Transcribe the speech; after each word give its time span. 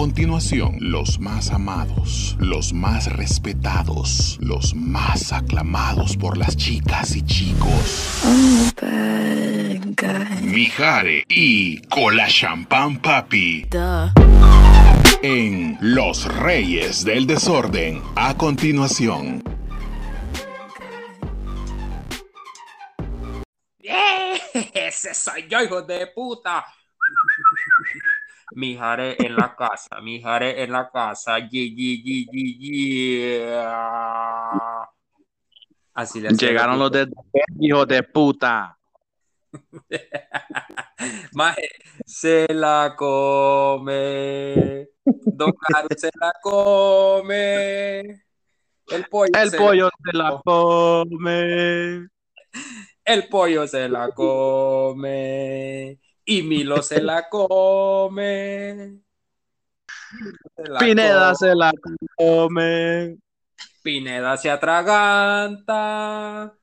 continuación, 0.00 0.78
los 0.80 1.20
más 1.20 1.50
amados, 1.50 2.34
los 2.38 2.72
más 2.72 3.12
respetados, 3.12 4.38
los 4.40 4.74
más 4.74 5.30
aclamados 5.30 6.16
por 6.16 6.38
las 6.38 6.56
chicas 6.56 7.14
y 7.16 7.22
chicos. 7.26 8.24
Mijare 10.40 11.26
y 11.28 11.82
Cola 11.82 12.28
Champán 12.28 13.02
Papi. 13.02 13.68
En 15.20 15.76
Los 15.82 16.24
Reyes 16.34 17.04
del 17.04 17.26
Desorden, 17.26 18.00
a 18.16 18.34
continuación. 18.38 19.42
Ese 24.72 25.12
soy 25.12 25.46
yo, 25.46 25.62
hijo 25.62 25.82
de 25.82 26.06
puta. 26.06 26.64
Mijare 28.52 29.16
en 29.18 29.36
la 29.36 29.54
casa, 29.56 30.00
Mijare 30.00 30.62
en 30.62 30.72
la 30.72 30.90
casa. 30.90 31.36
Así 35.94 36.20
le 36.20 36.30
Llegaron 36.30 36.78
los 36.78 36.90
de 36.90 37.06
hijo 37.60 37.86
de 37.86 38.02
puta. 38.02 38.76
Maje, 41.32 41.68
se 42.06 42.46
la 42.52 42.94
come. 42.96 44.88
Don 45.04 45.52
Caro 45.52 45.88
se 45.96 46.10
la 46.20 46.32
come. 46.42 48.22
El 48.88 49.04
pollo, 49.08 49.30
El 49.34 49.50
se, 49.50 49.56
pollo 49.56 49.88
la 49.88 50.10
se 50.10 50.18
la 50.18 50.40
come. 50.44 52.08
El 53.04 53.28
pollo 53.28 53.66
se 53.66 53.88
la 53.88 54.10
come. 54.10 55.98
Y 56.30 56.44
Milo 56.44 56.80
se 56.80 57.02
la 57.02 57.28
come. 57.28 59.00
Se 60.54 60.62
la 60.62 60.78
Pineda 60.78 61.24
come. 61.24 61.36
se 61.36 61.54
la 61.56 61.72
come. 62.16 63.18
Pineda 63.82 64.36
se 64.36 64.48
atraganta. 64.48 66.54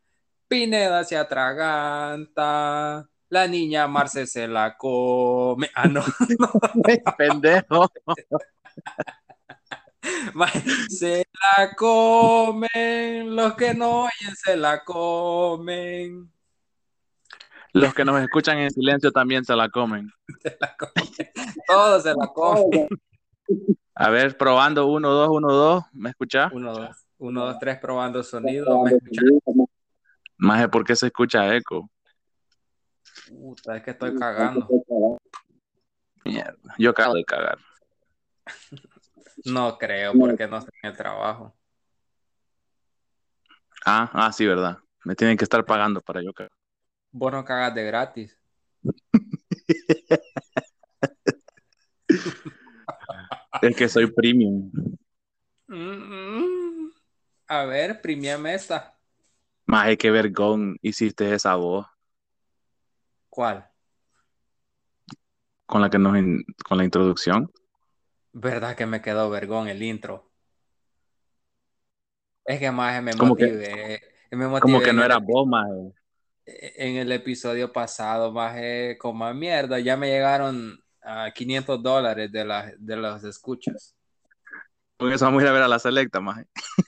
Pineda 0.47 1.03
se 1.03 1.17
atraganta. 1.17 3.09
La 3.27 3.45
niña 3.45 3.88
Marce 3.88 4.25
se 4.25 4.47
la 4.47 4.77
come. 4.77 5.70
Ah, 5.75 5.89
no. 5.89 6.02
Pendejo. 7.17 7.92
Maje, 10.33 10.64
Se 10.88 11.27
la 11.58 11.75
comen. 11.75 13.36
Los 13.36 13.53
que 13.55 13.73
no 13.73 14.03
oyen 14.03 14.33
se 14.33 14.55
la 14.55 14.81
comen. 14.86 16.31
Los 17.73 17.94
que 17.94 18.06
nos 18.06 18.22
escuchan 18.22 18.58
en 18.58 18.72
silencio 18.72 19.12
también 19.12 19.44
se 19.44 19.56
la 19.56 19.70
comen. 19.70 20.10
Se 20.42 20.58
la 20.60 20.76
comen. 20.78 21.32
Todos 21.68 22.04
se 22.04 22.14
la 22.14 22.28
comen. 22.28 22.88
A 23.96 24.10
ver, 24.10 24.38
probando, 24.38 24.88
uno, 24.88 25.10
dos, 25.10 25.30
uno, 25.32 25.52
dos. 25.54 25.84
¿Me 25.94 26.10
escuchás? 26.10 26.52
Uno, 26.54 26.73
dos, 26.73 27.08
uno, 27.18 27.45
dos, 27.45 27.58
tres, 27.60 27.80
probando 27.80 28.23
sonido. 28.23 28.84
¿Me 28.84 28.92
escuchas? 28.92 29.23
Maje, 30.38 30.70
¿por 30.70 30.84
qué 30.84 30.95
se 30.95 31.08
escucha 31.08 31.56
eco? 31.56 31.90
Puta, 33.28 33.78
es 33.78 33.84
que 33.84 33.92
estoy 33.92 34.16
cagando. 34.16 34.68
Mierda. 36.23 36.76
Yo 36.78 36.92
acabo 36.92 37.16
de 37.16 37.23
cagar. 37.23 37.58
No 39.45 39.78
creo, 39.78 40.14
porque 40.14 40.48
no 40.48 40.58
estoy 40.58 40.73
en 40.82 40.90
el 40.90 40.98
trabajo. 40.98 41.56
Ah, 43.86 44.10
ah, 44.14 44.32
sí, 44.32 44.48
verdad. 44.48 44.80
Me 45.06 45.16
tienen 45.16 45.38
que 45.38 45.44
estar 45.44 45.64
pagando 45.64 46.02
para 46.02 46.23
yo 46.23 46.34
cagar. 46.34 46.56
Vos 47.11 47.31
no 47.31 47.44
cagas 47.45 47.73
de 47.75 47.83
gratis. 47.83 48.38
Es 53.61 53.75
que 53.75 53.89
soy 53.89 54.11
premium. 54.11 54.71
Mm, 55.67 56.89
A 57.48 57.65
ver, 57.65 58.02
premiame 58.02 58.54
esta. 58.54 58.98
Maje, 59.65 59.98
qué 59.98 60.11
vergón 60.11 60.77
hiciste 60.82 61.33
esa 61.33 61.55
voz 61.55 61.86
¿Cuál? 63.30 63.67
con 65.65 65.82
la 65.82 65.89
que 65.89 65.99
nos 65.99 66.17
in- 66.17 66.45
con 66.67 66.77
la 66.77 66.86
introducción. 66.86 67.52
¿Verdad 68.32 68.76
que 68.77 68.86
me 68.86 69.02
quedó 69.02 69.30
vergón 69.30 69.67
el 69.67 69.83
intro? 69.83 70.32
Es 72.45 72.59
que 72.59 72.71
más 72.71 73.02
me 73.03 73.11
Como 73.17 73.36
que- 73.36 73.45
motivé. 73.48 74.02
Me 74.32 74.37
Como 74.37 74.49
motivé 74.49 74.83
que 74.86 74.89
en 74.92 74.95
no 74.95 75.03
era 75.03 75.17
vos, 75.17 75.45
maje. 75.48 75.93
En 76.49 76.95
el 76.95 77.11
episodio 77.11 77.73
pasado, 77.73 78.31
más 78.31 78.55
como 78.97 79.31
mierda, 79.33 79.80
ya 79.80 79.97
me 79.97 80.08
llegaron 80.08 80.80
a 81.02 81.31
500 81.31 81.83
dólares 81.83 82.31
de, 82.31 82.45
las 82.45 82.73
de 82.77 82.95
los 82.95 83.21
escuchas. 83.25 83.93
Con 84.97 85.11
eso 85.11 85.25
vamos 85.25 85.41
a 85.41 85.45
ir 85.45 85.49
a 85.49 85.53
ver 85.53 85.63
a 85.63 85.67
la 85.67 85.77
selecta, 85.80 86.21
maje. 86.21 86.45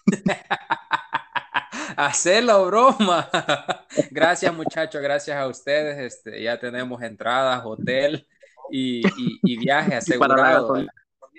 Hacelo, 1.98 2.66
broma. 2.68 3.30
Gracias, 4.12 4.54
muchachos, 4.54 5.02
gracias 5.02 5.36
a 5.38 5.48
ustedes. 5.48 5.98
Este, 6.14 6.42
ya 6.42 6.58
tenemos 6.58 7.02
entradas, 7.02 7.62
hotel 7.66 8.26
y, 8.72 9.06
y- 9.06 9.40
y 9.44 9.58
viaje 9.58 10.00
Y 10.08 10.14
para 10.18 10.36
la 10.38 10.48
asegurado. 10.58 10.86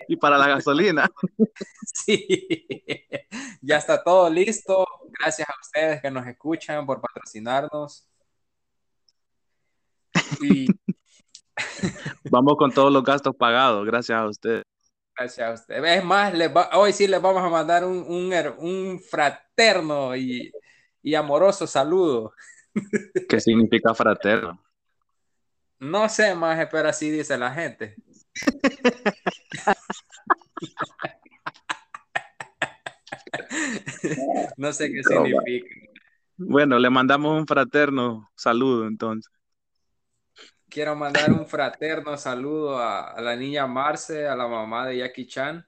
Y 0.08 0.16
para 0.16 0.38
la 0.38 0.48
gasolina. 0.48 1.08
Sí, 1.92 2.26
ya 3.62 3.78
está 3.78 4.02
todo 4.02 4.28
listo. 4.30 4.86
Gracias 5.18 5.48
a 5.48 5.54
ustedes 5.60 6.00
que 6.00 6.10
nos 6.10 6.26
escuchan 6.26 6.86
por 6.86 7.00
patrocinarnos. 7.00 8.06
Y 10.40 10.66
Vamos 12.30 12.54
con 12.56 12.72
todos 12.72 12.92
los 12.92 13.02
gastos 13.04 13.34
pagados, 13.36 13.84
gracias 13.86 14.18
a 14.18 14.26
usted. 14.26 14.62
gracias 15.16 15.48
a 15.50 15.52
ustedes. 15.54 15.98
Es 15.98 16.04
más, 16.04 16.32
les 16.34 16.54
va- 16.54 16.70
hoy 16.74 16.92
sí 16.92 17.06
les 17.06 17.20
vamos 17.20 17.42
a 17.42 17.48
mandar 17.48 17.84
un, 17.84 18.04
un 18.58 19.00
fraterno 19.00 20.16
y, 20.16 20.50
y 21.02 21.14
amoroso 21.14 21.66
saludo. 21.66 22.32
¿Qué 23.28 23.40
significa 23.40 23.94
fraterno? 23.94 24.62
No 25.80 26.08
sé 26.08 26.34
más, 26.34 26.66
pero 26.70 26.88
así 26.88 27.10
dice 27.10 27.36
la 27.36 27.52
gente. 27.52 27.96
No 34.56 34.72
sé 34.72 34.92
qué 34.92 35.02
significa. 35.02 35.66
Bueno, 36.36 36.78
le 36.78 36.88
mandamos 36.90 37.38
un 37.38 37.46
fraterno 37.46 38.30
saludo 38.34 38.86
entonces. 38.86 39.32
Quiero 40.68 40.94
mandar 40.94 41.32
un 41.32 41.46
fraterno 41.46 42.16
saludo 42.16 42.78
a, 42.78 43.10
a 43.10 43.20
la 43.20 43.36
niña 43.36 43.66
Marce, 43.66 44.26
a 44.26 44.36
la 44.36 44.46
mamá 44.46 44.86
de 44.86 44.98
Jackie 44.98 45.26
Chan. 45.26 45.66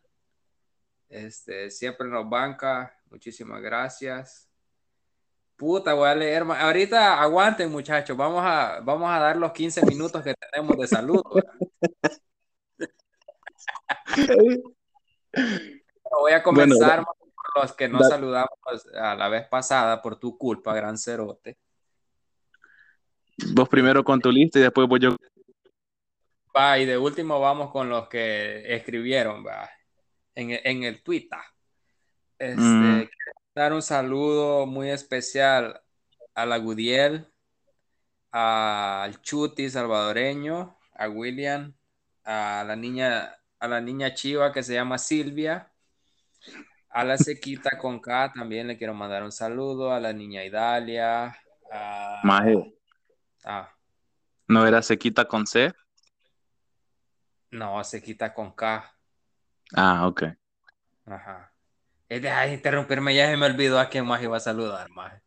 Este, 1.08 1.70
siempre 1.70 2.08
nos 2.08 2.28
banca. 2.28 2.96
Muchísimas 3.10 3.60
gracias. 3.60 4.48
Puta, 5.56 5.92
voy 5.94 6.08
a 6.08 6.14
leer. 6.14 6.42
Ahorita 6.42 7.20
aguanten, 7.20 7.70
muchachos. 7.70 8.16
Vamos 8.16 8.42
a, 8.44 8.80
vamos 8.80 9.10
a 9.10 9.18
dar 9.18 9.36
los 9.36 9.52
15 9.52 9.84
minutos 9.86 10.22
que 10.22 10.34
tenemos 10.34 10.76
de 10.78 10.86
saludo. 10.88 11.22
Voy 16.10 16.32
a 16.32 16.42
comenzar 16.42 17.04
por 17.04 17.62
los 17.62 17.72
que 17.72 17.88
no 17.88 18.00
da- 18.00 18.08
saludamos 18.08 18.50
a 18.94 19.14
la 19.14 19.28
vez 19.28 19.46
pasada 19.48 20.00
por 20.02 20.16
tu 20.18 20.36
culpa, 20.36 20.74
gran 20.74 20.98
cerote. 20.98 21.58
Vos 23.54 23.68
primero 23.68 24.04
con 24.04 24.20
tu 24.20 24.30
lista 24.30 24.58
y 24.58 24.62
después 24.62 24.86
voy 24.88 25.00
yo. 25.00 25.16
Va, 26.56 26.78
y 26.78 26.84
de 26.84 26.98
último 26.98 27.40
vamos 27.40 27.70
con 27.70 27.88
los 27.88 28.08
que 28.08 28.74
escribieron, 28.74 29.44
va, 29.44 29.70
en, 30.34 30.50
en 30.62 30.84
el 30.84 31.02
Twitter. 31.02 31.38
Este, 32.38 32.60
Mm. 32.60 32.98
quiero 33.08 33.32
dar 33.54 33.72
un 33.72 33.82
saludo 33.82 34.66
muy 34.66 34.90
especial 34.90 35.80
a 36.34 36.44
la 36.46 36.58
Gudiel, 36.58 37.26
al 38.32 39.20
Chuti 39.22 39.70
salvadoreño, 39.70 40.78
a 40.94 41.08
William, 41.08 41.74
a 42.24 42.64
la 42.66 42.76
niña, 42.76 43.36
a 43.62 43.68
la 43.68 43.80
niña 43.80 44.12
chiva 44.12 44.52
que 44.52 44.64
se 44.64 44.74
llama 44.74 44.98
Silvia, 44.98 45.70
a 46.90 47.04
la 47.04 47.16
Sequita 47.16 47.70
con 47.78 48.00
K 48.00 48.32
también 48.34 48.66
le 48.66 48.76
quiero 48.76 48.92
mandar 48.92 49.22
un 49.22 49.30
saludo, 49.30 49.92
a 49.92 50.00
la 50.00 50.12
niña 50.12 50.44
Idalia, 50.44 51.38
a, 51.70 52.20
Maje, 52.24 52.74
ah, 53.44 53.72
¿no 54.48 54.66
era 54.66 54.82
sequita 54.82 55.28
con 55.28 55.46
C? 55.46 55.72
no, 57.52 57.84
Sequita 57.84 58.34
con 58.34 58.50
K. 58.52 58.92
Ah, 59.76 60.08
ok. 60.08 60.24
Ajá. 61.06 61.52
Eh, 62.08 62.18
Deja 62.18 62.40
de 62.42 62.54
interrumpirme, 62.54 63.14
ya 63.14 63.28
se 63.28 63.36
me 63.36 63.46
olvidó 63.46 63.78
a 63.78 63.88
quién 63.88 64.06
más 64.06 64.20
iba 64.22 64.36
a 64.36 64.40
saludar, 64.40 64.90
más. 64.90 65.22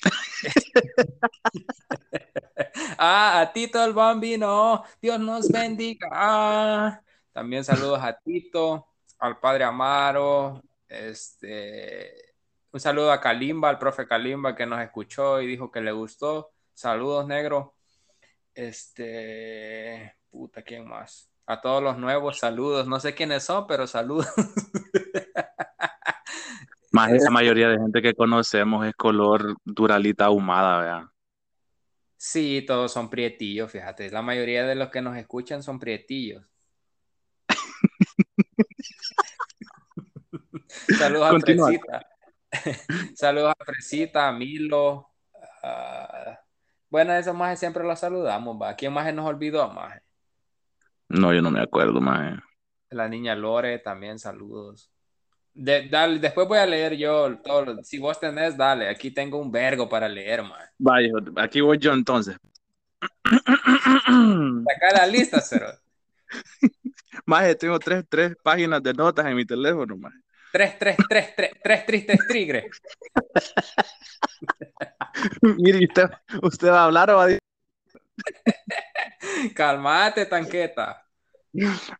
ah, 2.98 3.42
a 3.42 3.52
Tito 3.52 3.84
el 3.84 3.92
Bambino, 3.92 4.82
Dios 5.00 5.20
nos 5.20 5.48
bendiga. 5.48 6.08
Ah, 6.10 7.00
también 7.32 7.64
saludos 7.64 8.00
a 8.02 8.18
Tito, 8.18 8.86
al 9.18 9.38
padre 9.38 9.64
Amaro, 9.64 10.62
este, 10.88 12.34
un 12.70 12.80
saludo 12.80 13.12
a 13.12 13.20
Kalimba, 13.20 13.68
al 13.68 13.78
profe 13.78 14.06
Kalimba 14.06 14.54
que 14.54 14.66
nos 14.66 14.80
escuchó 14.80 15.40
y 15.40 15.46
dijo 15.46 15.70
que 15.70 15.80
le 15.80 15.92
gustó. 15.92 16.52
Saludos, 16.74 17.26
negro. 17.26 17.74
Este, 18.54 20.16
puta, 20.30 20.62
¿quién 20.62 20.86
más? 20.86 21.30
A 21.46 21.60
todos 21.60 21.82
los 21.82 21.98
nuevos, 21.98 22.38
saludos. 22.38 22.86
No 22.86 23.00
sé 23.00 23.14
quiénes 23.14 23.44
son, 23.44 23.66
pero 23.66 23.86
saludos. 23.86 24.26
Más 26.92 27.10
la 27.10 27.30
mayoría 27.30 27.70
de 27.70 27.78
gente 27.78 28.02
que 28.02 28.12
conocemos 28.12 28.86
es 28.86 28.94
color 28.94 29.56
duralita 29.64 30.26
ahumada, 30.26 30.78
¿verdad? 30.78 31.04
Sí, 32.18 32.62
todos 32.66 32.92
son 32.92 33.08
prietillos, 33.08 33.72
fíjate. 33.72 34.10
La 34.10 34.20
mayoría 34.20 34.66
de 34.66 34.74
los 34.74 34.90
que 34.90 35.00
nos 35.00 35.16
escuchan 35.16 35.62
son 35.62 35.78
prietillos. 35.80 36.44
Saludos 40.98 41.34
a 41.34 41.40
Fresita. 41.40 42.06
Saludos 43.14 43.54
a 43.58 43.64
Fresita, 43.64 44.28
a 44.28 44.32
Milo. 44.32 45.10
Uh, 45.62 46.34
bueno, 46.90 47.14
esos 47.14 47.34
más 47.34 47.58
siempre 47.58 47.84
los 47.84 47.98
saludamos, 47.98 48.60
va. 48.60 48.74
¿Quién 48.74 48.92
más 48.92 49.12
nos 49.14 49.26
olvidó, 49.26 49.70
más? 49.70 50.00
No, 51.08 51.32
yo 51.32 51.42
no 51.42 51.50
me 51.50 51.60
acuerdo, 51.60 52.00
más. 52.00 52.40
La 52.90 53.08
niña 53.08 53.34
Lore 53.34 53.78
también, 53.78 54.18
saludos. 54.18 54.90
dale, 55.54 56.18
después 56.18 56.48
voy 56.48 56.58
a 56.58 56.66
leer 56.66 56.96
yo 56.96 57.38
todo. 57.38 57.82
Si 57.82 57.98
vos 57.98 58.20
tenés, 58.20 58.56
dale. 58.56 58.88
Aquí 58.88 59.10
tengo 59.10 59.38
un 59.38 59.50
vergo 59.50 59.88
para 59.88 60.08
leer, 60.08 60.42
man. 60.42 60.66
Vaya, 60.78 61.10
aquí 61.36 61.60
voy 61.60 61.78
yo 61.78 61.92
entonces. 61.92 62.36
Saca 63.24 64.92
la 64.94 65.06
lista, 65.06 65.40
cero. 65.40 65.68
Más, 67.26 67.56
tengo 67.58 67.78
tres, 67.78 68.04
tres 68.08 68.34
páginas 68.42 68.82
de 68.82 68.94
notas 68.94 69.26
en 69.26 69.36
mi 69.36 69.44
teléfono, 69.44 69.96
más. 69.96 70.12
Tres, 70.52 70.78
tres, 70.78 70.96
tres, 71.08 71.34
tres, 71.34 71.50
tres 71.62 71.86
tristes 71.86 72.18
tigres. 72.28 72.64
Mire, 75.58 75.86
usted, 75.86 76.10
¿usted 76.42 76.68
va 76.68 76.82
a 76.82 76.84
hablar 76.84 77.10
o 77.10 77.16
va 77.16 77.24
a 77.24 77.26
decir? 77.26 77.40
Calmate, 79.54 80.26
tanqueta. 80.26 81.06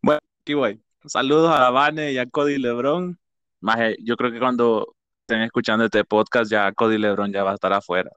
Bueno, 0.02 0.20
aquí 0.42 0.54
voy. 0.54 0.82
Saludos 1.06 1.50
a 1.50 1.70
Vane 1.70 2.12
y 2.12 2.18
a 2.18 2.26
Cody 2.26 2.58
Lebron. 2.58 3.18
Más, 3.60 3.78
yo 4.00 4.16
creo 4.16 4.30
que 4.30 4.38
cuando 4.38 4.94
estén 5.22 5.42
escuchando 5.42 5.86
este 5.86 6.04
podcast, 6.04 6.50
ya 6.50 6.72
Cody 6.72 6.98
Lebron 6.98 7.32
ya 7.32 7.44
va 7.44 7.52
a 7.52 7.54
estar 7.54 7.72
afuera. 7.72 8.10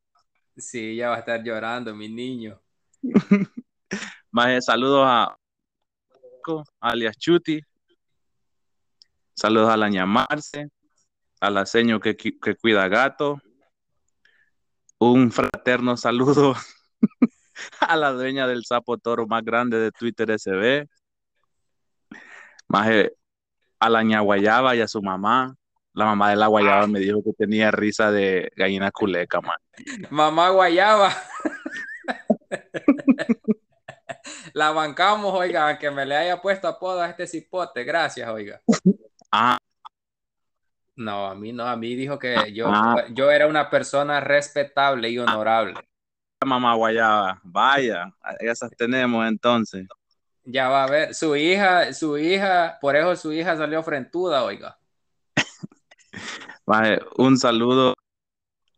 Sí, 0.57 0.95
ya 0.95 1.09
va 1.09 1.15
a 1.15 1.19
estar 1.19 1.43
llorando, 1.43 1.95
mi 1.95 2.09
niño. 2.09 2.59
Más, 4.31 4.65
saludos 4.65 5.05
a 5.07 5.37
alias 6.79 7.17
Chuti, 7.17 7.61
Saludos 9.35 9.69
a 9.69 9.75
la 9.75 9.89
ñamarse, 9.89 10.69
a 11.41 11.49
la 11.49 11.65
seño 11.65 11.99
que, 11.99 12.15
que 12.15 12.55
cuida 12.55 12.87
gato. 12.87 13.41
Un 14.97 15.29
fraterno 15.29 15.97
saludo 15.97 16.55
a 17.81 17.97
la 17.97 18.13
dueña 18.13 18.47
del 18.47 18.63
sapo 18.63 18.97
toro 18.97 19.27
más 19.27 19.43
grande 19.43 19.77
de 19.77 19.91
Twitter 19.91 20.31
SB. 20.31 20.87
Más 22.69 22.89
a 23.79 23.89
la 23.89 24.03
ña 24.03 24.21
guayaba 24.21 24.73
y 24.75 24.81
a 24.81 24.87
su 24.87 25.01
mamá. 25.01 25.53
La 25.93 26.05
mamá 26.05 26.29
de 26.29 26.37
la 26.37 26.47
guayaba 26.47 26.87
me 26.87 26.99
dijo 26.99 27.21
que 27.21 27.33
tenía 27.33 27.71
risa 27.71 28.11
de 28.11 28.51
gallina 28.55 28.89
culeca, 28.91 29.41
man. 29.41 29.57
Mamá 30.09 30.49
guayaba. 30.49 31.13
la 34.55 34.71
bancamos, 34.71 35.33
oiga, 35.33 35.77
que 35.77 35.91
me 35.91 36.05
le 36.05 36.15
haya 36.15 36.41
puesto 36.41 36.69
apodo 36.69 37.01
a 37.01 37.09
este 37.09 37.27
cipote. 37.27 37.83
Gracias, 37.83 38.27
oiga. 38.27 38.61
Ah. 39.37 39.57
No, 40.95 41.25
a 41.25 41.35
mí 41.35 41.51
no, 41.51 41.67
a 41.67 41.75
mí 41.75 41.93
dijo 41.93 42.17
que 42.17 42.53
yo, 42.53 42.67
ah. 42.69 43.03
yo 43.09 43.29
era 43.29 43.47
una 43.47 43.69
persona 43.69 44.21
respetable 44.21 45.09
y 45.09 45.19
honorable. 45.19 45.73
Mamá 46.45 46.73
Guayaba, 46.75 47.41
vaya, 47.43 48.13
esas 48.39 48.71
tenemos 48.77 49.27
entonces. 49.27 49.87
Ya 50.45 50.69
va 50.69 50.85
a 50.85 50.89
ver, 50.89 51.13
su 51.13 51.35
hija, 51.35 51.91
su 51.91 52.17
hija, 52.17 52.77
por 52.79 52.95
eso 52.95 53.13
su 53.17 53.33
hija 53.33 53.57
salió 53.57 53.83
frentuda, 53.83 54.45
oiga. 54.45 54.77
Vale, 56.65 57.01
un 57.17 57.37
saludo 57.37 57.93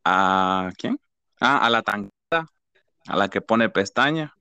a 0.04 0.72
quién? 0.76 1.00
Ah, 1.40 1.60
a 1.60 1.70
la 1.70 1.84
tanqueta, 1.84 2.48
a 3.08 3.16
la 3.16 3.28
que 3.28 3.42
pone 3.42 3.70
pestaña. 3.70 4.34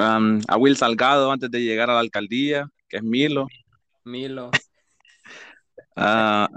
Um, 0.00 0.40
a 0.48 0.56
Will 0.56 0.76
Salgado 0.78 1.30
antes 1.30 1.50
de 1.50 1.60
llegar 1.60 1.90
a 1.90 1.94
la 1.94 2.00
alcaldía, 2.00 2.70
que 2.88 2.96
es 2.96 3.02
Milo. 3.02 3.46
Milo. 4.04 4.50
Ah, 6.02 6.48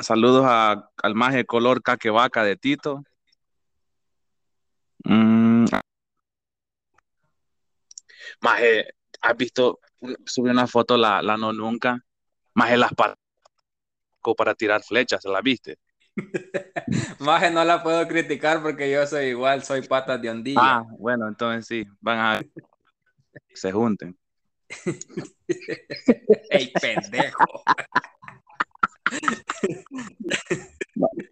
saludos 0.00 0.44
al 0.44 1.14
maje 1.14 1.46
color 1.46 1.82
caquevaca 1.82 2.44
de 2.44 2.56
Tito. 2.56 3.02
Mm. 5.04 5.64
Maje, 8.40 8.92
¿has 9.22 9.36
visto? 9.36 9.80
Subió 10.26 10.52
una 10.52 10.66
foto 10.66 10.98
la, 10.98 11.22
la 11.22 11.38
no 11.38 11.54
nunca. 11.54 12.04
Maje 12.52 12.76
las 12.76 12.92
patas 12.92 13.16
para 14.36 14.54
tirar 14.54 14.82
flechas, 14.82 15.24
¿la 15.24 15.40
viste? 15.40 15.78
Maje 17.20 17.50
no 17.50 17.64
la 17.64 17.82
puedo 17.82 18.06
criticar 18.08 18.62
porque 18.62 18.90
yo 18.90 19.06
soy 19.06 19.26
igual, 19.26 19.62
soy 19.62 19.82
patas 19.82 20.20
de 20.20 20.30
ondilla. 20.30 20.60
Ah, 20.60 20.84
bueno, 20.98 21.28
entonces 21.28 21.66
sí, 21.66 21.86
van 22.00 22.18
a 22.18 22.40
se 23.54 23.72
junten. 23.72 24.18
¡Ey, 26.50 26.72
pendejo! 26.80 27.44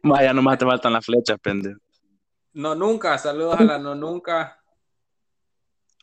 Vaya, 0.02 0.32
nomás 0.32 0.58
te 0.58 0.64
faltan 0.64 0.92
las 0.92 1.04
flechas, 1.04 1.38
pendejo. 1.40 1.78
No 2.52 2.74
nunca, 2.74 3.16
saludos 3.18 3.60
a 3.60 3.64
la 3.64 3.78
no 3.78 3.94
nunca. 3.94 4.58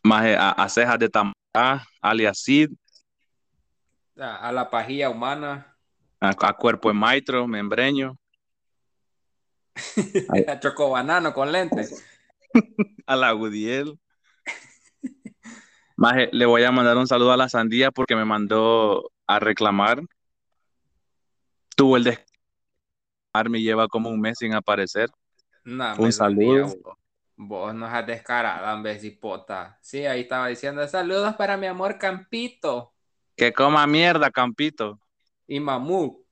Más 0.02 0.24
a, 0.38 0.68
cejas 0.68 0.98
de 0.98 1.08
Tamara, 1.08 1.86
alias 2.00 2.38
Sid. 2.38 2.70
A, 4.18 4.50
la 4.52 4.70
pajilla 4.70 5.10
humana. 5.10 5.76
A, 6.20 6.52
cuerpo 6.54 6.88
de 6.88 6.94
maitro, 6.94 7.46
membreño. 7.46 8.16
a 10.48 10.60
chocobanano 10.60 11.32
con 11.32 11.52
lentes. 11.52 12.04
a 13.06 13.16
la 13.16 13.32
Gudiel. 13.32 13.98
Maje, 15.96 16.28
le 16.32 16.44
voy 16.46 16.62
a 16.64 16.72
mandar 16.72 16.96
un 16.96 17.06
saludo 17.06 17.32
a 17.32 17.36
la 17.36 17.48
sandía 17.48 17.90
porque 17.90 18.16
me 18.16 18.24
mandó 18.24 19.10
a 19.26 19.38
reclamar. 19.38 20.02
Tuvo 21.74 21.96
el 21.96 22.04
de 22.04 22.26
me 23.44 23.60
lleva 23.60 23.88
como 23.88 24.08
un 24.08 24.20
mes 24.20 24.38
sin 24.38 24.54
aparecer. 24.54 25.10
un 25.64 26.12
saludo. 26.12 26.74
vos, 27.36 27.74
nos 27.74 27.92
has 27.92 28.06
descarado, 28.06 28.82
cipota. 28.98 29.78
Sí, 29.82 30.06
ahí 30.06 30.22
estaba 30.22 30.48
diciendo 30.48 30.86
saludos 30.88 31.34
para 31.36 31.56
mi 31.56 31.66
amor 31.66 31.98
Campito. 31.98 32.92
Que 33.36 33.52
coma 33.52 33.86
mierda, 33.86 34.30
Campito. 34.30 34.98
Y 35.46 35.60
Mamú. 35.60 36.24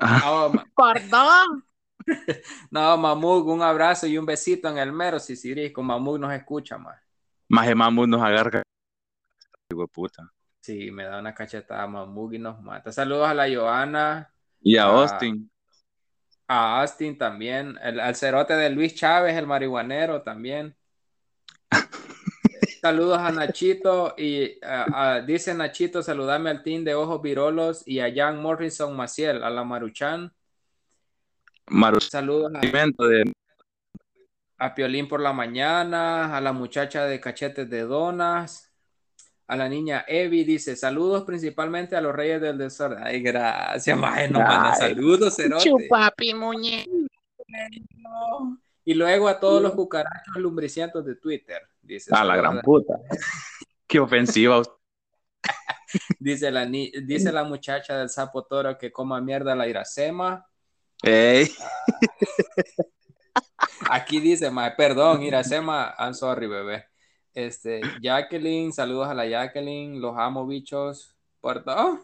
No, 0.00 0.52
Perdón. 0.76 1.64
no, 2.70 2.96
Mamú, 2.96 3.38
un 3.38 3.62
abrazo 3.62 4.06
y 4.06 4.18
un 4.18 4.26
besito 4.26 4.68
en 4.68 4.78
el 4.78 4.92
mero 4.92 5.18
Con 5.72 5.86
Mamú 5.86 6.18
nos 6.18 6.32
escucha 6.32 6.78
más. 6.78 7.00
Más 7.48 7.74
Mamú 7.74 8.06
nos 8.06 8.22
agarra 8.22 8.62
puta. 9.92 10.30
Sí, 10.60 10.90
me 10.90 11.04
da 11.04 11.18
una 11.18 11.34
cachetada 11.34 11.86
Mamug 11.86 12.34
y 12.34 12.38
nos 12.38 12.60
mata. 12.62 12.92
Saludos 12.92 13.28
a 13.28 13.34
la 13.34 13.52
Joana. 13.52 14.30
Y 14.60 14.76
a, 14.76 14.84
Austin. 14.84 15.50
A 16.48 16.80
Austin 16.80 17.18
también. 17.18 17.76
El, 17.82 18.00
al 18.00 18.14
cerote 18.14 18.54
de 18.54 18.70
Luis 18.70 18.94
Chávez, 18.94 19.36
el 19.36 19.46
marihuanero 19.46 20.22
también. 20.22 20.74
Saludos 22.80 23.18
a 23.18 23.30
Nachito 23.30 24.14
y 24.16 24.58
dice 25.26 25.54
Nachito, 25.54 26.02
saludame 26.02 26.50
al 26.50 26.62
team 26.62 26.84
de 26.84 26.94
Ojos 26.94 27.22
Virolos 27.22 27.82
y 27.86 28.00
a 28.00 28.12
Jan 28.14 28.42
Morrison 28.42 28.94
Maciel, 28.94 29.42
a 29.42 29.50
la 29.50 29.64
Maruchan. 29.64 30.32
Saludos 32.00 32.52
a, 32.54 32.60
a 34.58 34.74
Piolín 34.74 35.08
por 35.08 35.20
la 35.20 35.32
mañana, 35.32 36.36
a 36.36 36.40
la 36.40 36.52
muchacha 36.52 37.04
de 37.04 37.20
cachetes 37.20 37.68
de 37.68 37.82
donas, 37.82 38.72
a 39.46 39.56
la 39.56 39.68
niña 39.68 40.04
Evi 40.08 40.44
dice 40.44 40.74
saludos 40.74 41.24
principalmente 41.24 41.96
a 41.96 42.00
los 42.00 42.14
reyes 42.14 42.40
del 42.40 42.56
desorden. 42.56 42.98
Ay, 43.02 43.20
gracias, 43.20 43.96
maje, 43.96 44.28
nos 44.28 44.42
manda 44.42 44.74
saludos, 44.74 45.36
cerote. 45.36 45.64
Chupapi, 45.64 46.34
muñeco. 46.34 46.90
Y 48.86 48.94
luego 48.94 49.28
a 49.28 49.40
todos 49.40 49.62
los 49.62 49.72
cucarachos 49.72 50.36
lumbricientos 50.36 51.04
de 51.04 51.16
Twitter. 51.16 51.60
Dice, 51.80 52.10
a 52.14 52.24
la 52.24 52.36
gran 52.36 52.60
puta. 52.60 52.94
Qué 53.86 54.00
ofensiva. 54.00 54.62
dice, 56.18 56.50
la, 56.50 56.66
dice 56.66 57.32
la 57.32 57.44
muchacha 57.44 57.98
del 57.98 58.08
sapo 58.08 58.44
toro 58.44 58.76
que 58.78 58.92
coma 58.92 59.20
mierda 59.20 59.54
la 59.54 59.68
Iracema. 59.68 60.46
Ey. 61.04 61.48
Aquí 63.90 64.20
dice, 64.20 64.50
perdón, 64.76 65.22
Iracema, 65.22 65.94
I'm 65.98 66.14
sorry, 66.14 66.46
bebé. 66.46 66.86
Este, 67.34 67.80
Jacqueline, 68.00 68.72
saludos 68.72 69.08
a 69.08 69.14
la 69.14 69.26
Jacqueline, 69.26 70.00
los 70.00 70.16
amo 70.16 70.46
bichos, 70.46 71.14
Puerto. 71.40 72.00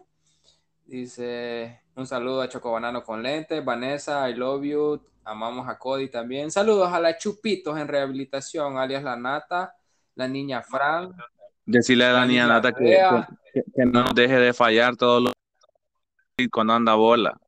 Dice, 0.85 1.81
un 1.95 2.07
saludo 2.07 2.43
a 2.43 2.49
Chocobanano 2.49 3.03
con 3.03 3.23
lentes, 3.23 3.65
Vanessa, 3.65 4.29
I 4.29 4.35
love 4.35 4.65
you, 4.65 5.01
amamos 5.25 5.69
a 5.69 5.79
Cody 5.79 6.09
también. 6.09 6.51
Saludos 6.51 6.93
a 6.93 7.01
la 7.01 7.17
Chupitos 7.17 7.79
en 7.79 7.89
rehabilitación, 7.89 8.77
alias 8.77 9.03
la 9.03 9.17
Nata, 9.17 9.75
la 10.17 10.29
niña 10.29 10.63
Fran. 10.63 11.15
Decirle 11.65 12.05
a 12.07 12.13
la, 12.13 12.21
La 12.21 12.27
niña 12.27 12.47
Nata 12.49 12.73
que- 12.73 12.99
que 13.75 13.85
no 13.87 14.05
nos 14.05 14.15
deje 14.15 14.35
de 14.37 14.53
fallar 14.53 14.97
todos 14.97 15.23
los 15.23 15.33
cuando 16.53 16.73
anda 16.75 16.95
bola. 16.95 17.39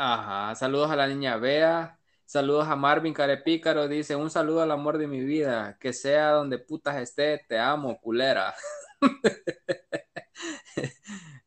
Ajá, 0.00 0.54
saludos 0.54 0.92
a 0.92 0.96
la 0.96 1.08
niña 1.08 1.38
Bea, 1.38 1.98
saludos 2.24 2.68
a 2.68 2.76
Marvin 2.76 3.12
Carepícaro, 3.12 3.88
dice, 3.88 4.14
un 4.14 4.30
saludo 4.30 4.62
al 4.62 4.70
amor 4.70 4.96
de 4.96 5.08
mi 5.08 5.24
vida, 5.24 5.76
que 5.80 5.92
sea 5.92 6.30
donde 6.30 6.58
putas 6.60 6.96
esté, 7.02 7.44
te 7.48 7.58
amo, 7.58 7.98
culera. 8.00 8.54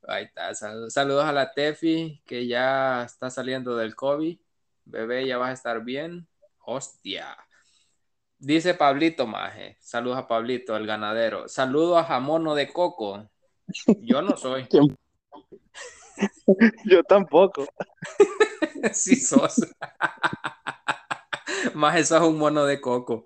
Ahí 0.05 0.25
está, 0.25 0.53
sal- 0.53 0.91
saludos 0.91 1.23
a 1.23 1.31
la 1.31 1.53
Tefi, 1.53 2.21
que 2.25 2.45
ya 2.45 3.03
está 3.03 3.29
saliendo 3.29 3.77
del 3.77 3.95
COVID, 3.95 4.37
bebé, 4.83 5.25
ya 5.25 5.37
vas 5.37 5.51
a 5.51 5.53
estar 5.53 5.81
bien, 5.85 6.27
hostia. 6.59 7.37
Dice 8.37 8.73
Pablito 8.73 9.27
Maje, 9.27 9.77
saludos 9.79 10.17
a 10.17 10.27
Pablito, 10.27 10.75
el 10.75 10.85
ganadero, 10.85 11.47
saludos 11.47 11.99
a 11.99 12.03
Jamono 12.03 12.53
de 12.55 12.67
Coco, 12.67 13.29
yo 14.01 14.21
no 14.21 14.35
soy. 14.35 14.67
Yo 16.85 17.03
tampoco. 17.03 17.67
Sí 18.93 19.15
sos. 19.15 19.61
Más 21.75 21.99
eso 21.99 22.17
es 22.17 22.23
un 22.23 22.39
mono 22.39 22.65
de 22.65 22.81
coco. 22.81 23.25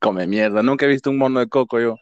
Come 0.00 0.26
mierda, 0.26 0.60
nunca 0.62 0.86
he 0.86 0.88
visto 0.88 1.10
un 1.10 1.18
mono 1.18 1.38
de 1.38 1.48
coco 1.48 1.78
yo. 1.78 1.96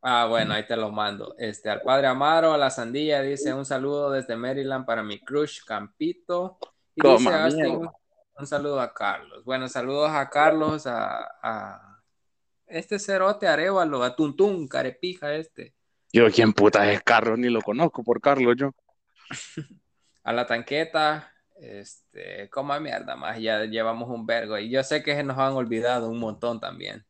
Ah, 0.00 0.26
bueno, 0.26 0.54
ahí 0.54 0.66
te 0.66 0.76
lo 0.76 0.90
mando. 0.90 1.34
Este, 1.36 1.68
al 1.68 1.82
padre 1.82 2.06
Amaro, 2.06 2.54
a 2.54 2.58
la 2.58 2.70
sandilla, 2.70 3.20
dice 3.20 3.52
un 3.52 3.66
saludo 3.66 4.10
desde 4.10 4.36
Maryland 4.36 4.86
para 4.86 5.02
mi 5.02 5.20
crush 5.20 5.62
Campito. 5.64 6.58
Y 6.94 7.02
Coma 7.02 7.44
dice 7.46 7.62
mierda. 7.62 7.92
un 8.38 8.46
saludo 8.46 8.80
a 8.80 8.94
Carlos. 8.94 9.44
Bueno, 9.44 9.68
saludos 9.68 10.10
a 10.12 10.30
Carlos, 10.30 10.86
a, 10.86 11.28
a 11.42 12.00
este 12.66 12.98
cerote 12.98 13.46
Arevalo, 13.46 14.02
a 14.02 14.16
Tuntún, 14.16 14.66
carepija 14.66 15.34
este. 15.34 15.74
Yo, 16.12 16.30
¿quién 16.30 16.52
puta 16.52 16.90
es 16.90 17.02
Carlos? 17.02 17.38
Ni 17.38 17.48
lo 17.48 17.60
conozco 17.60 18.02
por 18.02 18.20
Carlos 18.20 18.54
yo. 18.56 18.70
A 20.24 20.32
la 20.32 20.46
tanqueta, 20.46 21.32
este, 21.56 22.48
coma 22.48 22.78
mierda 22.78 23.16
más, 23.16 23.38
ya 23.40 23.64
llevamos 23.64 24.08
un 24.08 24.24
vergo. 24.24 24.56
Y 24.56 24.70
yo 24.70 24.82
sé 24.84 25.02
que 25.02 25.16
se 25.16 25.24
nos 25.24 25.36
han 25.36 25.54
olvidado 25.54 26.08
un 26.08 26.18
montón 26.18 26.60
también. 26.60 27.04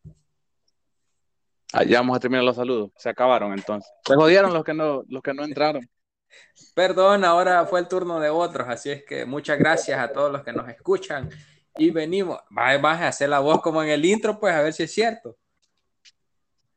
Ah, 1.74 1.84
ya 1.84 2.00
vamos 2.00 2.16
a 2.16 2.20
terminar 2.20 2.44
los 2.44 2.56
saludos. 2.56 2.90
Se 2.96 3.08
acabaron 3.08 3.52
entonces. 3.52 3.90
Se 4.04 4.14
jodieron 4.14 4.52
los 4.52 4.64
que 4.64 4.74
no, 4.74 5.04
los 5.08 5.22
que 5.22 5.32
no 5.32 5.44
entraron. 5.44 5.88
Perdón, 6.74 7.24
ahora 7.24 7.64
fue 7.66 7.80
el 7.80 7.88
turno 7.88 8.20
de 8.20 8.30
otros, 8.30 8.68
así 8.68 8.90
es 8.90 9.04
que 9.04 9.24
muchas 9.24 9.58
gracias 9.58 9.98
a 9.98 10.12
todos 10.12 10.30
los 10.30 10.42
que 10.42 10.52
nos 10.52 10.68
escuchan 10.68 11.30
y 11.76 11.90
venimos. 11.90 12.38
Vas 12.50 12.80
vas 12.80 13.00
a 13.00 13.08
hacer 13.08 13.28
la 13.28 13.40
voz 13.40 13.60
como 13.62 13.82
en 13.82 13.90
el 13.90 14.04
intro, 14.04 14.38
pues 14.38 14.54
a 14.54 14.62
ver 14.62 14.72
si 14.72 14.84
es 14.84 14.92
cierto. 14.92 15.36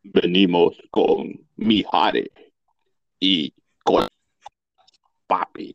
Venimos 0.03 0.77
con 0.91 1.47
Mijare 1.55 2.31
y 3.19 3.53
con 3.83 4.07
Papi. 5.27 5.73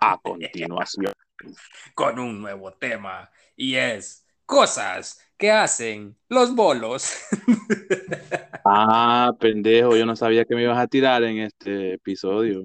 A 0.00 0.18
continuación. 0.18 1.12
Con 1.94 2.18
un 2.18 2.40
nuevo 2.40 2.72
tema 2.74 3.30
y 3.56 3.74
es 3.76 4.26
cosas 4.46 5.20
que 5.36 5.50
hacen 5.50 6.16
los 6.28 6.54
bolos. 6.54 7.14
Ah, 8.64 9.32
pendejo, 9.40 9.96
yo 9.96 10.06
no 10.06 10.14
sabía 10.14 10.44
que 10.44 10.54
me 10.54 10.62
ibas 10.62 10.78
a 10.78 10.86
tirar 10.86 11.24
en 11.24 11.38
este 11.38 11.94
episodio. 11.94 12.62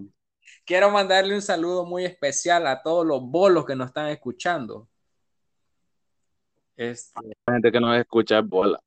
Quiero 0.64 0.92
mandarle 0.92 1.34
un 1.34 1.42
saludo 1.42 1.86
muy 1.86 2.06
especial 2.06 2.68
a 2.68 2.84
todos 2.84 3.04
los 3.06 3.20
bolos 3.24 3.66
que 3.66 3.76
nos 3.76 3.88
están 3.88 4.10
escuchando. 4.10 4.88
Este, 6.76 7.20
La 7.48 7.54
gente 7.54 7.72
que 7.72 7.80
nos 7.80 7.98
escucha 7.98 8.38
es 8.40 8.46
bola. 8.48 8.80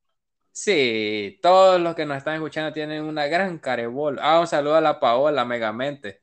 sí, 0.52 1.38
todos 1.42 1.80
los 1.80 1.94
que 1.96 2.06
nos 2.06 2.16
están 2.18 2.34
escuchando 2.34 2.72
tienen 2.72 3.02
una 3.02 3.26
gran 3.26 3.58
carebola. 3.58 4.22
Ah, 4.22 4.38
un 4.40 4.46
saludo 4.46 4.76
a 4.76 4.80
la 4.80 5.00
Paola, 5.00 5.44
megamente. 5.44 6.22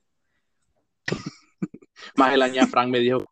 Más 2.15 2.33
el 2.33 2.41
año 2.41 2.65
Frank 2.67 2.89
me 2.89 2.99
dijo 2.99 3.25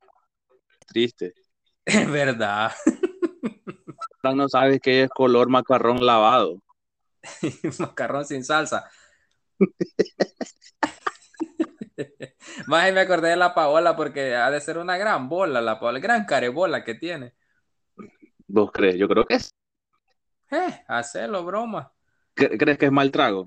triste. 0.87 1.33
Es 1.85 2.09
verdad. 2.09 2.71
Frank 4.21 4.35
no 4.35 4.49
sabe 4.49 4.79
que 4.79 5.03
es 5.03 5.09
color 5.09 5.49
macarrón 5.49 6.03
lavado. 6.03 6.59
Macarrón 7.79 8.25
sin 8.25 8.43
salsa. 8.43 8.89
Más 12.67 12.91
me 12.91 13.01
acordé 13.01 13.29
de 13.29 13.35
la 13.35 13.53
Paola 13.53 13.95
porque 13.95 14.35
ha 14.35 14.49
de 14.49 14.59
ser 14.61 14.77
una 14.79 14.97
gran 14.97 15.29
bola, 15.29 15.61
la 15.61 15.79
Paola, 15.79 15.99
gran 15.99 16.25
carebola 16.25 16.83
que 16.83 16.95
tiene. 16.95 17.33
¿Vos 18.47 18.71
crees? 18.71 18.95
Yo 18.97 19.07
creo 19.07 19.25
que 19.25 19.35
es. 19.35 19.53
Eh, 20.51 20.83
hacelo, 20.87 21.43
broma. 21.45 21.91
¿Cre- 22.35 22.57
¿Crees 22.57 22.77
que 22.77 22.85
es 22.87 22.91
mal 22.91 23.11
trago? 23.11 23.45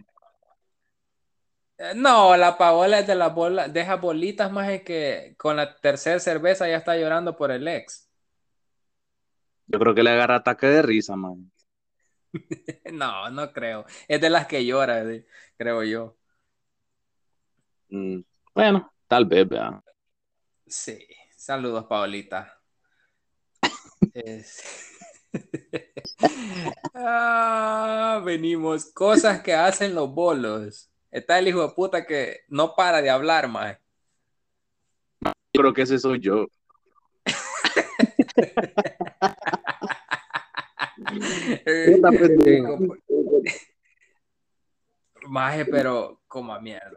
Eh, 1.79 1.95
No, 1.95 2.37
la 2.37 2.57
Paola 2.59 3.01
es 3.01 3.07
de 3.07 3.15
la 3.15 3.29
bola, 3.29 3.69
deja 3.69 3.97
bolitas 3.97 4.51
más 4.53 4.69
es 4.71 4.83
que 4.83 5.35
con 5.39 5.57
la 5.57 5.77
tercera 5.81 6.19
cerveza 6.21 6.69
ya 6.69 6.77
está 6.77 6.97
llorando 6.97 7.37
por 7.37 7.51
el 7.51 7.67
ex. 7.69 8.09
Yo 9.67 9.79
creo 9.79 9.95
que 9.95 10.03
le 10.03 10.11
agarra 10.11 10.37
ataque 10.37 10.67
de 10.67 10.83
risa, 10.83 11.17
man. 11.17 11.51
No, 12.93 13.31
no 13.31 13.53
creo. 13.53 13.87
Es 14.09 14.21
de 14.21 14.31
las 14.31 14.47
que 14.47 14.65
llora, 14.65 15.05
creo 15.57 15.83
yo. 15.85 16.17
Mm, 17.91 18.23
Bueno, 18.55 18.93
tal 19.07 19.27
vez, 19.27 19.49
vea. 19.49 19.83
Sí, 20.67 21.07
saludos, 21.37 21.87
Paolita. 21.87 22.61
Es- 24.15 24.63
Ah, 26.95 28.21
venimos, 28.25 28.87
cosas 28.93 29.43
que 29.43 29.55
hacen 29.55 29.95
los 29.95 30.13
bolos. 30.13 30.88
Está 31.11 31.39
el 31.39 31.49
hijo 31.49 31.63
de 31.63 31.75
puta 31.75 32.07
que 32.07 32.41
no 32.49 32.75
para 32.75 33.01
de 33.01 33.11
hablar, 33.11 33.49
más. 33.49 33.79
Yo 35.23 35.63
creo 35.63 35.73
que 35.73 35.83
ese 35.83 35.99
soy 35.99 36.21
yo. 36.21 36.47
Pendejo. 41.65 42.79
Maje, 45.29 45.65
pero 45.65 46.21
como 46.29 46.55
a 46.55 46.61
mierda. 46.61 46.97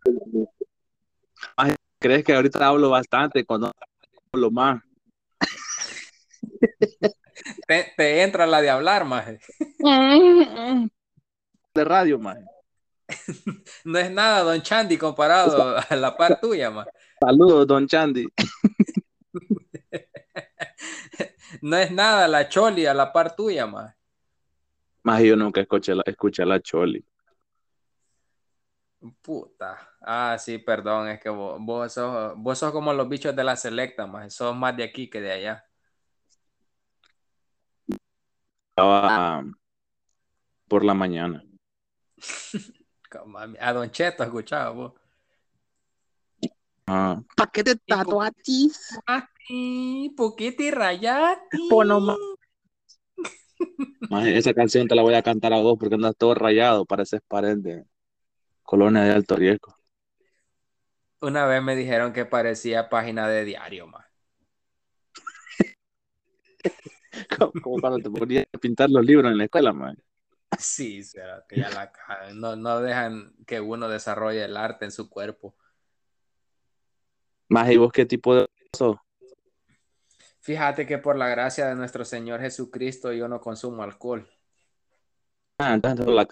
¿Crees 2.00 2.24
que 2.24 2.34
ahorita 2.34 2.65
hablo 2.65 2.89
bastante 2.89 3.46
cuando 3.46 3.72
hablo 4.34 4.51
más? 4.51 4.82
Te, 7.68 7.94
te 7.96 8.24
entra 8.24 8.46
la 8.46 8.62
de 8.62 8.70
hablar, 8.70 9.06
maje. 9.06 9.39
De 11.74 11.86
radio, 11.86 12.20
man. 12.20 12.46
No 13.86 14.00
es 14.00 14.12
nada, 14.12 14.44
don 14.44 14.62
Chandy, 14.62 14.98
comparado 14.98 15.77
a 15.89 15.96
la 15.96 16.15
par 16.15 16.39
tuya, 16.39 16.70
maje. 16.72 16.91
Saludos, 17.20 17.68
don 17.68 17.88
Chandy. 17.88 18.27
No 21.62 21.75
es 21.75 21.91
nada 21.91 22.30
la 22.30 22.48
Choli 22.48 22.86
a 22.86 22.94
la 22.94 23.12
par 23.12 23.36
tuya, 23.36 23.68
maje. 23.68 23.94
Más 25.03 25.22
yo 25.22 25.36
nunca 25.36 25.62
escuché 25.62 25.94
la, 25.94 26.03
escuché 26.06 26.46
la 26.46 26.62
Choli. 26.62 27.03
Puta. 29.22 29.96
Ah, 30.01 30.38
sí, 30.39 30.60
perdón, 30.60 31.10
es 31.10 31.20
que 31.20 31.30
vos, 31.30 31.58
vos 31.60 31.91
sos, 31.91 32.34
vos 32.38 32.58
sos 32.58 32.72
como 32.72 32.94
los 32.94 33.10
bichos 33.10 33.36
de 33.36 33.44
la 33.44 33.56
selecta, 33.56 34.08
más. 34.08 34.34
Sos 34.34 34.56
más 34.56 34.77
de 34.77 34.84
aquí 34.84 35.10
que 35.10 35.20
de 35.20 35.32
allá. 35.32 35.65
Estaba 38.70 39.39
um, 39.39 39.53
por 40.68 40.86
la 40.86 40.94
mañana. 40.94 41.44
Como 43.12 43.38
A, 43.38 43.44
a 43.60 43.74
Don 43.74 43.91
Cheto 43.91 44.24
escuchaba 44.24 44.70
vos. 44.72 44.94
Ah, 46.88 47.22
Paquete 47.36 47.75
tatuatis. 47.75 48.98
Ay, 49.06 50.10
poquete 50.15 50.72
rayate. 50.72 51.58
Pono 51.70 52.00
ma- 52.00 52.18
maje, 54.10 54.38
esa 54.38 54.53
canción 54.53 54.88
te 54.88 54.96
la 54.96 55.01
voy 55.01 55.13
a 55.13 55.22
cantar 55.24 55.53
a 55.53 55.60
vos 55.62 55.77
porque 55.80 55.96
andas 55.96 56.15
todo 56.18 56.34
rayado, 56.36 56.86
pareces 56.86 57.22
pared 57.27 57.58
de 57.58 57.86
colonia 58.63 59.03
de 59.03 59.12
alto 59.12 59.36
riesgo. 59.36 59.75
Una 61.22 61.46
vez 61.46 61.62
me 61.62 61.75
dijeron 61.75 62.13
que 62.13 62.25
parecía 62.25 62.89
página 62.89 63.27
de 63.27 63.46
diario, 63.46 63.88
más. 63.88 64.06
Como, 67.38 67.51
como 67.62 67.80
cuando 67.82 68.00
te 68.00 68.10
ponías 68.10 68.46
a 68.53 68.58
pintar 68.58 68.89
los 68.89 69.06
libros 69.06 69.32
en 69.32 69.38
la 69.38 69.44
escuela, 69.46 69.74
man. 69.74 69.98
Sí, 70.60 71.03
será 71.03 71.43
que 71.48 71.58
ya 71.58 71.70
la. 71.70 71.91
No, 72.36 72.55
no 72.55 72.81
dejan 72.81 73.34
que 73.48 73.60
uno 73.60 73.88
desarrolle 73.89 74.43
el 74.46 74.58
arte 74.58 74.86
en 74.86 74.91
su 74.91 75.10
cuerpo. 75.10 75.55
Más, 77.50 77.70
¿y 77.72 77.77
vos 77.77 77.91
qué 77.91 78.05
tipo 78.05 78.36
de 78.36 78.48
sos? 78.75 78.98
Fíjate 80.39 80.86
que 80.88 80.98
por 80.98 81.17
la 81.17 81.27
gracia 81.29 81.67
de 81.67 81.75
nuestro 81.75 82.03
Señor 82.05 82.41
Jesucristo 82.41 83.12
yo 83.13 83.27
no 83.27 83.39
consumo 83.41 83.84
alcohol. 83.84 84.27
Ah, 85.60 85.74
entonces 85.75 86.08
la- 86.08 86.27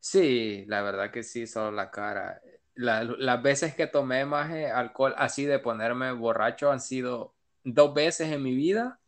Sí, 0.00 0.64
la 0.66 0.82
verdad 0.82 1.10
que 1.10 1.22
sí, 1.22 1.46
solo 1.46 1.70
la 1.72 1.90
cara. 1.90 2.40
La- 2.74 3.04
las 3.04 3.42
veces 3.42 3.74
que 3.74 3.86
tomé 3.86 4.24
más 4.26 4.50
eh, 4.52 4.70
alcohol 4.70 5.14
así 5.16 5.44
de 5.44 5.58
ponerme 5.58 6.12
borracho 6.12 6.70
han 6.70 6.80
sido 6.80 7.34
dos 7.62 7.94
veces 7.94 8.30
en 8.32 8.42
mi 8.42 8.54
vida. 8.54 9.00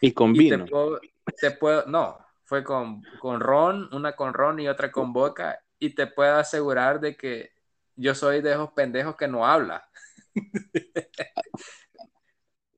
Y 0.00 0.12
con 0.12 0.32
Y 0.34 0.48
te 0.48 0.58
vino. 0.58 0.66
puedo, 0.66 1.00
te 1.40 1.50
puedo, 1.52 1.86
no, 1.86 2.18
fue 2.44 2.64
con, 2.64 3.02
con 3.20 3.40
ron, 3.40 3.88
una 3.92 4.12
con 4.12 4.34
ron 4.34 4.60
y 4.60 4.68
otra 4.68 4.90
con 4.90 5.12
boca, 5.12 5.58
y 5.78 5.94
te 5.94 6.06
puedo 6.06 6.36
asegurar 6.36 7.00
de 7.00 7.16
que 7.16 7.50
yo 7.96 8.14
soy 8.14 8.40
de 8.40 8.52
esos 8.52 8.72
pendejos 8.72 9.16
que 9.16 9.28
no 9.28 9.46
habla. 9.46 9.88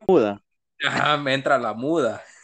Muda. 0.07 0.43
Ajá, 0.85 1.17
me 1.17 1.35
entra 1.35 1.59
la 1.59 1.73
muda. 1.75 2.23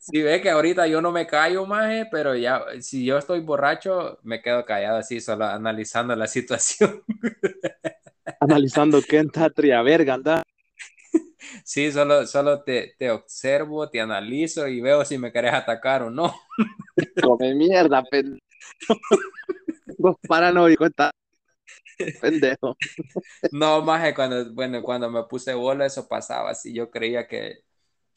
Si 0.00 0.22
ve 0.22 0.40
que 0.40 0.50
ahorita 0.50 0.86
yo 0.86 1.00
no 1.00 1.12
me 1.12 1.26
callo 1.26 1.66
más, 1.66 2.06
pero 2.10 2.34
ya, 2.34 2.64
si 2.80 3.04
yo 3.04 3.18
estoy 3.18 3.40
borracho, 3.40 4.18
me 4.22 4.42
quedo 4.42 4.64
callado 4.64 4.98
así, 4.98 5.20
solo 5.20 5.44
analizando 5.44 6.14
la 6.16 6.26
situación. 6.26 7.02
Analizando 8.40 9.00
qué 9.02 9.18
entatria 9.18 9.82
verga, 9.82 10.14
anda. 10.14 10.42
Sí, 11.64 11.92
solo, 11.92 12.26
solo 12.26 12.62
te, 12.62 12.94
te 12.98 13.10
observo, 13.10 13.88
te 13.88 14.00
analizo 14.00 14.66
y 14.68 14.80
veo 14.80 15.04
si 15.04 15.18
me 15.18 15.32
querés 15.32 15.52
atacar 15.54 16.02
o 16.02 16.10
no. 16.10 16.34
Come 17.22 17.54
mierda, 17.54 18.02
pendejo. 18.04 18.40
Vos 19.98 20.16
paranoico 20.26 20.86
está. 20.86 21.10
Pendejo. 22.20 22.76
No, 23.52 23.82
más 23.82 24.12
cuando, 24.14 24.52
bueno, 24.52 24.82
cuando 24.82 25.10
me 25.10 25.24
puse 25.24 25.54
bola, 25.54 25.86
eso 25.86 26.06
pasaba 26.08 26.50
así. 26.50 26.72
Yo 26.74 26.90
creía 26.90 27.26
que 27.26 27.60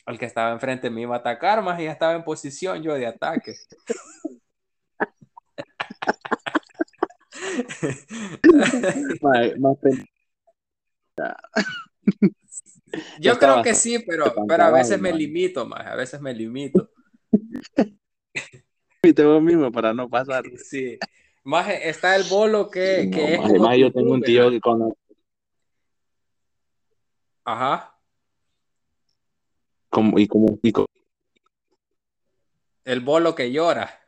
el 0.05 0.19
que 0.19 0.25
estaba 0.25 0.51
enfrente 0.51 0.89
me 0.89 1.01
iba 1.01 1.15
a 1.15 1.19
atacar, 1.19 1.61
más 1.63 1.79
y 1.79 1.85
ya 1.85 1.91
estaba 1.91 2.13
en 2.13 2.23
posición 2.23 2.81
yo 2.81 2.93
de 2.95 3.07
ataque. 3.07 3.55
Mae, 9.21 9.55
más 9.59 9.77
pendejo. 9.77 10.07
Yo 13.19 13.37
creo 13.37 13.61
que 13.61 13.73
sí, 13.73 13.99
pero, 13.99 14.33
pero 14.47 14.63
a 14.63 14.71
veces 14.71 14.99
me 14.99 15.13
limito 15.13 15.65
más, 15.67 15.85
a 15.85 15.95
veces 15.95 16.19
me 16.21 16.33
limito. 16.33 16.89
Viste 19.01 19.23
vos 19.23 19.41
mismo 19.41 19.71
para 19.71 19.93
no 19.93 20.09
pasar. 20.09 20.43
Sí. 20.63 20.97
Más 21.43 21.69
está 21.69 22.15
el 22.15 22.23
bolo 22.29 22.69
que, 22.69 23.09
que 23.11 23.35
es 23.35 23.39
No, 23.53 23.75
yo 23.75 23.91
tengo 23.91 24.13
un 24.13 24.19
¿verdad? 24.19 24.33
tío 24.33 24.49
que 24.51 24.59
con, 24.59 24.93
Ajá. 27.45 27.95
como, 29.89 30.19
y 30.19 30.27
como, 30.27 30.59
y 30.61 30.71
como 30.71 30.85
El 32.85 32.99
bolo 32.99 33.33
que 33.35 33.51
llora. 33.51 33.99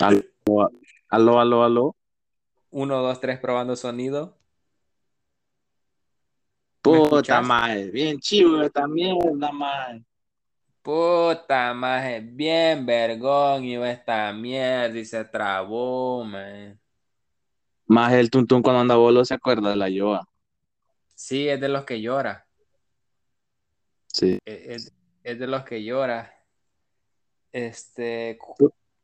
aló, 0.00 0.70
aló, 1.08 1.40
aló, 1.40 1.62
aló. 1.64 1.96
Uno, 2.70 3.02
dos, 3.02 3.20
tres, 3.20 3.38
probando 3.38 3.76
sonido. 3.76 4.36
Puta 6.86 7.42
mae, 7.42 7.90
bien 7.90 8.18
chivo 8.20 8.62
esta 8.62 8.86
mierda, 8.86 9.50
mae. 9.50 10.04
Puta 10.82 11.74
maje, 11.74 12.20
bien 12.20 12.86
vergón 12.86 13.64
iba 13.64 13.90
esta 13.90 14.32
mierda 14.32 14.96
y 14.96 15.04
se 15.04 15.24
trabó, 15.24 16.24
man. 16.24 16.78
Más 17.86 18.12
el 18.12 18.30
tuntún 18.30 18.62
cuando 18.62 18.80
anda 18.82 18.94
bolo 18.94 19.24
se 19.24 19.34
acuerda 19.34 19.70
de 19.70 19.76
la 19.76 19.88
yoa. 19.88 20.28
Sí, 21.14 21.48
es 21.48 21.60
de 21.60 21.68
los 21.68 21.84
que 21.84 22.00
llora. 22.00 22.46
Sí. 24.06 24.38
Es, 24.44 24.92
es 25.24 25.38
de 25.38 25.46
los 25.46 25.64
que 25.64 25.82
llora. 25.82 26.32
Este. 27.50 28.38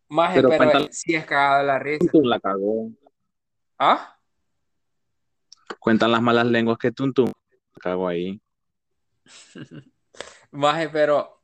Maje, 0.08 0.36
pero 0.36 0.50
pero, 0.50 0.58
cuéntale- 0.58 0.92
sí 0.92 1.14
es 1.14 1.24
cagado 1.24 1.64
la 1.64 1.78
risa. 1.78 1.98
Tuntún 2.00 2.28
la 2.28 2.38
cagó. 2.38 2.90
¿Ah? 3.78 4.16
Cuentan 5.80 6.12
las 6.12 6.22
malas 6.22 6.46
lenguas 6.46 6.78
que 6.78 6.92
tuntún 6.92 7.32
la 7.84 7.90
cagó 7.90 8.08
ahí. 8.08 8.40
Maje, 10.50 10.88
pero. 10.88 11.40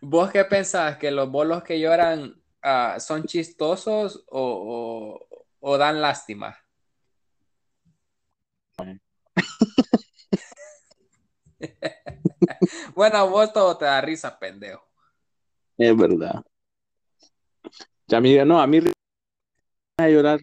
¿Vos 0.00 0.30
qué 0.30 0.44
pensás? 0.44 0.96
¿Que 0.98 1.10
los 1.10 1.30
bolos 1.30 1.62
que 1.62 1.78
lloran 1.78 2.42
ah, 2.62 2.98
son 2.98 3.24
chistosos 3.24 4.24
o, 4.28 5.20
o- 5.30 5.46
o 5.60 5.78
dan 5.78 6.00
lástima? 6.00 6.56
Bueno, 12.94 13.18
a 13.18 13.22
vos 13.24 13.52
todo 13.52 13.76
te 13.76 13.84
da 13.84 14.00
risa, 14.00 14.38
pendejo. 14.38 14.84
Es 15.78 15.96
verdad. 15.96 16.42
Ya 18.06 18.20
mí, 18.20 18.36
no, 18.44 18.60
a 18.60 18.66
mí 18.66 18.80
a 19.98 20.08
llorar. 20.08 20.40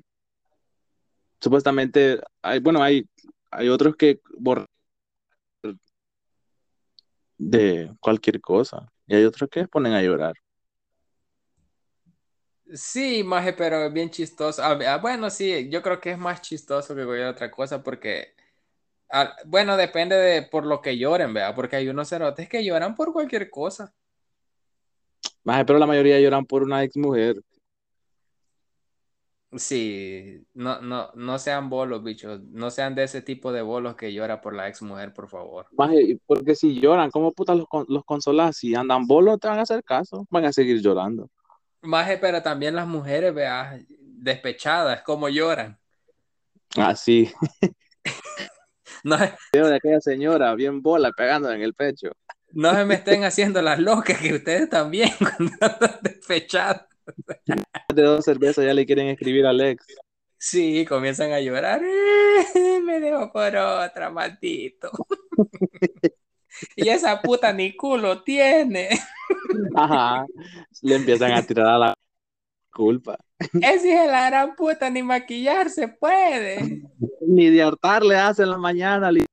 Supuestamente, 1.39 2.21
hay, 2.41 2.59
bueno, 2.59 2.81
hay, 2.81 3.07
hay 3.51 3.69
otros 3.69 3.95
que 3.95 4.21
borran 4.37 4.65
de 7.49 7.93
cualquier 7.99 8.39
cosa. 8.41 8.91
Y 9.07 9.15
hay 9.15 9.25
otros 9.25 9.49
que 9.49 9.67
ponen 9.67 9.93
a 9.93 10.01
llorar. 10.01 10.35
Sí, 12.73 13.23
maje, 13.23 13.53
pero 13.53 13.85
es 13.85 13.93
bien 13.93 14.09
chistoso. 14.09 14.63
Ah, 14.63 14.79
ah, 14.87 14.97
bueno, 14.97 15.29
sí, 15.29 15.69
yo 15.69 15.81
creo 15.83 15.99
que 15.99 16.11
es 16.11 16.17
más 16.17 16.41
chistoso 16.41 16.95
que 16.95 17.05
cualquier 17.05 17.27
otra 17.27 17.51
cosa 17.51 17.83
porque, 17.83 18.33
ah, 19.11 19.35
bueno, 19.45 19.77
depende 19.77 20.15
de 20.15 20.43
por 20.43 20.65
lo 20.65 20.81
que 20.81 20.97
lloren, 20.97 21.33
¿verdad? 21.33 21.53
Porque 21.55 21.75
hay 21.75 21.89
unos 21.89 22.09
cerotes 22.09 22.49
que 22.49 22.63
lloran 22.63 22.95
por 22.95 23.13
cualquier 23.13 23.49
cosa. 23.49 23.93
Maje, 25.43 25.65
pero 25.65 25.77
la 25.77 25.85
mayoría 25.85 26.19
lloran 26.19 26.45
por 26.45 26.63
una 26.63 26.83
ex 26.83 26.95
mujer. 26.97 27.35
Sí, 29.55 30.45
no, 30.53 30.81
no, 30.81 31.11
no 31.15 31.39
sean 31.39 31.69
bolos, 31.69 32.03
bichos. 32.03 32.41
No 32.43 32.71
sean 32.71 32.95
de 32.95 33.03
ese 33.03 33.21
tipo 33.21 33.51
de 33.51 33.61
bolos 33.61 33.95
que 33.95 34.13
llora 34.13 34.41
por 34.41 34.55
la 34.55 34.67
ex 34.67 34.81
mujer, 34.81 35.13
por 35.13 35.27
favor. 35.29 35.67
Maje, 35.71 36.17
porque 36.25 36.55
si 36.55 36.79
lloran, 36.79 37.11
¿cómo 37.11 37.31
putas 37.33 37.57
los, 37.57 37.67
los 37.87 38.03
consolas? 38.05 38.57
Si 38.57 38.73
andan 38.73 39.05
bolos, 39.05 39.39
te 39.39 39.47
van 39.47 39.59
a 39.59 39.63
hacer 39.63 39.83
caso. 39.83 40.25
Van 40.29 40.45
a 40.45 40.53
seguir 40.53 40.81
llorando. 40.81 41.29
Maje, 41.81 42.17
pero 42.17 42.41
también 42.41 42.75
las 42.75 42.87
mujeres, 42.87 43.33
vea, 43.33 43.77
despechadas, 43.89 45.01
como 45.01 45.29
lloran. 45.29 45.77
Así. 46.75 47.31
No, 49.05 49.17
Video 49.51 49.67
de 49.67 49.75
aquella 49.75 49.99
señora 49.99 50.55
bien 50.55 50.81
bola 50.81 51.11
pegando 51.11 51.51
en 51.51 51.61
el 51.61 51.73
pecho. 51.73 52.11
no 52.53 52.73
se 52.73 52.85
me 52.85 52.93
estén 52.93 53.25
haciendo 53.25 53.61
las 53.61 53.77
locas, 53.77 54.17
que 54.17 54.33
ustedes 54.33 54.69
también 54.69 55.09
cuando 55.19 55.51
andan 55.59 55.99
despechadas. 56.01 56.85
De 57.93 58.01
dos 58.03 58.25
cervezas 58.25 58.65
ya 58.65 58.73
le 58.73 58.85
quieren 58.85 59.07
escribir 59.07 59.45
a 59.45 59.49
Alex. 59.49 59.85
Sí, 60.37 60.85
comienzan 60.85 61.31
a 61.31 61.39
llorar. 61.39 61.81
Me 62.83 62.99
dejo 62.99 63.31
por 63.31 63.55
otra, 63.55 64.09
maldito. 64.09 64.91
Y 66.75 66.87
esa 66.87 67.19
puta 67.19 67.51
ni 67.51 67.75
culo 67.75 68.21
tiene. 68.23 68.87
Ajá. 69.75 70.23
Le 70.83 70.95
empiezan 70.95 71.31
a 71.31 71.41
tirar 71.41 71.65
a 71.67 71.77
la 71.79 71.93
culpa. 72.71 73.17
Ese 73.59 73.89
hijo 73.89 74.01
de 74.03 74.07
la 74.07 74.29
gran 74.29 74.55
puta 74.55 74.87
ni 74.89 75.01
maquillarse 75.01 75.87
puede. 75.87 76.83
Ni 77.21 77.49
de 77.49 77.63
hartar 77.63 78.03
le 78.03 78.15
hace 78.17 78.43
en 78.43 78.51
la 78.51 78.57
mañana. 78.59 79.11
li- 79.11 79.25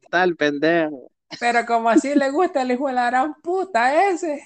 Está 0.00 0.24
el 0.24 0.34
pendejo. 0.34 1.10
Pero 1.38 1.64
como 1.66 1.90
así 1.90 2.14
le 2.14 2.30
gusta 2.30 2.62
el 2.62 2.72
hijo 2.72 2.88
de 2.88 2.94
la 2.94 3.06
gran 3.10 3.34
puta 3.42 4.08
ese. 4.08 4.42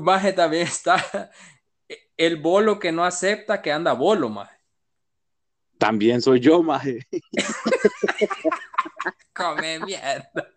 Maje 0.00 0.32
también 0.32 0.66
está 0.66 1.30
el 2.16 2.36
bolo 2.36 2.78
que 2.78 2.92
no 2.92 3.04
acepta 3.04 3.62
que 3.62 3.72
anda 3.72 3.92
bolo, 3.92 4.28
maje. 4.28 4.56
También 5.78 6.20
soy 6.20 6.40
yo, 6.40 6.62
maje. 6.62 7.06
Come 9.34 9.78
mierda. 9.80 10.50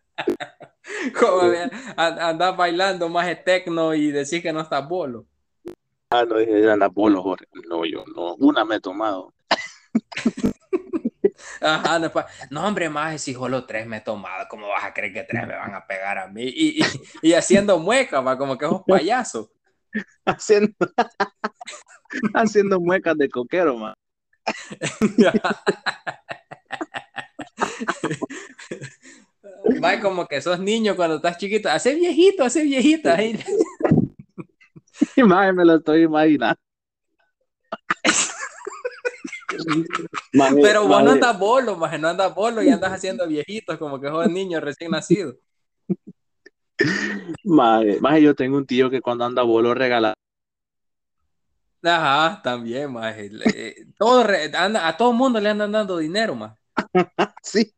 Come 1.20 1.50
mierda. 1.52 1.94
An- 1.96 2.20
Andás 2.20 2.58
bailando 2.58 3.08
maje 3.08 3.36
tecno 3.36 3.94
y 3.94 4.12
decís 4.12 4.42
que 4.42 4.52
no 4.52 4.62
estás 4.62 4.88
bolo. 4.88 5.28
Ah, 6.10 6.26
no 6.26 6.38
dije, 6.38 6.70
anda 6.70 6.90
polo, 6.90 7.22
Jorge. 7.22 7.46
No, 7.70 7.86
yo 7.86 8.04
no. 8.16 8.36
Una 8.36 8.66
me 8.66 8.76
he 8.76 8.80
tomado. 8.82 9.34
Ajá, 11.60 12.00
no, 12.00 12.12
no, 12.50 12.68
hombre, 12.68 12.90
maje, 12.90 13.18
si 13.18 13.34
solo 13.34 13.66
tres 13.66 13.86
me 13.86 13.98
he 13.98 14.02
tomado, 14.02 14.48
¿cómo 14.50 14.70
vas 14.70 14.86
a 14.86 14.94
creer 14.94 15.14
que 15.14 15.24
tres 15.24 15.48
me 15.48 15.56
van 15.56 15.74
a 15.74 15.86
pegar 15.86 16.18
a 16.18 16.28
mí? 16.28 16.44
Y, 16.44 16.82
y, 16.82 16.86
y 17.22 17.34
haciendo 17.34 17.80
mueca, 17.80 18.22
va, 18.22 18.38
como 18.38 18.58
que 18.58 18.66
es 18.66 18.72
un 18.72 18.84
payaso. 18.84 19.52
Haciendo, 20.26 20.74
haciendo 22.34 22.80
muecas 22.80 23.18
de 23.18 23.30
coquero, 23.30 23.78
man. 23.78 23.94
Va 29.84 30.00
como 30.02 30.28
que 30.28 30.42
sos 30.42 30.60
niño 30.60 30.96
cuando 30.96 31.18
estás 31.18 31.38
chiquito. 31.38 31.70
Hace 31.70 31.96
viejito, 31.96 32.44
hace 32.44 32.64
viejita. 32.64 33.18
maje, 35.26 35.54
me 35.54 35.66
lo 35.66 35.76
estoy 35.76 36.04
imaginando. 36.04 36.60
Maje, 40.34 40.56
Pero 40.62 40.82
vos 40.82 40.90
no 40.90 40.96
maje, 41.06 41.12
andas 41.12 41.40
bolo, 41.40 41.76
maje, 41.76 41.98
no 42.00 42.08
andas 42.10 42.34
bolo 42.34 42.62
y 42.64 42.70
andas 42.70 42.92
haciendo 42.94 43.28
viejitos 43.28 43.78
como 43.78 44.00
que 44.00 44.08
sos 44.08 44.30
niño 44.30 44.60
recién 44.60 44.92
nacido. 44.92 45.36
maje, 47.44 48.00
maje, 48.00 48.22
yo 48.22 48.36
tengo 48.36 48.58
un 48.58 48.66
tío 48.66 48.90
que 48.90 49.02
cuando 49.02 49.26
anda 49.26 49.44
bolo 49.44 49.74
regala. 49.74 50.14
Ajá, 51.84 52.42
también, 52.44 52.92
maje. 52.94 53.30
Eh, 53.56 53.86
todo 53.98 54.24
re- 54.24 54.52
anda- 54.56 54.88
a 54.88 54.96
todo 54.98 55.14
mundo 55.14 55.40
le 55.40 55.50
andan 55.50 55.72
dando 55.72 55.98
dinero, 55.98 56.36
más. 56.36 56.58
Sí. 57.44 57.74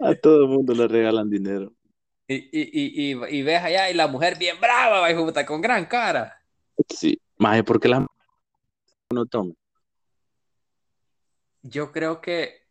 A 0.00 0.14
todo 0.14 0.44
el 0.44 0.48
mundo 0.48 0.74
le 0.74 0.86
regalan 0.88 1.28
dinero. 1.28 1.72
Y, 2.26 2.34
y, 2.36 3.10
y, 3.12 3.38
y, 3.38 3.42
ves 3.42 3.62
allá 3.62 3.90
y 3.90 3.94
la 3.94 4.06
mujer 4.06 4.38
bien 4.38 4.60
brava, 4.60 5.08
puta, 5.16 5.44
con 5.46 5.60
gran 5.60 5.86
cara. 5.86 6.40
Sí. 6.88 7.18
Más 7.38 7.62
porque 7.64 7.88
las 7.88 8.04
no 9.12 9.26
toma. 9.26 9.54
Yo 11.62 11.92
creo 11.92 12.20
que 12.20 12.66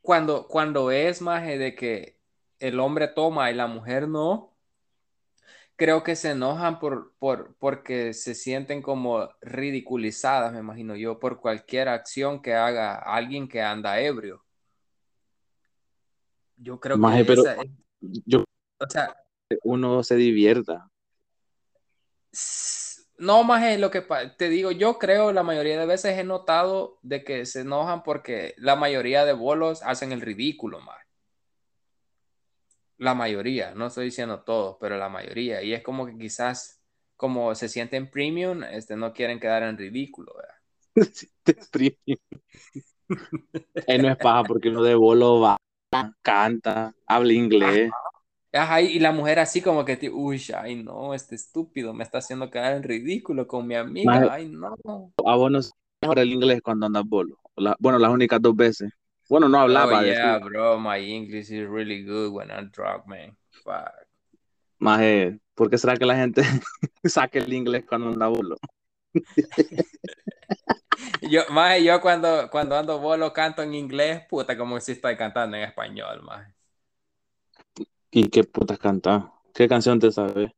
cuando, 0.00 0.46
cuando 0.48 0.90
es 0.90 1.22
más 1.22 1.44
de 1.46 1.74
que 1.74 2.18
el 2.58 2.80
hombre 2.80 3.08
toma 3.08 3.50
y 3.50 3.54
la 3.54 3.66
mujer 3.66 4.08
no, 4.08 4.54
creo 5.76 6.02
que 6.02 6.16
se 6.16 6.30
enojan 6.32 6.78
por, 6.78 7.14
por, 7.18 7.54
porque 7.58 8.12
se 8.12 8.34
sienten 8.34 8.82
como 8.82 9.28
ridiculizadas, 9.40 10.52
me 10.52 10.58
imagino 10.58 10.96
yo, 10.96 11.18
por 11.18 11.40
cualquier 11.40 11.88
acción 11.88 12.42
que 12.42 12.54
haga 12.54 12.96
alguien 12.96 13.48
que 13.48 13.62
anda 13.62 14.00
ebrio. 14.00 14.44
Yo 16.56 16.80
creo 16.80 16.96
Maje, 16.98 17.20
que 17.20 17.24
pero- 17.26 17.42
esa 17.42 17.54
es- 17.62 17.70
Yo 18.26 18.44
o 18.80 18.88
sea, 18.88 19.16
uno 19.64 20.02
se 20.02 20.14
divierta. 20.16 20.88
s- 22.32 22.87
no 23.18 23.44
más 23.44 23.64
es 23.64 23.80
lo 23.80 23.90
que 23.90 24.04
te 24.36 24.48
digo, 24.48 24.70
yo 24.70 24.98
creo 24.98 25.32
la 25.32 25.42
mayoría 25.42 25.78
de 25.78 25.86
veces 25.86 26.18
he 26.18 26.24
notado 26.24 26.98
de 27.02 27.24
que 27.24 27.46
se 27.46 27.60
enojan 27.60 28.02
porque 28.02 28.54
la 28.58 28.76
mayoría 28.76 29.24
de 29.24 29.32
bolos 29.32 29.82
hacen 29.82 30.12
el 30.12 30.20
ridículo, 30.20 30.80
más. 30.80 30.98
La 32.96 33.14
mayoría, 33.14 33.74
no 33.74 33.86
estoy 33.86 34.06
diciendo 34.06 34.40
todos, 34.40 34.76
pero 34.80 34.96
la 34.96 35.08
mayoría. 35.08 35.62
Y 35.62 35.72
es 35.72 35.82
como 35.82 36.06
que 36.06 36.16
quizás, 36.16 36.80
como 37.16 37.54
se 37.54 37.68
sienten 37.68 38.10
premium, 38.10 38.64
este, 38.64 38.96
no 38.96 39.12
quieren 39.12 39.38
quedar 39.38 39.62
en 39.62 39.78
ridículo. 39.78 40.32
Él 40.94 40.96
no 44.02 44.10
es 44.10 44.16
paja 44.16 44.44
porque 44.44 44.68
uno 44.68 44.82
de 44.82 44.94
bolo 44.94 45.40
va, 45.40 45.56
canta, 46.22 46.94
habla 47.06 47.32
inglés. 47.32 47.90
Ajá, 48.52 48.80
y 48.80 48.98
la 48.98 49.12
mujer 49.12 49.38
así 49.38 49.60
como 49.60 49.84
que, 49.84 50.10
uy, 50.10 50.42
ay 50.56 50.82
no, 50.82 51.12
este 51.14 51.34
estúpido 51.34 51.92
me 51.92 52.02
está 52.04 52.18
haciendo 52.18 52.50
quedar 52.50 52.74
en 52.74 52.82
ridículo 52.82 53.46
con 53.46 53.66
mi 53.66 53.74
amiga, 53.74 54.10
Maje. 54.10 54.32
ay 54.32 54.48
no. 54.48 55.12
A 55.24 55.36
vos 55.36 55.50
no 55.50 55.60
mejor 56.00 56.18
el 56.20 56.32
inglés 56.32 56.60
cuando 56.62 56.86
andas 56.86 57.04
bolo. 57.04 57.36
La- 57.56 57.76
bueno, 57.78 57.98
las 57.98 58.10
únicas 58.10 58.40
dos 58.40 58.54
veces. 58.56 58.90
Bueno, 59.28 59.48
no 59.48 59.60
hablaba 59.60 60.00
Oh, 60.00 60.02
de 60.02 60.12
yeah, 60.12 60.38
eso. 60.38 60.46
bro, 60.46 60.78
my 60.80 60.96
English 60.98 61.50
is 61.50 61.68
really 61.68 62.02
good 62.04 62.32
when 62.32 62.50
I'm 62.50 62.70
drunk, 62.70 63.06
man. 63.06 63.36
Fuck. 63.64 63.92
Maje, 64.78 65.38
¿por 65.54 65.68
qué 65.68 65.76
será 65.76 65.96
que 65.96 66.06
la 66.06 66.16
gente 66.16 66.42
saca 67.04 67.38
el 67.38 67.52
inglés 67.52 67.84
cuando 67.86 68.08
anda 68.08 68.28
bolo? 68.28 68.56
Yo, 71.30 71.42
maje, 71.50 71.84
yo 71.84 72.00
cuando, 72.00 72.48
cuando 72.50 72.76
ando 72.76 72.98
bolo 72.98 73.32
canto 73.32 73.62
en 73.62 73.74
inglés, 73.74 74.22
puta, 74.28 74.56
como 74.56 74.80
si 74.80 74.92
estoy 74.92 75.16
cantando 75.16 75.56
en 75.56 75.64
español, 75.64 76.22
maje. 76.22 76.52
¿Y 78.10 78.28
qué 78.28 78.44
putas 78.44 78.78
canta? 78.78 79.32
¿Qué 79.54 79.68
canción 79.68 79.98
te 79.98 80.10
sabes? 80.10 80.50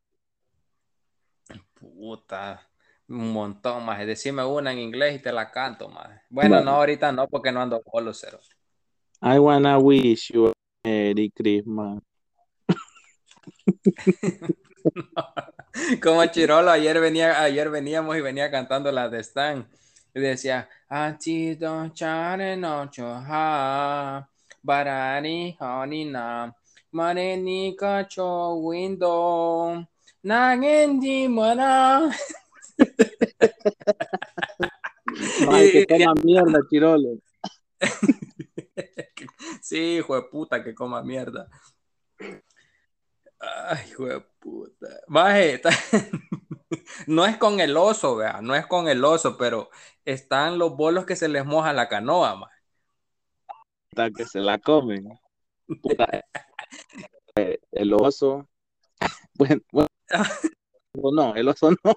Puta, 1.75 2.69
un 3.09 3.33
montón, 3.33 3.85
maje. 3.85 4.07
Decime 4.07 4.45
una 4.45 4.73
en 4.73 4.79
inglés 4.79 5.17
y 5.17 5.23
te 5.23 5.33
la 5.33 5.51
canto, 5.51 5.89
maje. 5.89 6.23
Bueno, 6.29 6.61
no, 6.61 6.73
ahorita 6.73 7.11
no, 7.13 7.27
porque 7.29 7.51
no 7.51 7.61
ando 7.61 7.83
bolo, 7.85 8.15
cero. 8.15 8.39
I 9.23 9.39
wanna 9.39 9.79
wish 9.79 10.33
you 10.33 10.49
a 10.49 10.53
Merry 10.85 11.31
Christmas. 11.31 12.01
Como 16.03 16.25
Chirolo, 16.27 16.71
ayer 16.71 17.01
venía, 17.01 17.43
ayer 17.43 17.71
veníamos 17.71 18.17
y 18.17 18.21
venía 18.21 18.51
cantando 18.51 18.93
la 18.93 19.09
de 19.09 19.21
Stan. 19.21 19.67
Y 20.15 20.21
decía, 20.21 20.69
Anti 20.89 21.55
don 21.55 21.93
chare 21.93 22.57
no 22.57 22.91
choha, 22.91 24.29
barani 24.63 25.57
honina, 25.61 26.55
mareni 26.92 27.76
cacho 27.76 28.55
window, 28.55 29.85
nangendi 30.22 31.29
mara. 31.29 32.11
Maje, 35.46 35.87
que 35.87 35.98
toma 35.98 36.14
mierda, 36.22 36.61
Chirolo. 36.68 37.18
Sí, 39.62 39.96
hijo 39.98 40.16
de 40.16 40.22
puta, 40.22 40.64
que 40.64 40.74
coma 40.74 41.03
mierda. 41.03 41.46
Ay, 43.38 43.87
hijo 43.90 44.07
de 44.07 44.20
puta. 44.38 44.87
Maje, 45.07 45.55
está- 45.55 45.70
no 47.07 47.26
es 47.26 47.37
con 47.37 47.61
el 47.61 47.76
oso, 47.76 48.16
vea, 48.16 48.40
no 48.42 48.55
es 48.55 48.66
con 48.66 48.88
el 48.88 49.05
oso, 49.05 49.37
pero 49.37 49.70
están 50.05 50.59
los 50.59 50.76
bolos 50.76 51.05
que 51.05 51.14
se 51.16 51.29
les 51.29 51.44
moja 51.44 51.72
la 51.72 51.88
canoa, 51.88 52.37
maje. 52.37 54.12
Que 54.16 54.24
se 54.24 54.40
la 54.40 54.59
comen. 54.59 55.18
Puta, 55.83 56.09
el 57.72 57.92
oso. 57.94 58.46
Bueno, 59.35 59.62
bueno, 59.72 59.88
no, 60.94 61.35
el 61.35 61.48
oso 61.48 61.70
no. 61.70 61.96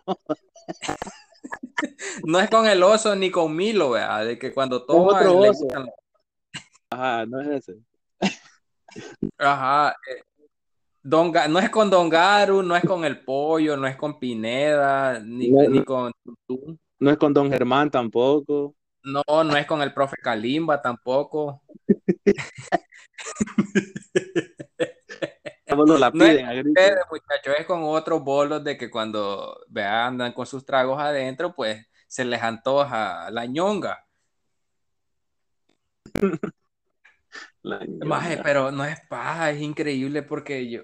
No 2.23 2.39
es 2.39 2.49
con 2.49 2.65
el 2.67 2.81
oso 2.83 3.15
ni 3.17 3.29
con 3.29 3.53
Milo, 3.53 3.89
vea, 3.91 4.19
de 4.23 4.39
que 4.39 4.53
cuando 4.53 4.85
toma 4.85 5.17
otro 5.19 5.37
oso. 5.39 5.67
Ajá, 6.89 7.25
no 7.25 7.41
es 7.41 7.47
ese. 7.69 7.79
Ajá. 9.37 9.95
eh, 10.09 10.21
Don 11.01 11.33
Ga- 11.33 11.49
no 11.49 11.59
es 11.59 11.69
con 11.69 11.89
Don 11.89 12.07
Garu, 12.07 12.63
no 12.63 12.77
es 12.77 12.85
con 12.85 13.03
el 13.03 13.25
pollo, 13.25 13.75
no 13.75 13.87
es 13.87 13.97
con 13.97 14.17
Pineda, 14.19 15.19
ni, 15.19 15.49
No, 15.49 15.69
ni 15.69 15.83
con. 15.83 16.13
No 16.99 17.11
es 17.11 17.17
con 17.17 17.33
Don 17.33 17.49
Germán 17.51 17.91
tampoco. 17.91 18.73
No, 19.03 19.21
no 19.43 19.57
es 19.57 19.65
con 19.65 19.81
el 19.81 19.93
profe 19.93 20.15
Kalimba 20.15 20.81
tampoco. 20.81 21.61
La 25.99 26.11
No 26.11 26.25
es- 26.25 26.31
piden. 26.37 26.67
Ustedes, 26.69 26.99
muchachos, 27.09 27.55
es 27.59 27.65
con 27.65 27.83
otros 27.83 28.23
bolos 28.23 28.63
de 28.63 28.77
que 28.77 28.89
cuando 28.89 29.59
vean, 29.67 30.13
andan 30.13 30.33
con 30.33 30.45
sus 30.45 30.65
tragos 30.65 30.99
adentro, 31.01 31.53
pues 31.55 31.85
se 32.07 32.25
les 32.25 32.41
antoja 32.41 33.29
la 33.31 33.45
ñonga. 33.45 34.05
La 37.63 37.79
Maje, 38.05 38.31
ñonga. 38.31 38.43
pero 38.43 38.71
no 38.71 38.85
es 38.85 38.99
paja, 39.09 39.49
es 39.51 39.61
increíble 39.61 40.21
porque 40.21 40.69
yo, 40.69 40.81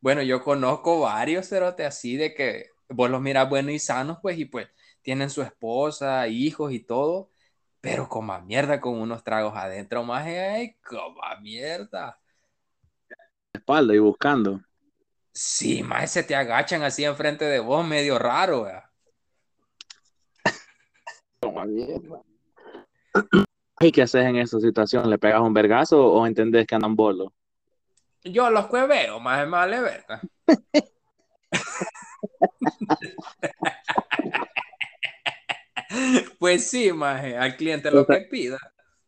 bueno, 0.00 0.22
yo 0.22 0.42
conozco 0.42 1.00
varios 1.00 1.48
cerotes 1.48 1.86
así 1.86 2.16
de 2.16 2.34
que 2.34 2.66
vos 2.88 3.10
los 3.10 3.20
miras 3.20 3.48
buenos 3.48 3.72
y 3.72 3.78
sanos, 3.78 4.18
pues, 4.22 4.38
y 4.38 4.46
pues 4.46 4.68
tienen 5.02 5.28
su 5.30 5.42
esposa, 5.42 6.26
hijos 6.28 6.72
y 6.72 6.80
todo, 6.80 7.30
pero 7.80 8.08
coma 8.08 8.40
mierda 8.40 8.80
con 8.80 8.98
unos 8.98 9.22
tragos 9.22 9.54
adentro, 9.56 10.02
maje, 10.02 10.40
ay, 10.40 10.76
coma 10.82 11.36
mierda. 11.42 12.18
Espalda 13.54 13.94
y 13.94 13.98
buscando. 13.98 14.60
Sí, 15.32 15.82
maje, 15.82 16.06
se 16.06 16.22
te 16.22 16.34
agachan 16.34 16.82
así 16.82 17.04
enfrente 17.04 17.44
de 17.44 17.58
vos, 17.60 17.86
medio 17.86 18.18
raro, 18.18 18.64
¿verdad? 18.64 18.84
¿Y 23.80 23.92
qué 23.92 24.02
haces 24.02 24.24
en 24.24 24.36
esa 24.36 24.60
situación? 24.60 25.10
¿Le 25.10 25.18
pegas 25.18 25.40
un 25.40 25.52
vergazo 25.52 26.06
o 26.06 26.26
entendés 26.26 26.66
que 26.66 26.74
andan 26.74 26.94
bolos? 26.94 27.32
Yo 28.22 28.50
los 28.50 28.66
cueveo, 28.66 29.20
maje, 29.20 29.44
me 29.44 29.50
vale 29.50 29.80
verga. 29.80 30.20
Pues 36.40 36.68
sí, 36.68 36.92
maje, 36.92 37.36
al 37.36 37.56
cliente 37.56 37.90
lo 37.90 38.04
que 38.04 38.20
pida. 38.22 38.58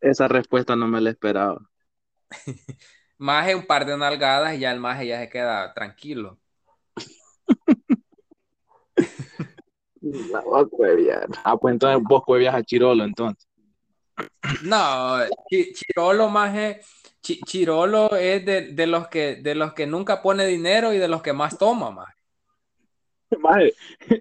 Esa 0.00 0.28
respuesta 0.28 0.76
no 0.76 0.86
me 0.86 1.00
la 1.00 1.10
esperaba. 1.10 1.60
Maje, 3.18 3.54
un 3.54 3.66
par 3.66 3.86
de 3.86 3.96
nalgadas 3.96 4.54
y 4.54 4.60
ya 4.60 4.72
el 4.72 4.80
maje 4.80 5.06
ya 5.06 5.20
se 5.20 5.28
queda 5.28 5.72
tranquilo. 5.72 6.38
Cueviar. 10.70 11.28
Ah, 11.44 11.56
pues 11.56 11.72
entonces 11.72 12.02
vos 12.06 12.22
cuevias 12.24 12.54
a 12.54 12.62
Chirolo, 12.62 13.04
entonces. 13.04 13.46
No, 14.62 15.18
Chi- 15.50 15.72
Chirolo, 15.72 16.28
maje, 16.28 16.80
Chi- 17.20 17.40
Chirolo 17.44 18.14
es 18.16 18.44
de, 18.44 18.72
de 18.72 18.86
los 18.86 19.08
que, 19.08 19.36
de 19.36 19.54
los 19.54 19.72
que 19.72 19.86
nunca 19.86 20.22
pone 20.22 20.46
dinero 20.46 20.92
y 20.92 20.98
de 20.98 21.08
los 21.08 21.22
que 21.22 21.32
más 21.32 21.58
toma, 21.58 21.90
maje. 21.90 22.14
Maje, 23.40 23.74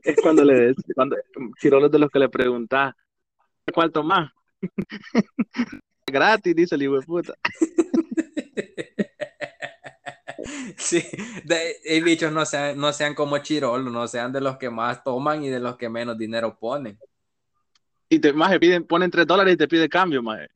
es 0.03 0.15
cuando 0.21 0.43
le 0.43 0.53
des, 0.53 0.75
cuando 0.95 1.15
Chirolo 1.60 1.86
es 1.86 1.91
de 1.91 1.99
los 1.99 2.10
que 2.10 2.19
le 2.19 2.29
preguntás, 2.29 2.95
¿cuánto 3.73 4.03
más? 4.03 4.31
Gratis, 6.08 6.55
dice 6.55 6.75
el 6.75 6.84
hijo 6.84 6.99
de 6.99 7.05
puta. 7.05 7.34
Sí, 10.77 11.03
de, 11.43 11.75
y 11.84 12.01
bichos 12.01 12.31
no 12.31 12.45
sean, 12.45 12.77
no 12.77 12.93
sean 12.93 13.15
como 13.15 13.38
Chirolo, 13.39 13.89
no 13.89 14.08
sean 14.08 14.31
de 14.31 14.41
los 14.41 14.58
que 14.58 14.69
más 14.69 15.03
toman 15.03 15.43
y 15.43 15.49
de 15.49 15.60
los 15.60 15.77
que 15.77 15.89
menos 15.89 16.17
dinero 16.17 16.58
ponen. 16.58 16.97
Y 18.10 18.19
te, 18.19 18.31
maje, 18.31 18.60
piden, 18.60 18.86
ponen 18.86 19.10
tres 19.10 19.25
dólares 19.25 19.55
y 19.55 19.58
te 19.58 19.67
pide 19.67 19.89
cambio, 19.89 20.21
maje. 20.21 20.47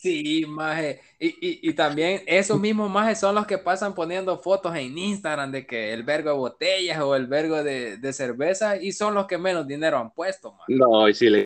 Sí, 0.00 0.44
maje. 0.48 1.00
Y, 1.18 1.28
y, 1.28 1.70
y 1.70 1.72
también 1.74 2.22
esos 2.26 2.58
mismos 2.58 2.90
majes 2.90 3.20
son 3.20 3.34
los 3.34 3.46
que 3.46 3.58
pasan 3.58 3.94
poniendo 3.94 4.36
fotos 4.38 4.74
en 4.74 4.96
Instagram 4.96 5.52
de 5.52 5.66
que 5.66 5.92
el 5.92 6.02
vergo 6.02 6.30
de 6.30 6.36
botellas 6.36 7.00
o 7.00 7.14
el 7.14 7.26
vergo 7.26 7.62
de, 7.62 7.98
de 7.98 8.12
cerveza 8.12 8.76
y 8.76 8.92
son 8.92 9.14
los 9.14 9.26
que 9.26 9.38
menos 9.38 9.66
dinero 9.66 9.98
han 9.98 10.12
puesto, 10.12 10.52
maje. 10.52 10.74
No, 10.74 11.08
y 11.08 11.14
sí 11.14 11.28
le 11.30 11.44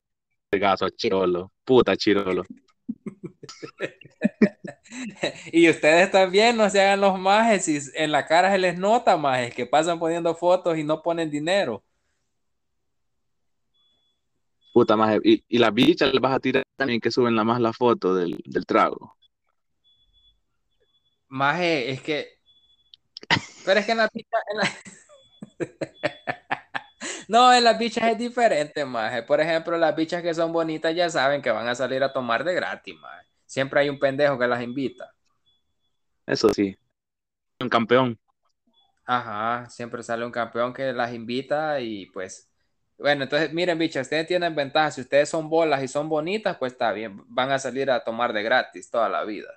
gaso 0.52 0.86
a 0.86 0.90
Chirolo. 0.90 1.52
Puta 1.64 1.96
Chirolo. 1.96 2.44
y 5.52 5.68
ustedes 5.68 6.10
también 6.10 6.56
no 6.56 6.68
se 6.70 6.80
hagan 6.80 7.00
los 7.00 7.18
majes 7.18 7.64
si 7.64 7.78
en 7.94 8.12
la 8.12 8.26
cara 8.26 8.50
se 8.50 8.58
les 8.58 8.78
nota, 8.78 9.16
majes, 9.16 9.54
que 9.54 9.66
pasan 9.66 9.98
poniendo 9.98 10.34
fotos 10.34 10.76
y 10.78 10.84
no 10.84 11.02
ponen 11.02 11.30
dinero. 11.30 11.84
Puta 14.72 14.96
maje. 14.96 15.18
Y, 15.24 15.44
y 15.48 15.58
las 15.58 15.72
bichas 15.72 16.12
les 16.12 16.20
vas 16.20 16.34
a 16.34 16.40
tirar 16.40 16.62
también 16.76 17.00
que 17.00 17.10
suben 17.10 17.34
la 17.34 17.44
más 17.44 17.60
la 17.60 17.72
foto 17.72 18.14
del, 18.14 18.38
del 18.44 18.64
trago. 18.66 19.16
Maje, 21.28 21.90
es 21.90 22.00
que. 22.00 22.38
Pero 23.64 23.80
es 23.80 23.86
que 23.86 23.92
en 23.92 23.98
la 23.98 24.08
bicha. 24.12 24.36
en 24.52 24.58
la- 24.58 24.68
No, 27.28 27.52
en 27.52 27.62
las 27.62 27.78
bichas 27.78 28.10
es 28.10 28.18
diferente, 28.18 28.84
maje. 28.86 29.22
Por 29.22 29.40
ejemplo, 29.40 29.76
las 29.76 29.94
bichas 29.94 30.22
que 30.22 30.32
son 30.32 30.50
bonitas 30.52 30.94
ya 30.94 31.10
saben 31.10 31.42
que 31.42 31.50
van 31.50 31.68
a 31.68 31.74
salir 31.74 32.02
a 32.02 32.12
tomar 32.12 32.42
de 32.42 32.54
gratis, 32.54 32.96
maje. 32.98 33.27
Siempre 33.48 33.80
hay 33.80 33.88
un 33.88 33.98
pendejo 33.98 34.38
que 34.38 34.46
las 34.46 34.62
invita. 34.62 35.10
Eso 36.26 36.50
sí. 36.52 36.76
Un 37.58 37.70
campeón. 37.70 38.18
Ajá, 39.06 39.70
siempre 39.70 40.02
sale 40.02 40.26
un 40.26 40.30
campeón 40.30 40.74
que 40.74 40.92
las 40.92 41.14
invita 41.14 41.80
y 41.80 42.06
pues. 42.06 42.50
Bueno, 42.98 43.22
entonces 43.24 43.50
miren, 43.54 43.78
bichas, 43.78 44.02
ustedes 44.06 44.26
tienen 44.26 44.54
ventaja. 44.54 44.90
Si 44.90 45.00
ustedes 45.00 45.30
son 45.30 45.48
bolas 45.48 45.82
y 45.82 45.88
son 45.88 46.10
bonitas, 46.10 46.58
pues 46.58 46.72
está 46.72 46.92
bien. 46.92 47.22
Van 47.26 47.50
a 47.50 47.58
salir 47.58 47.90
a 47.90 48.04
tomar 48.04 48.34
de 48.34 48.42
gratis 48.42 48.90
toda 48.90 49.08
la 49.08 49.24
vida. 49.24 49.48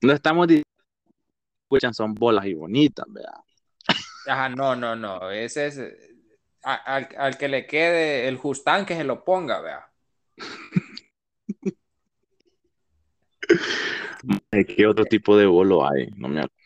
No 0.00 0.12
estamos 0.12 0.48
diciendo 0.48 0.64
que 1.70 1.92
son 1.92 2.14
bolas 2.14 2.46
y 2.46 2.54
bonitas, 2.54 3.06
¿verdad? 3.08 3.38
Ajá, 4.26 4.48
no, 4.48 4.74
no, 4.74 4.96
no. 4.96 5.30
Ese 5.30 5.66
es. 5.66 5.78
a- 6.64 6.74
al, 6.74 7.08
al 7.16 7.38
que 7.38 7.46
le 7.46 7.64
quede 7.68 8.26
el 8.26 8.38
Justán 8.38 8.84
que 8.84 8.96
se 8.96 9.04
lo 9.04 9.24
ponga, 9.24 9.60
vea. 9.60 9.86
¿Qué 14.50 14.86
otro 14.86 15.04
tipo 15.04 15.36
de 15.36 15.46
bolo 15.46 15.88
hay? 15.88 16.08
No 16.16 16.28
me 16.28 16.40
acuerdo. 16.40 16.60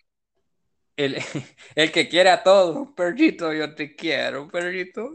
El, 0.97 1.17
el 1.75 1.93
que 1.93 2.09
quiere 2.09 2.31
a 2.31 2.43
todos. 2.43 2.89
Perrito, 2.97 3.53
yo 3.53 3.75
te 3.75 3.95
quiero, 3.95 4.49
perrito. 4.49 5.11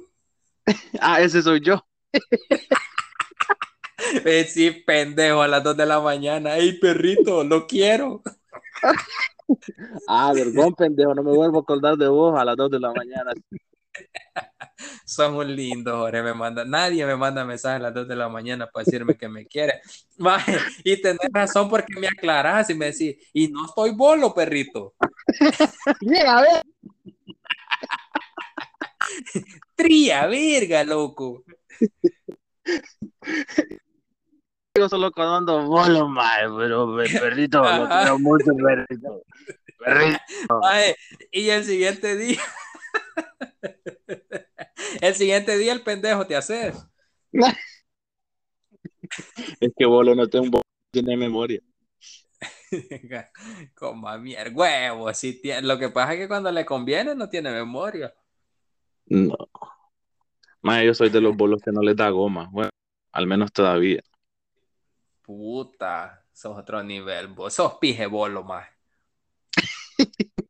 Ah, 1.02 1.22
ese 1.22 1.42
soy 1.42 1.62
yo. 1.62 1.84
Eh, 4.26 4.46
sí, 4.46 4.72
pendejo, 4.72 5.42
a 5.42 5.48
las 5.48 5.64
2 5.64 5.78
de 5.78 5.86
la 5.86 6.00
mañana. 6.00 6.58
Ey, 6.58 6.80
perrito, 6.80 7.44
lo 7.44 7.68
quiero. 7.68 8.24
Ah, 10.08 10.32
vergón, 10.34 10.74
pendejo. 10.74 11.14
No 11.14 11.22
me 11.22 11.32
vuelvo 11.32 11.60
a 11.60 11.62
acordar 11.62 11.96
de 11.96 12.08
vos 12.08 12.40
a 12.40 12.44
las 12.44 12.58
2 12.58 12.72
de 12.72 12.80
la 12.80 12.92
mañana. 12.92 13.32
Son 15.06 15.36
un 15.36 15.56
lindo, 15.56 15.98
Jorge. 15.98 16.22
Me 16.24 16.34
manda, 16.34 16.66
nadie 16.66 17.06
me 17.06 17.16
manda 17.16 17.46
mensajes 17.46 17.80
a 17.80 17.84
las 17.84 17.94
2 17.94 18.08
de 18.08 18.16
la 18.16 18.30
mañana 18.30 18.68
para 18.68 18.86
decirme 18.86 19.18
que 19.18 19.28
me 19.30 19.46
quiere. 19.46 19.82
Maje, 20.18 20.58
y 20.84 21.02
tenés 21.02 21.30
razón 21.32 21.70
porque 21.70 22.00
me 22.00 22.08
aclarás 22.08 22.70
y 22.70 22.76
me 22.76 22.88
decís, 22.88 23.16
y 23.34 23.48
no 23.50 23.66
estoy 23.66 23.92
bolo, 23.92 24.34
perrito. 24.34 24.94
Llega, 26.02 26.38
a 26.38 26.42
ver. 26.42 26.64
Tría, 29.76 30.28
verga, 30.28 30.84
loco. 30.84 31.44
Yo 34.78 34.88
solo 34.88 35.12
conozco 35.12 35.66
bolo, 35.66 36.08
mae, 36.08 36.48
pero 36.58 36.96
pe- 36.96 37.20
perrito, 37.20 37.62
lo 37.62 37.88
quiero 37.90 38.20
mucho, 38.20 38.52
perrito. 38.56 39.24
Perrito. 39.78 40.20
Maje, 40.62 40.96
y 41.32 41.50
el 41.50 41.64
siguiente 41.64 42.16
día, 42.16 42.42
el 45.02 45.16
siguiente 45.16 45.58
día 45.58 45.74
el 45.74 45.82
pendejo 45.82 46.26
te 46.26 46.36
haces. 46.36 46.76
Es 49.60 49.72
que 49.76 49.86
bolo 49.86 50.16
no 50.16 50.28
tiene, 50.28 51.18
memoria. 51.18 51.62
Como 53.76 54.18
mierda, 54.20 54.52
huevo, 54.54 55.14
sí 55.14 55.42
tiene. 55.42 55.68
Lo 55.68 55.78
que 55.78 55.90
pasa 55.90 56.14
es 56.14 56.20
que 56.20 56.28
cuando 56.28 56.52
le 56.52 56.66
conviene 56.66 57.16
no 57.16 57.30
tiene 57.30 57.52
memoria. 57.52 58.14
No. 59.08 59.36
Mae, 60.62 60.86
yo 60.86 60.94
soy 60.94 61.10
de 61.10 61.22
los 61.22 61.36
bolos 61.36 61.62
que 61.64 61.72
no 61.72 61.82
les 61.82 61.96
da 61.96 62.10
goma. 62.10 62.50
Bueno, 62.52 62.70
al 63.12 63.28
menos 63.28 63.52
todavía. 63.52 64.02
Puta, 65.22 66.26
sos 66.34 66.58
otro 66.58 66.84
nivel, 66.84 67.28
vos 67.28 67.54
sos 67.54 67.76
pije 67.80 68.06
bolo, 68.08 68.44
más. 68.44 68.68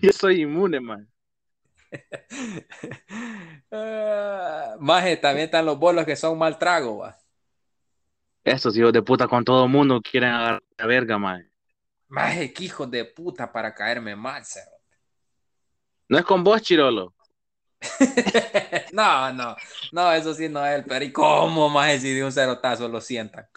Yo 0.00 0.12
soy 0.12 0.42
inmune, 0.42 0.80
mae. 3.70 4.76
Maje, 4.80 5.16
también 5.16 5.46
están 5.46 5.66
los 5.66 5.78
bolos 5.78 6.04
que 6.04 6.16
son 6.16 6.38
mal 6.38 6.58
trago, 6.58 6.98
va. 6.98 7.16
Estos 8.44 8.76
hijos 8.76 8.92
de 8.92 9.02
puta 9.02 9.28
con 9.28 9.44
todo 9.44 9.68
mundo 9.68 10.00
quieren 10.00 10.30
agarrar 10.30 10.62
la 10.78 10.86
verga. 10.86 11.18
Maje, 12.08 12.52
qué 12.52 12.64
hijos 12.64 12.90
de 12.90 13.04
puta 13.04 13.52
para 13.52 13.74
caerme 13.74 14.16
mal, 14.16 14.42
cero. 14.44 14.70
No 16.08 16.18
es 16.18 16.24
con 16.24 16.42
vos, 16.42 16.60
Chirolo. 16.62 17.14
no, 18.92 19.32
no, 19.32 19.56
no, 19.92 20.12
eso 20.12 20.34
sí 20.34 20.48
no 20.48 20.66
es 20.66 20.76
el 20.76 20.84
pero 20.84 21.04
¿y 21.04 21.12
cómo, 21.12 21.70
maje, 21.70 21.98
si 21.98 22.12
de 22.12 22.24
un 22.24 22.32
cerotazo 22.32 22.88
lo 22.88 23.00
sientan? 23.00 23.48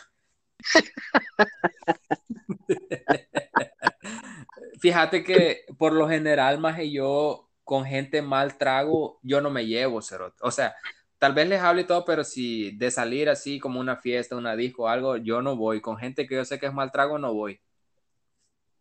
Fíjate 4.80 5.24
que 5.24 5.65
por 5.78 5.93
lo 5.93 6.08
general, 6.08 6.60
maje, 6.60 6.91
yo 6.91 7.50
con 7.63 7.86
gente 7.86 8.21
mal 8.21 8.58
trago, 8.58 9.19
yo 9.21 9.41
no 9.41 9.49
me 9.49 9.65
llevo, 9.65 10.02
cerote. 10.02 10.38
O 10.41 10.52
sea, 10.52 10.76
tal 11.17 11.34
vez 11.34 11.47
les 11.47 11.62
hablo 11.62 11.82
y 11.82 11.86
todo, 11.86 12.04
pero 12.06 12.23
si 12.23 12.71
de 12.71 12.91
salir 12.91 13.30
así 13.30 13.60
como 13.60 13.80
una 13.80 13.97
fiesta, 13.97 14.36
una 14.36 14.56
disco 14.56 14.88
algo, 14.88 15.17
yo 15.17 15.41
no 15.41 15.56
voy. 15.56 15.82
Con 15.82 15.97
gente 15.97 16.28
que 16.28 16.36
yo 16.36 16.45
sé 16.45 16.60
que 16.60 16.65
es 16.65 16.73
mal 16.73 16.91
trago, 16.91 17.17
no 17.17 17.34
voy. 17.34 17.60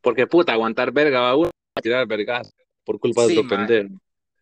Porque 0.01 0.27
puta, 0.27 0.53
aguantar 0.53 0.91
verga 0.91 1.21
va 1.21 1.37
uno 1.37 1.51
a 1.77 1.81
tirar 1.81 2.07
vergas 2.07 2.53
por 2.85 2.99
culpa 2.99 3.23
Sí, 3.23 3.35
de 3.35 3.41
otro 3.41 3.57
pendejo. 3.57 3.95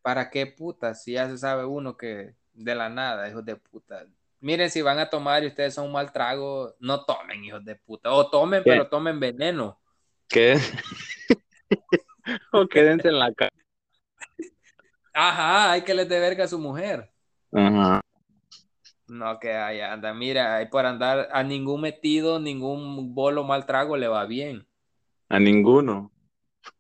¿Para 0.03 0.31
qué 0.31 0.47
puta? 0.47 0.95
Si 0.95 1.13
ya 1.13 1.29
se 1.29 1.37
sabe 1.37 1.65
uno 1.67 1.97
que 1.97 2.35
de 2.55 2.75
la 2.75 2.89
nada, 2.89 3.29
hijos 3.29 3.45
de 3.45 3.57
puta. 3.57 4.07
Miren, 4.41 4.71
si 4.71 4.81
van 4.81 4.99
a 4.99 5.11
tomar 5.11 5.45
y 5.45 5.49
ustedes 5.49 5.75
son 5.75 5.87
un 5.87 5.93
mal 5.93 6.13
trago, 6.13 6.75
no 6.81 7.05
tomen, 7.05 7.45
hijos 7.45 7.63
de 7.63 7.77
puta. 7.77 8.11
O 8.13 8.31
tomen, 8.31 8.63
¿Qué? 8.63 8.71
pero 8.71 8.89
tomen 8.89 9.21
veneno. 9.21 9.79
¿Qué? 10.27 10.57
o 12.53 12.67
quédense 12.67 13.09
en 13.09 13.19
la 13.19 13.35
casa. 13.35 13.55
Ajá, 15.23 15.73
hay 15.73 15.83
que 15.83 15.93
les 15.93 16.09
de 16.09 16.19
verga 16.19 16.45
a 16.45 16.49
su 16.49 16.59
mujer. 16.59 17.13
Ajá. 17.53 18.01
No, 19.07 19.39
que 19.39 19.53
ahí 19.53 19.79
anda. 19.79 20.15
Mira, 20.15 20.57
ahí 20.57 20.67
por 20.67 20.87
andar 20.87 21.29
a 21.31 21.43
ningún 21.43 21.83
metido, 21.83 22.41
ningún 22.41 23.15
bolo 23.15 23.45
mal 23.45 23.67
trago 23.67 23.99
le 23.99 24.09
va 24.09 24.25
bien. 24.25 24.67
A 25.29 25.39
ninguno. 25.39 26.11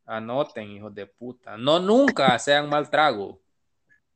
Anoten, 0.07 0.70
hijos 0.70 0.94
de 0.94 1.05
puta. 1.05 1.59
No 1.59 1.81
nunca 1.81 2.38
sean 2.38 2.70
mal 2.70 2.88
trago. 2.88 3.42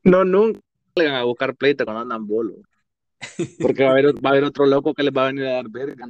No, 0.02 0.24
nunca 0.24 0.58
salgan 0.96 1.16
a 1.16 1.24
buscar 1.24 1.54
pleito 1.54 1.84
cuando 1.84 2.00
andan 2.00 2.26
bolo. 2.26 2.54
Porque 3.60 3.84
va 3.84 3.90
a 3.90 3.92
haber, 3.92 4.06
va 4.24 4.30
a 4.30 4.32
haber 4.32 4.44
otro 4.44 4.64
loco 4.64 4.94
que 4.94 5.02
les 5.02 5.12
va 5.12 5.24
a 5.24 5.26
venir 5.26 5.44
a 5.48 5.56
dar 5.56 5.68
verga. 5.68 6.06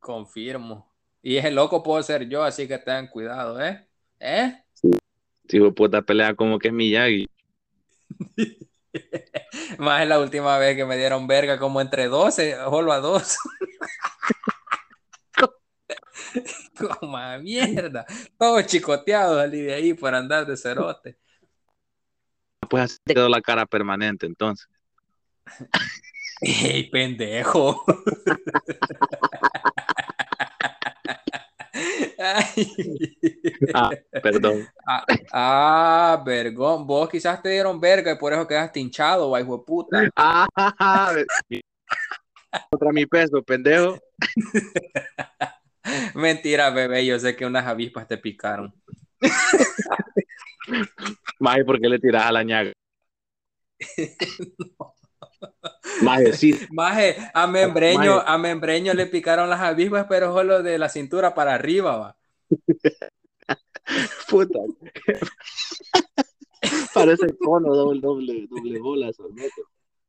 Confirmo. 0.00 0.92
Y 1.22 1.36
ese 1.36 1.52
loco 1.52 1.80
puedo 1.80 2.02
ser 2.02 2.28
yo, 2.28 2.42
así 2.42 2.66
que 2.66 2.78
tengan 2.78 3.06
cuidado, 3.06 3.62
¿eh? 3.62 3.86
¿Eh? 4.18 4.62
Hijo 5.52 5.66
de 5.66 5.72
puta 5.72 6.02
pelea 6.02 6.34
como 6.34 6.58
que 6.58 6.68
es 6.68 6.74
Miyagi. 6.74 7.28
Más 9.78 10.02
es 10.02 10.08
la 10.08 10.20
última 10.20 10.58
vez 10.58 10.76
que 10.76 10.84
me 10.84 10.96
dieron 10.96 11.26
verga 11.26 11.58
como 11.58 11.80
entre 11.80 12.08
12, 12.08 12.56
solo 12.56 12.92
a 12.92 12.98
dos. 12.98 13.38
como 17.00 17.16
a 17.16 17.38
mierda. 17.38 18.04
Todo 18.38 18.60
chicoteado 18.62 19.38
salí 19.38 19.62
de 19.62 19.74
ahí 19.74 19.94
por 19.94 20.14
andar 20.14 20.46
de 20.46 20.56
cerote. 20.56 21.18
Pues 22.68 22.84
así 22.84 22.98
te 23.04 23.14
quedó 23.14 23.28
la 23.28 23.40
cara 23.40 23.66
permanente, 23.66 24.26
entonces. 24.26 24.68
¡Ey, 26.40 26.90
pendejo! 26.90 27.84
Ah, 33.74 33.90
perdón. 34.22 34.66
Ah, 34.86 35.04
ah, 35.32 36.22
vergón. 36.24 36.86
Vos 36.86 37.08
quizás 37.08 37.42
te 37.42 37.48
dieron 37.50 37.80
verga 37.80 38.12
y 38.12 38.16
por 38.16 38.32
eso 38.32 38.46
quedaste 38.46 38.78
hinchado, 38.80 39.26
guay, 39.28 39.42
hijo 39.42 39.58
de 39.58 39.64
puta. 39.64 40.08
Ah, 40.16 40.46
contra 42.70 42.92
mi 42.92 43.06
peso, 43.06 43.42
pendejo. 43.42 43.98
Mentira, 46.14 46.70
bebé. 46.70 47.04
Yo 47.06 47.18
sé 47.18 47.34
que 47.34 47.46
unas 47.46 47.66
avispas 47.66 48.06
te 48.06 48.18
picaron. 48.18 48.72
Más, 51.38 51.58
¿por 51.64 51.80
qué 51.80 51.88
le 51.88 51.98
tiras 51.98 52.26
a 52.26 52.32
la 52.32 52.42
ñaga? 52.42 52.72
Maje, 56.02 56.32
sí. 56.32 56.54
Maje, 56.70 57.16
a 57.34 57.46
membreño, 57.46 58.16
Maje. 58.16 58.24
a 58.26 58.38
membreño 58.38 58.94
le 58.94 59.06
picaron 59.06 59.50
las 59.50 59.60
avispas, 59.60 60.06
pero 60.08 60.32
solo 60.32 60.62
de 60.62 60.78
la 60.78 60.88
cintura 60.88 61.34
para 61.34 61.54
arriba, 61.54 61.96
va. 61.96 62.16
Puta. 64.28 64.58
Parece 66.94 67.36
cono 67.38 67.74
doble, 67.74 68.00
doble, 68.00 68.46
doble 68.48 68.78
bola, 68.78 69.12
sorbete. 69.12 69.62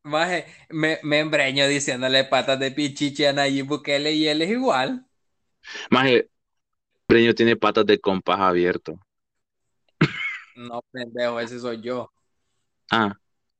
Maje, 0.04 0.46
me, 0.70 1.00
membreño 1.04 1.68
diciéndole 1.68 2.26
patas 2.26 2.60
de 2.60 2.72
pichichi 2.72 3.26
a 3.26 3.34
Nayib 3.34 3.68
Bukele 3.68 4.12
y 4.12 4.28
él 4.28 4.42
es 4.42 4.52
igual. 4.52 5.08
Maje, 5.90 6.30
Breño 7.08 7.34
tiene 7.34 7.56
patas 7.56 7.86
de 7.86 8.00
compás 8.00 8.40
abierto. 8.40 9.00
No, 10.56 10.84
pendejo, 10.92 11.40
ese 11.40 11.60
soy 11.60 11.82
yo. 11.82 12.12
Ah, 12.92 13.18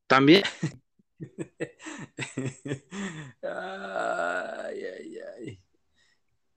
también. 0.08 0.44
Ay, 3.44 4.84
ay, 4.86 5.18
ay. 5.38 5.60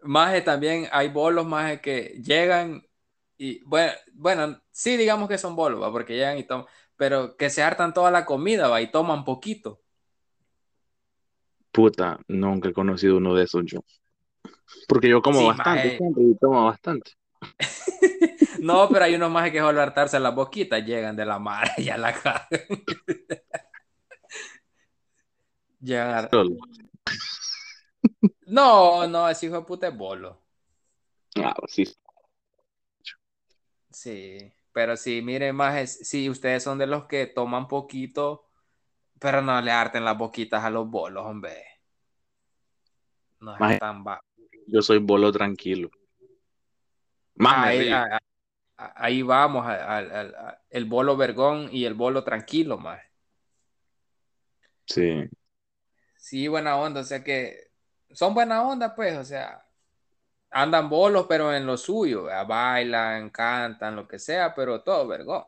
Maje, 0.02 0.42
también 0.42 0.88
hay 0.92 1.08
bolos, 1.08 1.46
maje, 1.46 1.80
que 1.80 2.20
llegan 2.22 2.86
y, 3.38 3.62
bueno, 3.64 3.92
bueno, 4.14 4.62
sí 4.70 4.96
digamos 4.96 5.28
que 5.28 5.38
son 5.38 5.56
bolos, 5.56 5.82
¿va? 5.82 5.92
porque 5.92 6.14
llegan 6.14 6.38
y 6.38 6.44
toman, 6.44 6.66
pero 6.96 7.36
que 7.36 7.50
se 7.50 7.62
hartan 7.62 7.92
toda 7.92 8.10
la 8.10 8.24
comida, 8.24 8.68
va, 8.68 8.80
y 8.80 8.90
toman 8.90 9.24
poquito. 9.24 9.82
Puta, 11.72 12.18
nunca 12.28 12.70
he 12.70 12.72
conocido 12.72 13.18
uno 13.18 13.34
de 13.34 13.44
esos 13.44 13.62
yo. 13.66 13.80
Porque 14.88 15.08
yo 15.08 15.22
como 15.22 15.40
Sí, 15.40 15.46
bastante 15.46 15.96
siempre 15.96 16.24
y 16.24 16.36
tomo 16.38 16.64
bastante. 16.64 17.12
No, 18.60 18.88
pero 18.88 19.04
hay 19.04 19.14
unos 19.14 19.30
más 19.30 19.50
que 19.50 19.58
solo 19.58 19.80
hartarse 19.80 20.18
las 20.18 20.34
boquitas, 20.34 20.84
llegan 20.84 21.16
de 21.16 21.26
la 21.26 21.38
mar 21.38 21.68
y 21.78 21.88
a 21.88 21.96
la 21.98 22.12
cagan. 22.12 22.48
Solo. 26.30 26.56
No, 28.46 29.06
no, 29.06 29.28
ese 29.28 29.46
hijo 29.46 29.56
de 29.56 29.62
puta 29.62 29.88
es 29.88 29.96
bolo. 29.96 30.42
Ah, 31.36 31.54
sí. 31.66 31.84
Sí, 33.90 34.52
pero 34.72 34.96
sí, 34.96 35.22
miren, 35.22 35.56
más 35.56 35.90
si 35.90 36.28
ustedes 36.28 36.62
son 36.62 36.78
de 36.78 36.86
los 36.86 37.06
que 37.06 37.26
toman 37.26 37.66
poquito, 37.68 38.48
pero 39.18 39.40
no 39.42 39.60
le 39.60 39.70
harten 39.70 40.04
las 40.04 40.18
boquitas 40.18 40.64
a 40.64 40.70
los 40.70 40.88
bolos, 40.88 41.24
hombre. 41.24 41.64
No 43.40 43.54
es 43.54 43.60
Maje. 43.60 43.78
tan 43.78 44.04
va. 44.04 44.20
Yo 44.66 44.82
soy 44.82 44.98
bolo 44.98 45.30
tranquilo. 45.32 45.90
Más 47.36 47.66
Ahí, 47.66 47.78
río. 47.80 47.96
a- 47.96 48.18
a- 48.78 49.04
ahí 49.04 49.22
vamos, 49.22 49.64
a- 49.66 50.60
el 50.70 50.84
bolo 50.86 51.16
vergón 51.16 51.68
y 51.70 51.84
el 51.84 51.94
bolo 51.94 52.24
tranquilo, 52.24 52.78
más. 52.78 53.00
Sí. 54.86 55.28
Sí, 56.26 56.48
buena 56.48 56.76
onda, 56.76 57.02
o 57.02 57.04
sea 57.04 57.22
que 57.22 57.70
son 58.10 58.34
buena 58.34 58.60
onda, 58.66 58.96
pues, 58.96 59.16
o 59.16 59.22
sea, 59.24 59.64
andan 60.50 60.90
bolos, 60.90 61.26
pero 61.28 61.54
en 61.54 61.64
lo 61.64 61.76
suyo, 61.76 62.24
bailan, 62.24 63.30
cantan, 63.30 63.94
lo 63.94 64.08
que 64.08 64.18
sea, 64.18 64.52
pero 64.52 64.82
todo 64.82 65.06
vergón. 65.06 65.44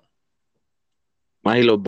Más 1.42 1.58
y 1.58 1.62
los 1.64 1.80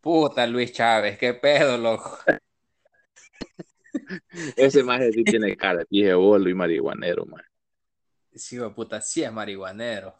Puta, 0.00 0.46
Luis 0.46 0.72
Chávez, 0.72 1.18
qué 1.18 1.34
pedo, 1.34 1.76
loco. 1.76 2.18
Ese 4.56 4.82
maje 4.82 5.12
sí 5.12 5.24
tiene 5.24 5.54
cara 5.54 5.84
viejo 5.90 6.20
bolo 6.20 6.48
y 6.48 6.54
marihuanero, 6.54 7.26
más. 7.26 7.44
Sí, 8.34 8.58
puta, 8.74 8.98
sí 9.02 9.22
es 9.22 9.30
marihuanero. 9.30 10.18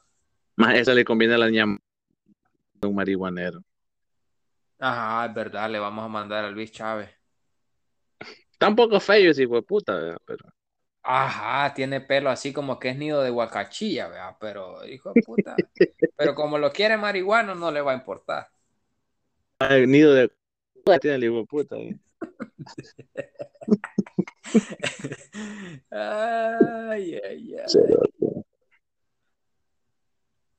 Más 0.57 0.75
eso 0.75 0.93
le 0.93 1.03
conviene 1.03 1.37
a 1.37 1.39
la 1.39 1.49
niña 1.49 1.65
un 1.65 2.95
marihuanero. 2.95 3.65
Ajá, 4.87 5.25
es 5.25 5.35
verdad, 5.35 5.71
le 5.71 5.79
vamos 5.79 6.05
a 6.05 6.09
mandar 6.09 6.45
a 6.45 6.51
Luis 6.51 6.71
Chávez. 6.71 7.09
Tampoco 8.59 9.01
feo 9.01 9.31
ese 9.31 9.45
hijo 9.45 9.55
de 9.55 9.63
puta, 9.63 9.95
¿verdad? 9.95 10.19
pero 10.27 10.45
Ajá, 11.03 11.73
tiene 11.73 12.03
pelo 12.03 12.29
así 12.29 12.53
como 12.53 12.79
que 12.79 12.91
es 12.91 12.97
nido 12.99 13.23
de 13.23 13.31
guacachilla, 13.31 14.09
¿verdad? 14.09 14.37
Pero, 14.39 14.87
hijo 14.87 15.11
de 15.15 15.23
puta. 15.23 15.57
Pero 16.17 16.35
como 16.35 16.59
lo 16.59 16.71
quiere 16.71 16.99
marihuano, 16.99 17.55
no 17.55 17.71
le 17.71 17.81
va 17.81 17.93
a 17.93 17.95
importar. 17.95 18.51
el 19.61 19.91
nido 19.91 20.13
de 20.13 20.31
tiene 21.01 21.17
el 21.17 21.25
hijo 21.25 21.37
de 21.37 21.47
puta. 21.47 21.77
¿eh? 21.77 21.99
Ay, 25.91 27.21
ay, 27.25 27.57
ay. 27.57 27.65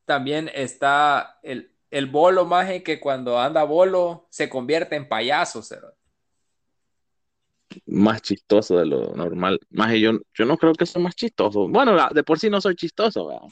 También 0.05 0.49
está 0.53 1.39
el, 1.43 1.74
el 1.95 2.07
bolo 2.07 2.43
maje 2.43 2.83
que 2.83 2.99
cuando 2.99 3.39
anda 3.39 3.63
bolo 3.63 4.27
se 4.29 4.49
convierte 4.49 4.97
en 4.97 5.07
payaso. 5.07 5.61
Más 7.85 8.21
chistoso 8.21 8.77
de 8.77 8.85
lo 8.85 9.15
normal. 9.15 9.61
Más 9.69 9.93
yo, 9.93 10.19
yo 10.33 10.45
no 10.45 10.57
creo 10.57 10.73
que 10.73 10.85
sea 10.85 11.01
más 11.01 11.15
chistoso. 11.15 11.69
Bueno, 11.69 11.95
de 12.13 12.23
por 12.25 12.37
sí 12.37 12.49
no 12.49 12.59
soy 12.59 12.75
chistoso, 12.75 13.27
¿verdad? 13.27 13.47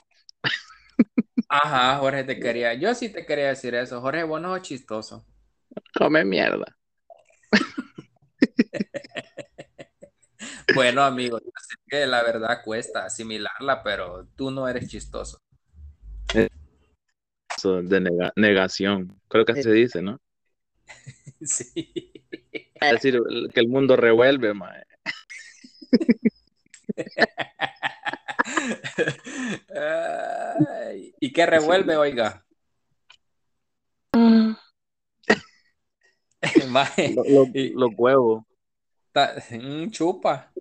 Ajá, 1.47 1.99
Jorge 1.99 2.25
te 2.25 2.38
quería, 2.38 2.73
yo 2.73 2.93
sí 2.93 3.08
te 3.08 3.25
quería 3.25 3.47
decir 3.47 3.75
eso. 3.75 4.01
Jorge, 4.01 4.23
vos 4.23 4.41
no 4.41 4.53
sos 4.53 4.67
chistoso. 4.67 5.25
Come 5.97 6.25
mierda. 6.25 6.65
Bueno, 10.75 11.03
amigo, 11.03 11.39
yo 11.39 11.51
sé 11.67 11.75
que 11.88 12.08
la 12.08 12.23
verdad 12.23 12.62
cuesta 12.63 13.06
asimilarla, 13.06 13.84
pero 13.84 14.25
tú 14.36 14.49
no 14.49 14.67
eres 14.67 14.89
chistoso. 14.89 15.38
De 17.71 18.02
nega- 18.02 18.34
negación. 18.36 19.19
Creo 19.28 19.45
que 19.45 19.54
así 19.54 19.63
se 19.63 19.71
dice, 19.71 20.02
¿no? 20.02 20.19
Sí. 21.45 21.91
Es 22.76 22.91
decir, 22.93 23.19
que 23.54 23.60
el 23.60 23.67
mundo 23.67 23.97
revuelve, 23.97 24.54
mae. 24.54 24.84
¿Y 31.19 31.34
qué 31.34 31.45
revuelve, 31.45 31.97
oiga? 31.97 32.45
Maje, 36.69 37.13
Lo- 37.15 37.23
lo- 37.23 37.47
los 37.54 37.89
huevos. 37.97 38.43
mm, 39.52 39.89
chupa. 39.89 40.52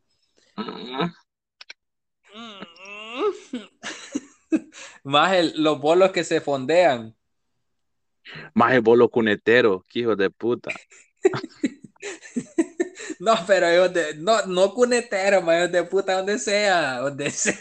Más 5.03 5.55
los 5.55 5.81
bolos 5.81 6.13
que 6.13 6.25
se 6.25 6.41
fondean. 6.41 7.15
Más 8.55 8.73
el 8.73 8.81
bolo 8.81 9.09
cunetero, 9.09 9.85
que 9.89 10.01
hijo 10.01 10.17
de 10.17 10.31
puta. 10.31 10.71
No, 13.19 13.35
pero 13.47 13.69
ellos 13.69 13.93
de, 13.93 14.17
no, 14.17 14.45
no 14.47 14.75
cunetero, 14.75 15.43
más 15.43 15.59
hijos 15.59 15.73
de 15.73 15.85
puta, 15.85 16.17
donde 16.17 16.39
sea, 16.41 16.99
donde 16.99 17.31
sea. 17.31 17.55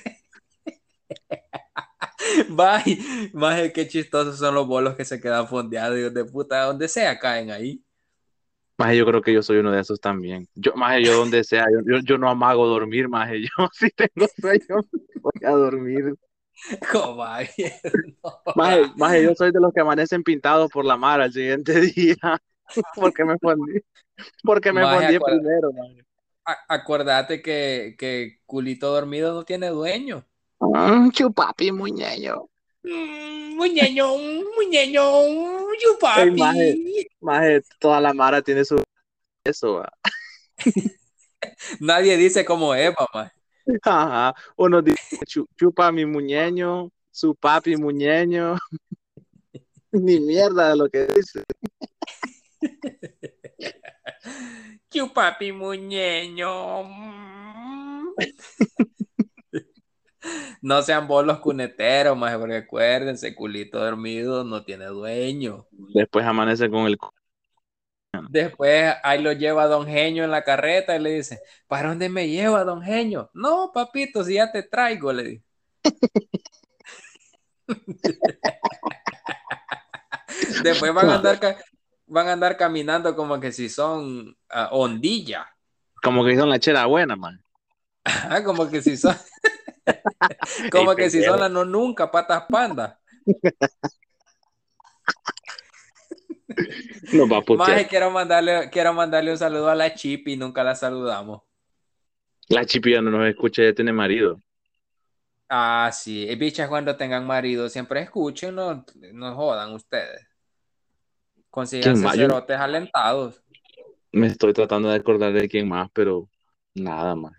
Bye, 2.49 2.97
más 3.33 3.71
qué 3.71 3.87
chistosos 3.87 4.37
son 4.39 4.55
los 4.55 4.67
bolos 4.67 4.95
que 4.95 5.05
se 5.05 5.19
quedan 5.19 5.47
fondeados, 5.47 5.99
hijos 5.99 6.13
de 6.13 6.25
puta, 6.25 6.63
donde 6.63 6.87
sea 6.87 7.19
caen 7.19 7.51
ahí. 7.51 7.83
Más 8.77 8.95
yo 8.95 9.05
creo 9.05 9.21
que 9.21 9.33
yo 9.33 9.43
soy 9.43 9.57
uno 9.57 9.71
de 9.71 9.81
esos 9.81 9.99
también. 9.99 10.47
Yo, 10.55 10.73
más 10.73 10.99
yo 11.03 11.17
donde 11.17 11.43
sea, 11.43 11.65
yo, 11.71 11.79
yo, 11.85 11.99
yo 12.03 12.17
no 12.17 12.29
amago 12.29 12.65
dormir, 12.67 13.07
más 13.07 13.29
yo 13.31 13.67
si 13.73 13.89
tengo 13.91 14.27
sueño 14.39 14.81
voy 15.21 15.45
a 15.45 15.51
dormir. 15.51 16.15
Comadre, 16.91 17.49
no. 18.23 18.41
Más, 18.55 18.95
más 18.97 19.19
yo 19.21 19.33
soy 19.35 19.51
de 19.51 19.59
los 19.59 19.73
que 19.73 19.81
amanecen 19.81 20.23
pintados 20.23 20.69
por 20.71 20.85
la 20.85 20.95
mar 20.97 21.21
al 21.21 21.31
siguiente 21.33 21.73
día. 21.95 22.15
Porque 22.95 23.25
me 23.25 23.37
fondí. 23.39 23.79
Porque 24.43 24.71
me 24.71 24.81
Maje, 24.81 25.15
acuerda- 25.17 25.37
primero, 25.39 25.71
maje. 25.73 26.05
A- 26.45 26.65
Acuérdate 26.75 27.41
que, 27.41 27.95
que 27.97 28.39
culito 28.45 28.91
dormido 28.93 29.33
no 29.33 29.43
tiene 29.43 29.67
dueño. 29.69 30.25
Mm, 30.59 31.09
chupapi, 31.11 31.71
muñeño. 31.71 32.47
Mm, 32.83 33.55
Muñeño, 33.55 34.07
muñeño, 34.57 35.03
yupapi. 35.83 36.21
Ey, 36.21 36.31
maje. 36.31 37.07
Maje, 37.19 37.61
toda 37.79 37.99
la 38.01 38.11
mara 38.13 38.41
tiene 38.41 38.65
su 38.65 38.81
eso, 39.43 39.75
va. 39.75 39.91
Nadie 41.79 42.17
dice 42.17 42.45
cómo 42.45 42.73
es, 42.75 42.91
mamá. 42.97 43.31
Ajá. 43.83 44.33
Uno 44.57 44.81
dice 44.81 45.17
"Chu- 45.25 45.47
chupa 45.57 45.91
mi 45.91 46.05
muñeño, 46.05 46.91
su 47.11 47.35
papi 47.35 47.77
muñeño. 47.77 48.57
Ni 49.91 50.19
mierda 50.19 50.69
de 50.69 50.75
lo 50.77 50.89
que 50.89 51.07
dice. 51.07 51.43
Chupapi 54.89 55.51
muñeño. 55.51 56.83
Mm. 56.83 58.13
No 60.61 60.81
sean 60.83 61.07
bolos 61.07 61.39
cuneteros, 61.39 62.15
más 62.15 62.37
porque 62.37 62.57
acuérdense, 62.57 63.33
culito 63.33 63.79
dormido 63.79 64.43
no 64.43 64.63
tiene 64.63 64.85
dueño. 64.85 65.65
Después 65.71 66.25
amanece 66.25 66.69
con 66.69 66.85
el 66.85 66.97
cu- 66.97 67.09
Después 68.29 68.93
ahí 69.03 69.21
lo 69.21 69.31
lleva 69.31 69.67
Don 69.67 69.87
Genio 69.87 70.25
en 70.25 70.31
la 70.31 70.43
carreta 70.43 70.95
y 70.95 70.99
le 70.99 71.11
dice, 71.11 71.39
¿para 71.67 71.89
dónde 71.89 72.09
me 72.09 72.27
lleva 72.27 72.63
Don 72.63 72.81
Genio? 72.81 73.29
No, 73.33 73.71
papito, 73.73 74.23
si 74.23 74.33
ya 74.35 74.51
te 74.51 74.63
traigo, 74.63 75.13
le 75.13 75.23
dice. 75.23 75.43
Después 80.63 80.93
van 80.93 81.09
a 81.09 81.15
andar, 81.15 81.39
van 82.05 82.27
a 82.27 82.33
andar 82.33 82.57
caminando 82.57 83.15
como 83.15 83.39
que 83.39 83.53
si 83.53 83.69
son 83.69 84.35
ah, 84.49 84.69
ondilla. 84.71 85.47
Como 86.03 86.25
que 86.25 86.35
son 86.35 86.49
la 86.49 86.59
chela 86.59 86.85
buena, 86.87 87.15
man. 87.15 87.41
Como 88.43 88.69
que 88.69 88.81
si 88.81 88.97
son. 88.97 89.15
como 90.71 90.95
que 90.95 91.09
si 91.09 91.23
son 91.23 91.39
las 91.39 91.51
no 91.51 91.63
nunca, 91.63 92.11
patas 92.11 92.43
panda. 92.49 92.99
Nos 97.13 97.31
va 97.31 97.37
a 97.37 97.41
putear. 97.41 97.77
Más 97.77 97.87
quiero 97.87 98.11
mandarle, 98.11 98.69
quiero 98.71 98.93
mandarle 98.93 99.31
un 99.31 99.37
saludo 99.37 99.69
a 99.69 99.75
la 99.75 99.93
Chip 99.93 100.27
y 100.27 100.37
nunca 100.37 100.63
la 100.63 100.75
saludamos. 100.75 101.41
La 102.51 102.65
chipilla 102.65 103.01
no 103.01 103.11
nos 103.11 103.27
escucha, 103.29 103.63
ya 103.63 103.73
tiene 103.73 103.93
marido. 103.93 104.41
Ah, 105.47 105.89
sí. 105.93 106.27
Y 106.29 106.35
bichas 106.35 106.67
cuando 106.67 106.97
tengan 106.97 107.25
marido, 107.25 107.69
siempre 107.69 108.01
escuchen, 108.01 108.55
no, 108.55 108.85
no 109.13 109.35
jodan 109.35 109.73
ustedes. 109.73 110.27
Yo- 111.71 111.95
cerotes 111.95 112.57
alentados. 112.57 113.41
Me 114.11 114.27
estoy 114.27 114.51
tratando 114.51 114.89
de 114.89 114.95
acordar 114.95 115.31
de 115.31 115.47
quién 115.47 115.69
más, 115.69 115.89
pero 115.93 116.29
nada 116.73 117.15
más. 117.15 117.33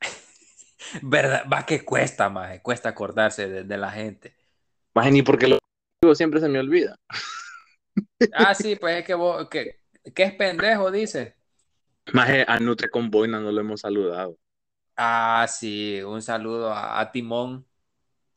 ¿Verdad? 1.02 1.44
Va 1.50 1.64
que 1.64 1.82
cuesta, 1.82 2.28
más, 2.28 2.60
cuesta 2.60 2.90
acordarse 2.90 3.48
de, 3.48 3.64
de 3.64 3.76
la 3.78 3.90
gente. 3.90 4.36
Más 4.94 5.10
ni 5.10 5.22
porque 5.22 5.48
lo 5.48 5.58
digo 6.02 6.14
siempre 6.14 6.40
se 6.40 6.48
me 6.48 6.58
olvida. 6.58 6.96
Ah, 8.32 8.54
sí, 8.54 8.76
pues 8.76 8.98
es 8.98 9.04
que 9.04 9.14
vos, 9.14 9.48
que, 9.48 9.76
que 10.14 10.22
es 10.22 10.34
pendejo, 10.34 10.90
dice. 10.90 11.36
Más 12.12 12.28
a 12.46 12.58
Nutre 12.58 12.88
con 12.88 13.10
Boina 13.10 13.40
no 13.40 13.52
lo 13.52 13.60
hemos 13.60 13.80
saludado. 13.80 14.36
Ah, 14.96 15.46
sí, 15.48 16.02
un 16.02 16.20
saludo 16.20 16.72
a, 16.72 17.00
a 17.00 17.10
Timón, 17.10 17.66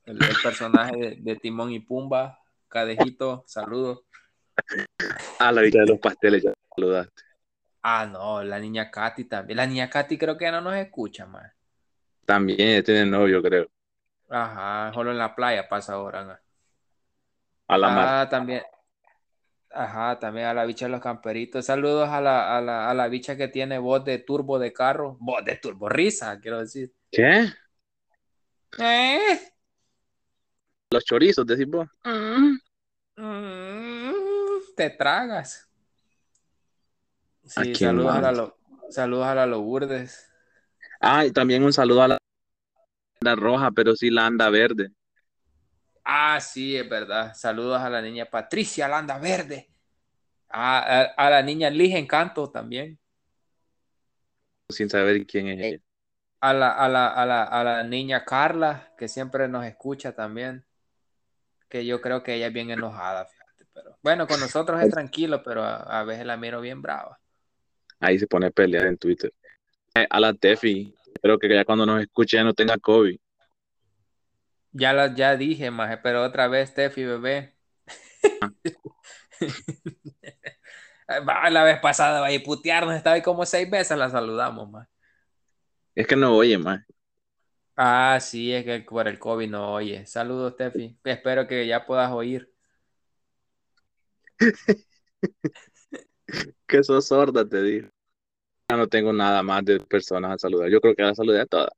el, 0.05 0.17
el 0.23 0.35
personaje 0.43 0.95
de, 0.97 1.15
de 1.19 1.35
Timón 1.35 1.71
y 1.71 1.79
Pumba, 1.79 2.39
Cadejito, 2.67 3.43
saludos. 3.47 4.03
A 5.39 5.51
la 5.51 5.61
vida 5.61 5.81
de 5.81 5.87
los 5.87 5.99
pasteles 5.99 6.43
ya 6.43 6.53
saludaste. 6.75 7.23
Ah, 7.81 8.05
no, 8.05 8.41
la 8.43 8.59
niña 8.59 8.89
Katy 8.89 9.25
también. 9.25 9.57
La 9.57 9.67
niña 9.67 9.89
Katy 9.89 10.17
creo 10.17 10.37
que 10.37 10.45
ya 10.45 10.51
no 10.51 10.61
nos 10.61 10.75
escucha 10.75 11.25
más. 11.25 11.51
También 12.25 12.83
tiene 12.83 13.05
novio, 13.05 13.41
creo. 13.41 13.67
Ajá, 14.29 14.91
solo 14.93 15.11
en 15.11 15.17
la 15.17 15.35
playa 15.35 15.67
pasa 15.67 15.93
ahora. 15.93 16.23
¿no? 16.23 16.37
A 17.67 17.77
la 17.77 17.89
mar. 17.89 18.07
Ah, 18.07 18.27
también. 18.29 18.63
Ajá, 19.75 20.19
también 20.19 20.45
a 20.45 20.53
la 20.53 20.65
bicha 20.65 20.85
de 20.85 20.91
los 20.91 21.01
camperitos. 21.01 21.65
Saludos 21.65 22.07
a 22.07 22.21
la, 22.21 22.55
a 22.57 22.61
la, 22.61 22.89
a 22.89 22.93
la 22.93 23.07
bicha 23.07 23.35
que 23.35 23.47
tiene 23.47 23.79
voz 23.79 24.05
de 24.05 24.19
turbo 24.19 24.59
de 24.59 24.71
carro. 24.71 25.17
Voz 25.19 25.43
de 25.43 25.55
turbo, 25.55 25.89
risa, 25.89 26.39
quiero 26.39 26.59
decir. 26.59 26.93
¿Qué? 27.11 27.47
Eh, 28.77 29.39
Los 30.91 31.05
chorizos, 31.05 31.45
decís 31.45 31.65
vos. 31.67 31.87
mm, 32.05 32.55
te 34.75 34.89
tragas. 34.91 35.67
¿A 37.55 37.63
Sí, 37.63 37.75
saludos 37.75 38.15
a 38.15 38.31
la, 38.31 38.53
saludos 38.89 39.25
a 39.25 39.35
la 39.35 39.45
Lourdes. 39.45 40.29
Ah, 41.01 41.25
y 41.25 41.31
también 41.31 41.63
un 41.63 41.73
saludo 41.73 42.03
a 42.03 42.07
la 42.09 42.17
anda 43.21 43.35
roja, 43.35 43.71
pero 43.71 43.95
sí 43.95 44.09
la 44.09 44.27
anda 44.27 44.49
verde. 44.49 44.91
Ah, 46.03 46.39
sí, 46.41 46.75
es 46.75 46.87
verdad. 46.87 47.33
Saludos 47.33 47.79
a 47.79 47.89
la 47.89 48.01
niña 48.01 48.25
Patricia 48.25 48.87
Landa 48.87 49.17
Verde. 49.19 49.69
A, 50.49 50.79
a, 50.79 51.01
a 51.03 51.29
la 51.29 51.41
niña 51.41 51.69
Liz 51.69 51.95
Encanto 51.95 52.49
también. 52.51 52.99
Sin 54.69 54.89
saber 54.89 55.25
quién 55.25 55.47
es 55.47 55.59
ella. 55.59 55.83
A 56.41 56.53
la, 56.53 56.71
a 56.71 56.89
la, 56.89 57.07
a 57.07 57.25
la, 57.25 57.43
a 57.43 57.63
la 57.63 57.83
niña 57.83 58.25
Carla, 58.25 58.93
que 58.97 59.07
siempre 59.07 59.47
nos 59.47 59.65
escucha 59.65 60.13
también. 60.13 60.65
Que 61.69 61.85
yo 61.85 62.01
creo 62.01 62.21
que 62.21 62.35
ella 62.35 62.47
es 62.47 62.53
bien 62.53 62.69
enojada, 62.69 63.25
fíjate. 63.25 63.65
Pero, 63.73 63.97
bueno, 64.03 64.27
con 64.27 64.39
nosotros 64.39 64.81
es 64.81 64.91
tranquilo, 64.91 65.41
pero 65.41 65.63
a, 65.63 65.77
a 65.77 66.03
veces 66.03 66.25
la 66.25 66.37
miro 66.37 66.59
bien 66.61 66.81
brava. 66.81 67.17
Ahí 67.99 68.19
se 68.19 68.27
pone 68.27 68.47
a 68.47 68.51
pelear 68.51 68.85
en 68.87 68.97
Twitter. 68.97 69.33
Eh, 69.95 70.05
A 70.09 70.19
la 70.19 70.33
Tefi. 70.33 70.93
Espero 71.13 71.39
que 71.39 71.47
ya 71.47 71.63
cuando 71.63 71.85
nos 71.85 72.01
escuche 72.01 72.37
ya 72.37 72.43
no 72.43 72.53
tenga 72.53 72.77
COVID. 72.77 73.17
Ya 74.73 74.93
la, 74.93 75.13
ya 75.15 75.35
dije, 75.37 75.71
maje, 75.71 75.97
pero 75.97 76.23
otra 76.23 76.47
vez, 76.47 76.73
Tefi, 76.73 77.03
bebé. 77.03 77.55
Va, 81.27 81.49
la 81.49 81.63
vez 81.63 81.79
pasada 81.79 82.21
va 82.21 82.27
a 82.27 82.31
ir 82.31 82.43
putearnos, 82.43 82.95
estaba 82.95 83.15
ahí 83.15 83.21
como 83.21 83.45
seis 83.45 83.69
veces, 83.69 83.97
la 83.97 84.09
saludamos, 84.09 84.69
maje. 84.69 84.89
Es 85.95 86.07
que 86.07 86.15
no 86.15 86.35
oye 86.35 86.57
más. 86.57 86.83
Ah, 87.75 88.19
sí, 88.21 88.53
es 88.53 88.63
que 88.65 88.79
por 88.81 89.07
el 89.07 89.19
COVID 89.19 89.49
no 89.49 89.73
oye. 89.73 90.05
Saludos, 90.05 90.55
Tefi. 90.55 90.97
Espero 91.03 91.47
que 91.47 91.65
ya 91.67 91.85
puedas 91.85 92.11
oír. 92.11 92.51
Que 96.67 96.83
sos 96.83 97.07
sorda, 97.07 97.47
te 97.47 97.61
digo. 97.61 97.89
Ya 98.69 98.77
no 98.77 98.87
tengo 98.87 99.13
nada 99.13 99.43
más 99.43 99.63
de 99.65 99.79
personas 99.79 100.33
a 100.33 100.37
saludar. 100.39 100.69
Yo 100.69 100.81
creo 100.81 100.95
que 100.95 101.03
la 101.03 101.13
saludé 101.15 101.41
a 101.41 101.45
todas. 101.45 101.69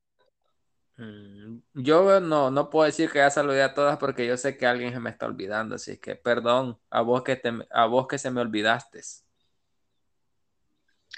Mm, 0.97 1.57
Yo 1.73 2.19
no, 2.21 2.49
no 2.51 2.69
puedo 2.69 2.85
decir 2.85 3.09
que 3.11 3.19
ya 3.19 3.29
saludé 3.29 3.61
a 3.63 3.73
todas 3.73 3.97
porque 3.97 4.25
yo 4.25 4.37
sé 4.37 4.57
que 4.57 4.65
alguien 4.65 4.93
se 4.93 4.99
me 4.99 5.09
está 5.09 5.25
olvidando, 5.25 5.75
así 5.75 5.97
que 5.97 6.15
perdón 6.15 6.79
a 6.89 7.01
vos 7.01 7.21
que 7.23 7.35
te, 7.35 7.51
a 7.71 7.85
vos 7.85 8.07
que 8.07 8.17
se 8.17 8.31
me 8.31 8.39
olvidaste. 8.41 9.01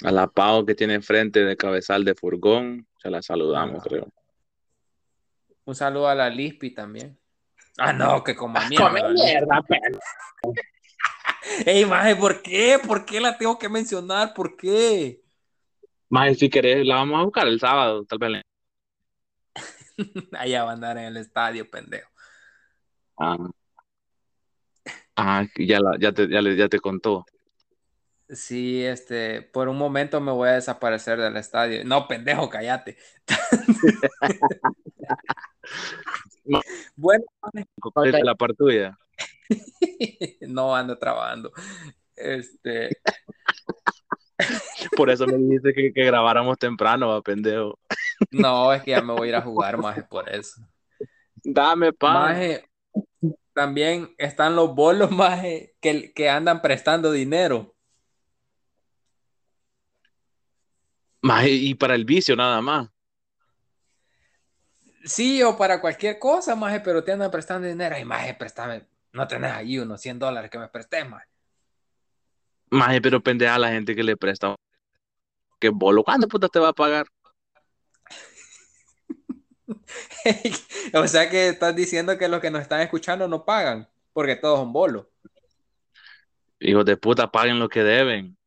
A 0.03 0.11
la 0.11 0.27
Pau 0.27 0.65
que 0.65 0.75
tiene 0.75 0.95
enfrente 0.95 1.43
de 1.43 1.57
cabezal 1.57 2.03
de 2.05 2.13
furgón. 2.15 2.87
Se 3.01 3.09
la 3.09 3.21
saludamos, 3.21 3.81
Ah. 3.81 3.87
creo. 3.87 4.07
Un 5.65 5.75
saludo 5.75 6.07
a 6.07 6.15
la 6.15 6.29
Lispi 6.29 6.73
también. 6.73 7.17
Ah, 7.77 7.93
no, 7.93 8.23
que 8.23 8.35
como 8.35 8.59
mierda. 8.69 8.91
la 8.91 9.09
Lispi. 9.09 9.99
Ey, 11.65 11.85
maje, 11.85 12.15
¿por 12.15 12.41
qué? 12.41 12.79
¿Por 12.85 13.05
qué 13.05 13.19
la 13.19 13.37
tengo 13.37 13.57
que 13.57 13.69
mencionar? 13.69 14.33
¿Por 14.33 14.55
qué? 14.57 15.21
Más 16.09 16.37
si 16.37 16.49
querés, 16.49 16.85
la 16.85 16.95
vamos 16.95 17.19
a 17.19 17.23
buscar 17.23 17.47
el 17.47 17.59
sábado, 17.59 18.05
tal 18.05 18.19
vez. 18.19 18.41
Allá 20.37 20.63
va 20.63 20.71
a 20.71 20.73
andar 20.73 20.97
en 20.97 21.05
el 21.05 21.17
estadio, 21.17 21.69
pendejo. 21.69 22.09
Ah, 23.17 23.37
ah 25.15 25.45
ya, 25.57 25.79
la- 25.79 25.97
ya, 25.99 26.11
te, 26.11 26.27
ya, 26.29 26.41
le- 26.41 26.55
ya 26.55 26.69
te 26.69 26.79
contó. 26.79 27.25
Sí, 28.29 28.83
este, 28.83 29.41
por 29.41 29.69
un 29.69 29.77
momento 29.77 30.19
me 30.19 30.33
voy 30.33 30.49
a 30.49 30.53
desaparecer 30.53 31.17
del 31.17 31.37
estadio. 31.37 31.85
No, 31.85 32.07
pendejo, 32.07 32.49
cállate. 32.49 32.97
bueno, 36.97 37.23
la 38.21 38.35
par 38.35 38.53
tuya. 38.53 38.97
no 40.41 40.75
ando 40.75 40.97
trabajando. 40.97 41.53
Este, 42.17 42.89
Por 44.95 45.09
eso 45.09 45.25
me 45.25 45.37
dijiste 45.37 45.73
que, 45.73 45.93
que 45.93 46.05
grabáramos 46.05 46.57
temprano, 46.57 47.09
va, 47.09 47.21
pendejo. 47.21 47.79
no, 48.31 48.73
es 48.73 48.83
que 48.83 48.91
ya 48.91 49.01
me 49.01 49.13
voy 49.13 49.27
a 49.27 49.29
ir 49.29 49.35
a 49.35 49.41
jugar, 49.41 49.77
maje, 49.77 50.03
por 50.03 50.29
eso. 50.29 50.61
Dame. 51.43 51.91
Maje, 52.01 52.69
también 53.53 54.13
están 54.17 54.55
los 54.55 54.73
bolos, 54.75 55.11
maje, 55.11 55.75
que, 55.79 56.13
que 56.13 56.29
andan 56.29 56.61
prestando 56.61 57.11
dinero. 57.11 57.75
Maje, 61.21 61.49
y 61.49 61.73
para 61.75 61.95
el 61.95 62.05
vicio 62.05 62.35
nada 62.35 62.61
más. 62.61 62.89
Sí, 65.03 65.41
o 65.41 65.57
para 65.57 65.79
cualquier 65.79 66.19
cosa, 66.19 66.55
maje, 66.55 66.81
pero 66.81 67.03
te 67.03 67.13
andan 67.13 67.31
prestando 67.31 67.67
dinero. 67.67 67.95
Ay, 67.95 68.05
maje, 68.05 68.33
préstame. 68.33 68.87
No 69.13 69.27
tenés 69.27 69.51
ahí 69.51 69.79
unos 69.79 70.01
100 70.01 70.19
dólares 70.19 70.51
que 70.51 70.59
me 70.59 70.67
prestes, 70.67 71.09
maje. 71.09 71.26
Maje, 72.69 73.01
pero 73.01 73.21
pendeja 73.21 73.55
a 73.55 73.59
la 73.59 73.69
gente 73.69 73.95
que 73.95 74.03
le 74.03 74.17
presta. 74.17 74.55
¿Qué 75.59 75.69
bolo? 75.69 76.03
¿Cuánto 76.03 76.27
puta 76.27 76.47
te 76.47 76.59
va 76.59 76.69
a 76.69 76.73
pagar? 76.73 77.07
o 80.93 81.07
sea 81.07 81.29
que 81.29 81.49
estás 81.49 81.75
diciendo 81.75 82.17
que 82.17 82.27
los 82.27 82.41
que 82.41 82.51
nos 82.51 82.61
están 82.61 82.81
escuchando 82.81 83.27
no 83.27 83.45
pagan, 83.45 83.87
porque 84.13 84.35
todos 84.35 84.59
son 84.59 84.73
bolos. 84.73 85.05
Hijos 86.59 86.85
de 86.85 86.97
puta, 86.97 87.31
paguen 87.31 87.59
lo 87.59 87.69
que 87.69 87.83
deben. 87.83 88.37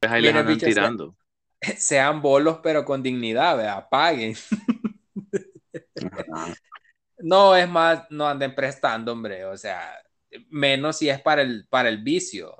Pues 0.00 0.12
ahí 0.12 0.22
les 0.22 0.34
andan 0.34 0.54
bicho, 0.54 0.66
sea- 0.66 0.74
tirando. 0.74 1.16
Sean 1.78 2.22
bolos, 2.22 2.60
pero 2.62 2.84
con 2.84 3.02
dignidad, 3.02 3.56
¿verdad? 3.56 3.88
Paguen. 3.90 4.34
No, 7.18 7.56
es 7.56 7.66
más, 7.66 8.04
no 8.10 8.28
anden 8.28 8.54
prestando, 8.54 9.12
hombre. 9.12 9.46
O 9.46 9.56
sea, 9.56 9.98
menos 10.50 10.98
si 10.98 11.08
es 11.08 11.20
para 11.20 11.42
el, 11.42 11.66
para 11.68 11.88
el 11.88 12.02
vicio. 12.02 12.56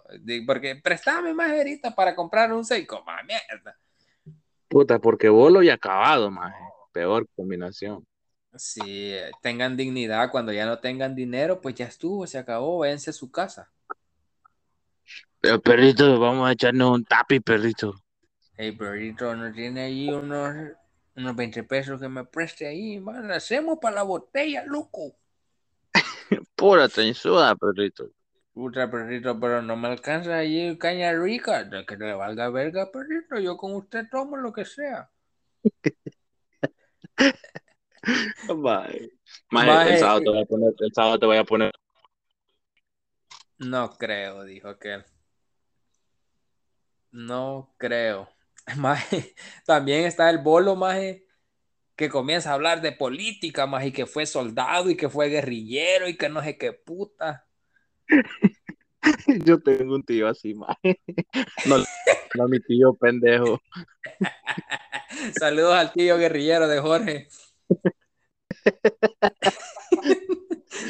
Porque 0.46 0.76
préstame 0.76 1.34
más 1.34 1.50
ahorita 1.50 1.94
para 1.94 2.14
comprar 2.14 2.52
un 2.52 2.64
seco, 2.64 3.02
más 3.04 3.24
mierda. 3.24 3.76
Puta, 4.68 4.98
porque 4.98 5.28
bolo 5.28 5.62
y 5.62 5.70
acabado, 5.70 6.30
maje. 6.30 6.62
Peor 6.92 7.26
combinación. 7.36 8.06
Si 8.54 8.80
eh, 9.12 9.30
tengan 9.42 9.76
dignidad, 9.76 10.30
cuando 10.30 10.52
ya 10.52 10.64
no 10.64 10.78
tengan 10.78 11.14
dinero, 11.14 11.60
pues 11.60 11.74
ya 11.74 11.86
estuvo, 11.86 12.26
se 12.26 12.38
acabó, 12.38 12.78
váyanse 12.78 13.10
a 13.10 13.12
su 13.12 13.30
casa. 13.30 13.70
Pero 15.40 15.60
perrito, 15.60 16.18
vamos 16.18 16.48
a 16.48 16.52
echarnos 16.52 16.96
un 16.96 17.04
tapi, 17.04 17.40
perrito. 17.40 17.94
Hey, 18.56 18.72
perrito, 18.72 19.36
¿no 19.36 19.52
tiene 19.52 19.82
ahí 19.82 20.08
unos, 20.08 20.54
unos 21.14 21.36
20 21.36 21.62
pesos 21.64 22.00
que 22.00 22.08
me 22.08 22.24
preste 22.24 22.66
ahí? 22.66 22.98
Man, 22.98 23.30
hacemos 23.30 23.78
para 23.80 23.96
la 23.96 24.02
botella, 24.02 24.64
loco. 24.64 25.14
Pura 26.56 26.88
trenzuda, 26.88 27.54
perrito. 27.54 28.10
Puta, 28.54 28.90
perrito, 28.90 29.38
pero 29.38 29.60
no 29.60 29.76
me 29.76 29.88
alcanza 29.88 30.38
allí 30.38 30.78
caña 30.78 31.12
rica. 31.12 31.64
De 31.64 31.84
que 31.84 31.96
le 31.96 32.14
valga 32.14 32.48
verga, 32.48 32.90
perrito. 32.90 33.38
Yo 33.38 33.56
con 33.58 33.74
usted 33.74 34.06
tomo 34.10 34.38
lo 34.38 34.52
que 34.52 34.64
sea. 34.64 35.10
Mae. 38.56 39.10
el 39.92 39.98
sábado 39.98 40.20
te 40.20 40.30
voy 40.30 40.40
a 40.40 40.46
poner, 40.46 40.74
el 40.78 40.92
sábado 40.94 41.18
te 41.18 41.26
voy 41.26 41.36
a 41.36 41.44
poner. 41.44 41.72
No 43.58 43.90
creo, 43.98 44.44
dijo 44.44 44.68
aquel. 44.68 45.04
No 47.10 47.74
creo. 47.76 48.28
Maje, 48.76 49.34
también 49.64 50.04
está 50.06 50.30
el 50.30 50.38
bolo, 50.38 50.76
maje, 50.76 51.25
que 51.96 52.10
comienza 52.10 52.50
a 52.50 52.54
hablar 52.54 52.82
de 52.82 52.92
política, 52.92 53.66
maje, 53.66 53.88
y 53.88 53.92
que 53.92 54.06
fue 54.06 54.26
soldado 54.26 54.90
y 54.90 54.96
que 54.96 55.08
fue 55.08 55.28
guerrillero 55.28 56.08
y 56.08 56.16
que 56.16 56.28
no 56.28 56.42
sé 56.42 56.58
qué 56.58 56.72
puta. 56.72 57.46
Yo 59.46 59.60
tengo 59.60 59.94
un 59.94 60.02
tío 60.02 60.28
así, 60.28 60.54
mae. 60.54 61.00
No, 61.66 61.76
no 62.34 62.48
mi 62.48 62.60
tío 62.60 62.94
pendejo. 62.94 63.60
Saludos 65.38 65.74
al 65.74 65.92
tío 65.92 66.18
guerrillero 66.18 66.68
de 66.68 66.80
Jorge. 66.80 67.28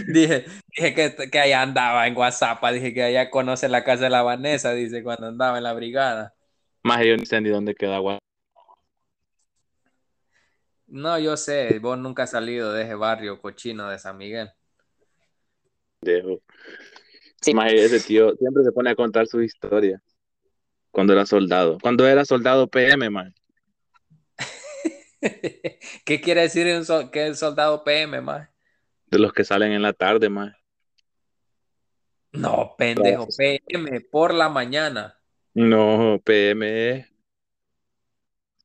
dije, 0.08 0.46
dije 0.76 0.94
que, 0.94 1.30
que 1.30 1.38
allá 1.38 1.62
andaba 1.62 2.06
en 2.06 2.16
WhatsApp, 2.16 2.62
dije 2.72 2.94
que 2.94 3.02
allá 3.04 3.30
conoce 3.30 3.68
la 3.68 3.84
casa 3.84 4.04
de 4.04 4.10
la 4.10 4.22
Vanessa, 4.22 4.72
dice, 4.72 5.02
cuando 5.02 5.26
andaba 5.28 5.58
en 5.58 5.64
la 5.64 5.74
brigada. 5.74 6.34
Más 6.82 7.04
yo 7.04 7.16
ni 7.16 7.26
sé 7.26 7.40
ni 7.40 7.50
dónde 7.50 7.74
queda 7.74 7.96
agua. 7.96 8.18
No, 10.86 11.18
yo 11.18 11.36
sé, 11.36 11.78
vos 11.80 11.98
nunca 11.98 12.24
has 12.24 12.30
salido 12.30 12.72
de 12.72 12.84
ese 12.84 12.94
barrio 12.94 13.40
cochino 13.40 13.88
de 13.90 13.98
San 13.98 14.16
Miguel. 14.16 14.50
Pendejo. 16.00 16.40
Más 17.54 17.72
ese 17.72 18.00
tío 18.00 18.34
siempre 18.36 18.64
se 18.64 18.72
pone 18.72 18.90
a 18.90 18.96
contar 18.96 19.26
su 19.26 19.40
historia. 19.42 20.02
Cuando 20.90 21.12
era 21.12 21.26
soldado. 21.26 21.78
Cuando 21.80 22.06
era 22.06 22.24
soldado 22.24 22.68
PM, 22.68 23.10
man. 23.10 23.34
¿Qué 26.04 26.20
quiere 26.20 26.42
decir 26.42 26.66
un 26.66 27.10
que 27.10 27.28
es 27.28 27.38
soldado 27.38 27.84
PM, 27.84 28.20
más? 28.20 28.48
De 29.06 29.18
los 29.18 29.32
que 29.32 29.44
salen 29.44 29.72
en 29.72 29.82
la 29.82 29.92
tarde, 29.92 30.28
man. 30.28 30.56
No, 32.32 32.74
pendejo. 32.76 33.28
PM 33.36 34.00
por 34.00 34.34
la 34.34 34.48
mañana. 34.48 35.18
No, 35.54 36.20
PM 36.24 37.06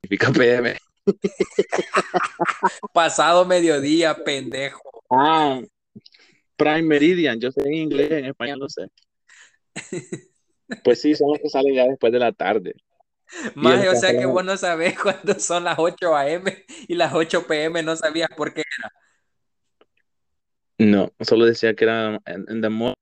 significa 0.02 0.32
PM. 0.32 0.78
Pasado 2.94 3.46
mediodía, 3.46 4.24
pendejo. 4.24 5.04
Ah, 5.10 5.62
Prime 6.56 6.84
Meridian. 6.84 7.40
Yo 7.40 7.52
sé 7.52 7.62
en 7.62 7.74
inglés, 7.74 8.12
en 8.12 8.26
español 8.26 8.60
no 8.60 8.70
sé. 8.70 8.88
Pues 10.86 11.02
sí, 11.02 11.16
son 11.16 11.32
los 11.32 11.40
que 11.40 11.50
salen 11.50 11.76
ya 11.76 11.84
después 11.86 12.14
de 12.14 12.20
la 12.20 12.32
tarde. 12.32 12.76
Maje, 13.56 13.90
o 13.90 13.96
sea 13.96 14.18
que 14.18 14.26
vos 14.26 14.44
no 14.46 14.56
sabés 14.56 14.98
cuándo 15.04 15.38
son 15.38 15.66
las 15.66 15.78
8 15.78 16.16
a.m. 16.16 16.66
y 16.88 16.96
las 16.96 17.14
8 17.14 17.46
p.m. 17.46 17.84
no 17.84 17.98
sabías 17.98 18.30
por 18.38 18.54
qué. 18.54 18.64
No, 20.78 21.12
solo 21.20 21.46
decía 21.46 21.76
que 21.76 21.84
era 21.84 22.22
en, 22.26 22.46
en 22.48 22.62
the 22.62 22.70
morning. 22.70 22.96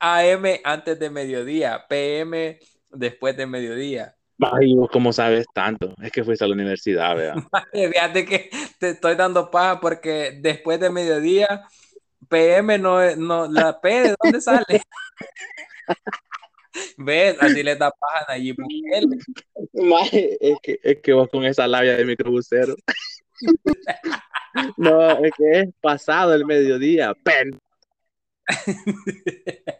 AM 0.00 0.60
antes 0.64 0.98
de 0.98 1.10
mediodía, 1.10 1.86
PM 1.88 2.58
después 2.90 3.36
de 3.36 3.46
mediodía. 3.46 4.17
Ay, 4.40 4.74
vos 4.74 4.88
cómo 4.90 5.12
sabes 5.12 5.46
tanto. 5.52 5.94
Es 6.00 6.12
que 6.12 6.22
fuiste 6.24 6.44
a 6.44 6.48
la 6.48 6.54
universidad. 6.54 7.16
Maje, 7.52 7.88
Fíjate 7.92 8.24
que 8.24 8.50
te 8.78 8.90
estoy 8.90 9.16
dando 9.16 9.50
paja 9.50 9.80
porque 9.80 10.38
después 10.40 10.78
de 10.80 10.90
mediodía, 10.90 11.64
PM 12.28 12.78
no, 12.78 13.02
es- 13.02 13.16
no 13.18 13.48
la 13.50 13.80
P 13.80 13.88
de 14.02 14.14
dónde 14.22 14.40
sale. 14.40 14.82
¿Ves? 16.96 17.36
Así 17.40 17.62
le 17.62 17.76
da 17.76 17.90
paja 17.90 18.24
a 18.28 18.32
Nayib 18.32 18.56
Bukele. 18.58 19.16
Es 20.40 20.58
que, 20.62 20.78
es 20.82 20.98
que 21.02 21.12
vos 21.12 21.28
con 21.30 21.44
esa 21.44 21.66
labia 21.66 21.96
de 21.96 22.04
microbusero. 22.04 22.74
No, 24.76 25.24
es 25.24 25.32
que 25.36 25.60
es 25.60 25.68
pasado 25.80 26.34
el 26.34 26.44
mediodía. 26.44 27.14
Pen. 27.22 27.58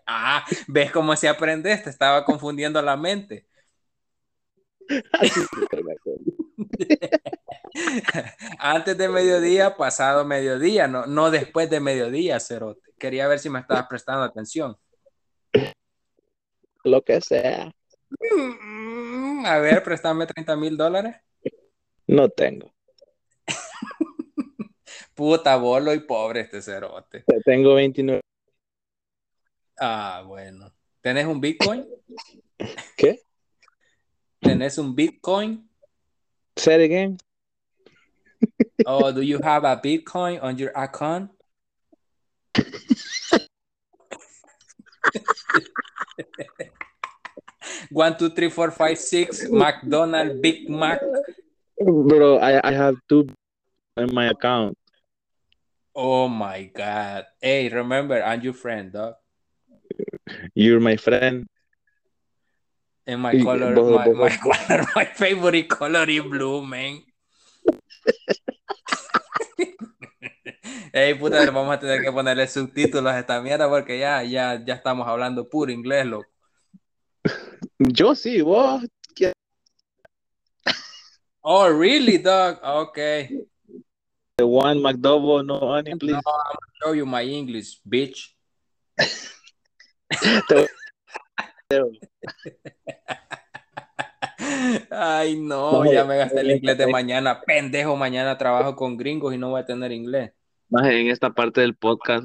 Ah, 0.06 0.44
¿ves 0.66 0.90
cómo 0.92 1.16
se 1.16 1.28
aprendes? 1.28 1.82
Te 1.84 1.90
estaba 1.90 2.24
confundiendo 2.24 2.80
la 2.82 2.96
mente. 2.96 3.47
Antes 8.58 8.98
de 8.98 9.08
mediodía, 9.08 9.76
pasado 9.76 10.24
mediodía, 10.24 10.88
no, 10.88 11.06
no 11.06 11.30
después 11.30 11.70
de 11.70 11.80
mediodía, 11.80 12.40
Cerote. 12.40 12.92
Quería 12.98 13.28
ver 13.28 13.38
si 13.38 13.50
me 13.50 13.60
estabas 13.60 13.86
prestando 13.88 14.22
atención. 14.22 14.76
Lo 16.84 17.02
que 17.02 17.20
sea. 17.20 17.72
Mm, 18.10 19.44
A 19.46 19.58
ver, 19.58 19.82
préstame 19.82 20.26
30 20.26 20.56
mil 20.56 20.76
dólares. 20.76 21.16
No 22.06 22.28
tengo. 22.30 22.72
Puta 25.14 25.56
bolo 25.56 25.92
y 25.92 26.00
pobre 26.00 26.40
este 26.40 26.62
cerote. 26.62 27.24
Tengo 27.44 27.74
29. 27.74 28.20
Ah, 29.78 30.24
bueno. 30.26 30.72
¿Tenés 31.00 31.26
un 31.26 31.40
Bitcoin? 31.40 31.86
¿Qué? 32.96 33.20
¿Tenés 34.40 34.78
un 34.78 34.94
Bitcoin? 34.94 35.64
Say 36.56 36.74
it 36.74 36.84
again. 36.84 37.18
Oh, 38.86 39.12
do 39.12 39.20
you 39.20 39.38
have 39.42 39.64
a 39.64 39.76
Bitcoin 39.76 40.42
on 40.42 40.56
your 40.56 40.72
account? 40.74 41.30
One, 47.90 48.16
two, 48.16 48.30
three, 48.30 48.50
four, 48.50 48.70
five, 48.70 48.98
six. 48.98 49.48
McDonald, 49.50 50.40
Big 50.40 50.68
Mac. 50.68 51.00
Bro, 51.80 52.38
I, 52.38 52.60
I 52.62 52.72
have 52.72 52.96
two 53.08 53.28
in 53.96 54.14
my 54.14 54.26
account. 54.26 54.76
Oh 55.94 56.28
my 56.28 56.70
God. 56.74 57.26
Hey, 57.40 57.68
remember, 57.68 58.22
I'm 58.22 58.40
your 58.42 58.52
friend, 58.54 58.92
dog. 58.92 59.14
You're 60.54 60.80
my 60.80 60.96
friend. 60.96 61.46
And 63.08 63.22
my 63.22 63.32
color, 63.42 63.74
vos- 63.74 63.90
my, 63.90 64.04
vos- 64.04 64.18
my 64.18 64.36
color, 64.68 64.84
my 64.94 65.04
favorite 65.06 65.66
color 65.66 66.10
is 66.10 66.20
blue, 66.22 66.60
man. 66.66 67.02
Hey, 70.92 71.14
puta, 71.14 71.50
vamos 71.50 71.74
a 71.74 71.80
tener 71.80 72.02
que 72.02 72.12
ponerle 72.12 72.46
subtítulos 72.46 73.10
a 73.10 73.18
esta 73.18 73.40
mierda 73.40 73.66
porque 73.66 73.98
ya, 73.98 74.22
ya, 74.24 74.62
ya 74.62 74.74
estamos 74.74 75.08
hablando 75.08 75.48
puro 75.48 75.72
inglés, 75.72 76.04
loco. 76.04 76.28
Yo 77.78 78.14
sí, 78.14 78.42
vos. 78.42 78.84
Oh, 81.40 81.66
really, 81.70 82.18
dog? 82.18 82.58
Okay. 82.62 83.40
The 84.36 84.44
one 84.44 84.80
McDouble, 84.82 85.46
no 85.46 85.60
honey, 85.60 85.94
please. 85.94 86.12
No, 86.12 86.18
I'm 86.18 86.24
gonna 86.24 86.72
show 86.82 86.92
you 86.92 87.06
my 87.06 87.22
English, 87.22 87.80
bitch. 87.88 88.34
Ay, 94.90 95.38
no, 95.38 95.84
ya 95.92 96.06
me 96.06 96.16
gasté 96.16 96.40
el 96.40 96.52
inglés 96.52 96.78
de 96.78 96.86
mañana. 96.86 97.42
Pendejo, 97.42 97.94
mañana 97.94 98.38
trabajo 98.38 98.74
con 98.74 98.96
gringos 98.96 99.34
y 99.34 99.38
no 99.38 99.50
voy 99.50 99.60
a 99.60 99.66
tener 99.66 99.92
inglés. 99.92 100.32
Más 100.70 100.86
en 100.86 101.08
esta 101.08 101.28
parte 101.34 101.60
del 101.60 101.76
podcast, 101.76 102.24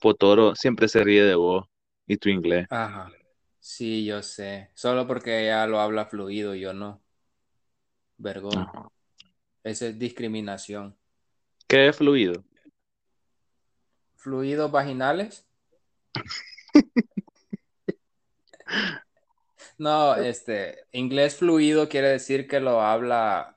Potoro 0.00 0.56
siempre 0.56 0.88
se 0.88 1.04
ríe 1.04 1.22
de 1.22 1.36
vos 1.36 1.68
y 2.08 2.16
tu 2.16 2.30
inglés. 2.30 2.66
Ajá. 2.70 3.12
Sí, 3.60 4.04
yo 4.04 4.24
sé. 4.24 4.70
Solo 4.74 5.06
porque 5.06 5.44
ella 5.44 5.64
lo 5.68 5.78
habla 5.78 6.06
fluido 6.06 6.56
y 6.56 6.62
yo 6.62 6.72
no. 6.72 7.00
Vergón. 8.16 8.58
Ajá. 8.58 8.88
Esa 9.62 9.86
es 9.86 9.96
discriminación. 10.00 10.96
¿Qué 11.68 11.86
es 11.86 11.96
fluido? 11.96 12.42
¿Fluidos 14.16 14.72
vaginales? 14.72 15.46
No, 19.78 20.14
este, 20.16 20.84
inglés 20.92 21.36
fluido 21.36 21.88
quiere 21.88 22.08
decir 22.08 22.46
que 22.48 22.60
lo 22.60 22.80
habla 22.80 23.56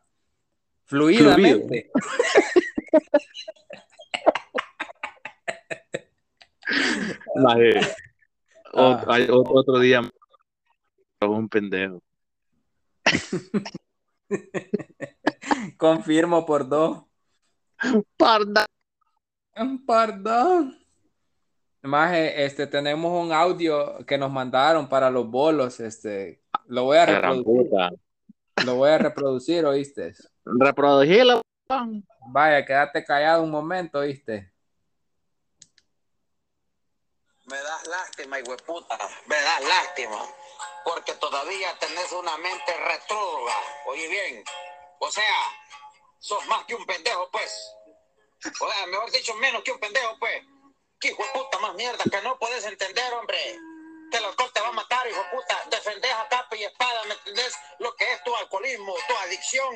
fluidamente. 0.86 1.90
Maje, 7.36 7.74
Ah. 8.76 9.04
ot- 9.04 9.06
hay 9.08 9.24
otro, 9.30 9.54
otro 9.54 9.78
día 9.80 10.02
un 11.22 11.48
pendejo. 11.48 12.02
Confirmo 15.78 16.44
por 16.44 16.68
dos. 16.68 17.04
Parda. 18.18 18.66
Perdón. 19.86 20.83
Maje, 21.84 22.46
este, 22.46 22.66
tenemos 22.66 23.12
un 23.12 23.34
audio 23.34 24.06
que 24.06 24.18
nos 24.18 24.32
mandaron 24.32 24.88
para 24.88 25.10
los 25.10 25.30
bolos, 25.30 25.80
este, 25.82 26.42
lo 26.68 26.86
voy 26.86 26.98
a 26.98 27.06
reproducir, 27.06 27.70
lo 28.66 28.76
voy 28.76 28.90
a 28.90 28.98
reproducir, 28.98 29.66
¿oíste? 29.66 30.14
Reproducirlo. 30.46 31.42
Vaya, 32.28 32.66
quédate 32.66 33.04
callado 33.04 33.44
un 33.44 33.52
momento, 33.52 34.00
¿oíste? 34.00 34.54
das 37.46 37.88
lástima, 37.88 38.38
puta. 38.66 38.98
Me 39.26 39.36
das 39.36 39.64
lástima. 39.64 40.26
Porque 40.84 41.14
todavía 41.14 41.78
tenés 41.80 42.12
una 42.12 42.38
mente 42.38 42.74
retrógrada. 42.78 43.62
Oye 43.88 44.08
bien. 44.08 44.44
O 45.00 45.12
sea, 45.12 45.36
sos 46.20 46.46
más 46.48 46.66
que 46.66 46.76
un 46.76 46.86
pendejo, 46.86 47.30
pues. 47.32 47.76
O 48.60 48.72
sea, 48.72 48.88
mejor 48.88 49.12
dicho, 49.12 49.34
menos 49.36 49.64
que 49.64 49.72
un 49.72 49.80
pendejo, 49.80 50.18
pues. 50.20 50.44
¿Qué 51.04 51.10
hijo 51.10 51.22
de 51.22 51.32
puta 51.32 51.60
más 51.60 51.74
mierda 51.74 52.02
que 52.10 52.22
no 52.22 52.40
puedes 52.40 52.64
entender, 52.64 53.14
hombre? 53.16 53.60
Que 54.10 54.20
el 54.20 54.24
alcohol 54.24 54.50
te 54.54 54.62
va 54.62 54.70
a 54.70 54.72
matar, 54.72 55.06
hijo 55.06 55.22
de 55.22 55.30
puta. 55.32 55.62
Defendés 55.70 56.14
a 56.14 56.30
capa 56.30 56.56
y 56.56 56.64
espada, 56.64 57.04
¿me 57.04 57.14
entendés? 57.16 57.54
Lo 57.80 57.94
que 57.98 58.10
es 58.10 58.24
tu 58.24 58.34
alcoholismo, 58.34 58.96
tu 59.06 59.18
adicción, 59.18 59.76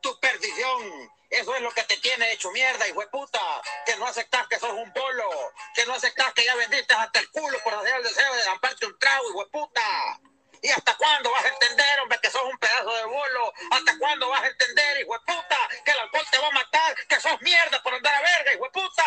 tu 0.00 0.20
perdición. 0.20 1.10
Eso 1.30 1.56
es 1.56 1.62
lo 1.62 1.72
que 1.72 1.82
te 1.82 1.96
tiene 1.96 2.30
hecho 2.30 2.52
mierda, 2.52 2.86
hijo 2.86 3.00
de 3.00 3.08
puta. 3.08 3.40
Que 3.84 3.96
no 3.96 4.06
aceptas 4.06 4.46
que 4.46 4.60
sos 4.60 4.70
un 4.70 4.92
polo. 4.92 5.28
Que 5.74 5.84
no 5.84 5.94
aceptas 5.94 6.32
que 6.32 6.44
ya 6.44 6.54
vendiste 6.54 6.94
hasta 6.94 7.18
el 7.18 7.28
culo 7.32 7.58
por 7.64 7.74
hacer 7.74 7.96
el 7.96 8.04
deseo 8.04 8.32
de 8.32 8.44
damparte 8.44 8.86
un 8.86 8.96
trago, 9.00 9.30
hijo 9.30 9.44
de 9.44 9.50
puta. 9.50 10.20
¿Y 10.62 10.68
hasta 10.68 10.96
cuándo 10.96 11.32
vas 11.32 11.44
a 11.44 11.48
entender, 11.48 12.00
hombre, 12.02 12.20
que 12.22 12.30
sos 12.30 12.44
un 12.44 12.58
pedazo 12.58 12.94
de 12.94 13.04
bolo? 13.06 13.52
¿Hasta 13.72 13.98
cuándo 13.98 14.28
vas 14.28 14.44
a 14.44 14.46
entender, 14.46 15.00
hijo 15.00 15.14
de 15.14 15.24
puta, 15.26 15.58
que 15.84 15.90
el 15.90 15.98
alcohol 15.98 16.26
te 16.30 16.38
va 16.38 16.46
a 16.46 16.52
matar, 16.52 16.94
que 17.08 17.18
sos 17.18 17.42
mierda 17.42 17.82
por 17.82 17.94
andar 17.94 18.14
a 18.14 18.20
verga, 18.20 18.54
hijo 18.54 18.64
de 18.66 18.70
puta? 18.70 19.04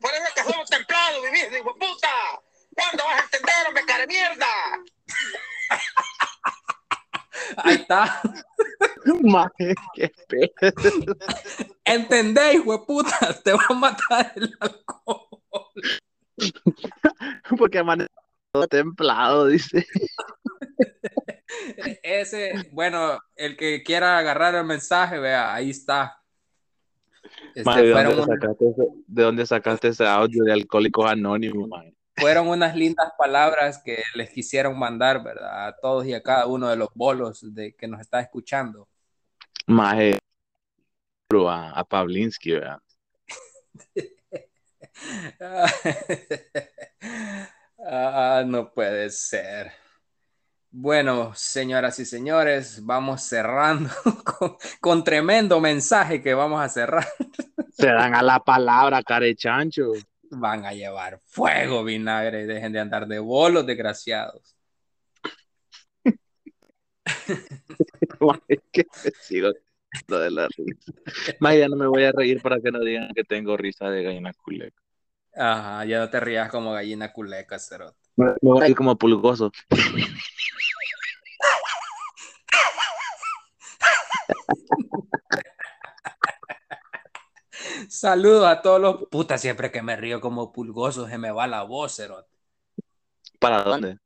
Por 0.00 0.10
eso 0.12 0.22
es 0.24 0.34
que 0.34 0.50
somos 0.50 0.68
templados, 0.68 1.22
vivís, 1.22 1.44
hijo 1.44 1.74
de 1.74 1.86
puta. 1.86 2.08
¿Cuándo 2.74 3.04
vas 3.04 3.20
a 3.20 3.24
entender, 3.24 3.66
hombre, 3.68 3.84
cara 3.84 4.00
de 4.00 4.06
mierda? 4.06 4.46
Ahí 7.58 7.74
está. 7.74 8.22
Maje, 9.22 9.74
qué 9.94 10.10
pedo. 10.28 11.16
¿Entendés, 11.84 12.54
hijo 12.54 12.72
de 12.72 12.84
puta? 12.86 13.42
Te 13.44 13.52
va 13.52 13.64
a 13.68 13.74
matar 13.74 14.32
el 14.36 14.56
alcohol. 14.60 15.28
Porque 17.58 17.78
amanece 17.78 18.08
todo 18.52 18.66
templado, 18.68 19.46
dice. 19.46 19.86
Ese, 22.02 22.70
bueno, 22.72 23.18
el 23.36 23.56
que 23.56 23.82
quiera 23.82 24.18
agarrar 24.18 24.54
el 24.54 24.64
mensaje, 24.64 25.18
vea, 25.18 25.52
ahí 25.52 25.70
está. 25.70 26.19
Este, 27.54 27.82
¿de, 27.82 27.92
fueron, 27.92 28.16
dónde 28.16 28.22
un- 28.22 28.28
sacaste 28.28 28.68
ese, 28.70 28.82
de 29.06 29.22
dónde 29.22 29.46
sacaste 29.46 29.88
ese 29.88 30.06
audio 30.06 30.44
de 30.44 30.52
Alcohólicos 30.52 31.10
Anónimos, 31.10 31.68
fueron 32.16 32.48
unas 32.48 32.76
lindas 32.76 33.12
palabras 33.18 33.82
que 33.82 34.02
les 34.14 34.30
quisieron 34.30 34.78
mandar, 34.78 35.22
¿verdad? 35.24 35.68
A 35.68 35.76
todos 35.76 36.06
y 36.06 36.12
a 36.12 36.22
cada 36.22 36.46
uno 36.46 36.68
de 36.68 36.76
los 36.76 36.90
bolos 36.94 37.54
de, 37.54 37.74
que 37.74 37.88
nos 37.88 38.00
está 38.00 38.20
escuchando. 38.20 38.88
Maje, 39.66 40.18
a, 41.48 41.80
a 41.80 41.84
Pavlinsky, 41.84 42.52
¿verdad? 42.52 42.78
Ah, 47.82 48.44
no 48.46 48.70
puede 48.72 49.08
ser. 49.08 49.72
Bueno, 50.72 51.32
señoras 51.34 51.98
y 51.98 52.04
señores, 52.04 52.84
vamos 52.84 53.22
cerrando 53.22 53.90
con, 54.24 54.56
con 54.80 55.04
tremendo 55.04 55.60
mensaje 55.60 56.22
que 56.22 56.32
vamos 56.32 56.60
a 56.60 56.68
cerrar. 56.68 57.06
Se 57.72 57.88
dan 57.88 58.14
a 58.14 58.22
la 58.22 58.38
palabra, 58.38 59.02
carechancho. 59.02 59.92
Van 60.30 60.64
a 60.64 60.72
llevar 60.72 61.20
fuego, 61.24 61.82
vinagre. 61.82 62.46
Dejen 62.46 62.72
de 62.72 62.80
andar 62.80 63.08
de 63.08 63.18
bolos, 63.18 63.66
desgraciados. 63.66 64.56
Me 68.20 69.10
sigo 69.20 69.50
lo 70.06 70.18
de 70.18 70.30
la 70.30 70.48
risa. 70.48 70.92
Maje, 71.40 71.58
ya 71.60 71.68
no 71.68 71.76
me 71.76 71.86
voy 71.86 72.04
a 72.04 72.12
reír 72.12 72.40
para 72.40 72.60
que 72.60 72.70
no 72.70 72.80
digan 72.80 73.08
que 73.14 73.24
tengo 73.24 73.56
risa 73.56 73.90
de 73.90 74.02
gallina 74.02 74.32
culeca. 74.34 74.80
Ajá, 75.34 75.84
ya 75.84 75.98
no 76.00 76.10
te 76.10 76.20
rías 76.20 76.50
como 76.50 76.72
gallina 76.72 77.12
culeca, 77.12 77.58
cerote. 77.58 77.99
Me 78.20 78.34
voy 78.42 78.62
a 78.62 78.68
ir 78.68 78.76
como 78.76 78.96
pulgoso. 78.96 79.50
Saludos 87.88 88.46
a 88.46 88.60
todos 88.60 88.78
los 88.78 89.08
putas. 89.08 89.40
Siempre 89.40 89.72
que 89.72 89.80
me 89.80 89.96
río 89.96 90.20
como 90.20 90.52
pulgoso, 90.52 91.08
se 91.08 91.16
me 91.16 91.32
va 91.32 91.46
la 91.46 91.62
voz, 91.62 91.96
cerote. 91.96 92.28
¿Para 93.38 93.62
dónde? 93.62 93.96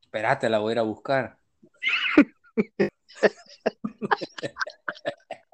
Espérate, 0.00 0.48
la 0.48 0.60
voy 0.60 0.70
a 0.70 0.72
ir 0.72 0.78
a 0.78 0.82
buscar. 0.82 1.36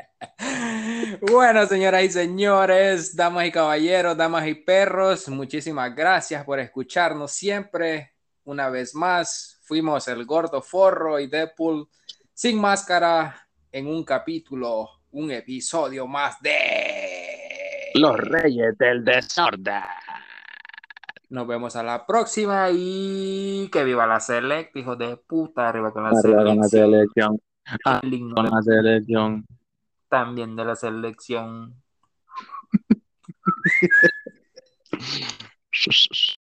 Bueno, 1.20 1.66
señoras 1.66 2.02
y 2.02 2.10
señores, 2.10 3.16
damas 3.16 3.46
y 3.46 3.52
caballeros, 3.52 4.16
damas 4.16 4.46
y 4.46 4.54
perros, 4.54 5.28
muchísimas 5.28 5.94
gracias 5.94 6.44
por 6.44 6.58
escucharnos 6.58 7.32
siempre. 7.32 8.12
Una 8.44 8.68
vez 8.68 8.94
más, 8.94 9.60
fuimos 9.64 10.06
el 10.08 10.24
gordo 10.26 10.60
forro 10.60 11.18
y 11.18 11.28
Deadpool 11.28 11.88
sin 12.32 12.60
máscara 12.60 13.48
en 13.72 13.86
un 13.86 14.04
capítulo, 14.04 14.88
un 15.12 15.30
episodio 15.30 16.06
más 16.06 16.40
de 16.42 17.92
Los 17.94 18.18
Reyes 18.18 18.76
del 18.76 19.04
Desorden. 19.04 19.82
Nos 21.30 21.46
vemos 21.46 21.74
a 21.74 21.82
la 21.82 22.04
próxima 22.06 22.68
y 22.70 23.68
que 23.72 23.82
viva 23.82 24.06
la 24.06 24.20
select, 24.20 24.76
hijos 24.76 24.98
de 24.98 25.16
puta, 25.16 25.68
arriba 25.68 25.92
con 25.92 26.04
la 26.04 26.10
Arriba 26.10 26.44
con 26.44 26.58
la 26.58 26.68
selección. 26.68 27.40
selección. 27.82 28.34
Con 28.34 28.44
la 28.50 28.62
selección. 28.62 29.46
También 30.14 30.54
de 30.54 30.64
la 30.64 30.76
selección. 30.76 31.82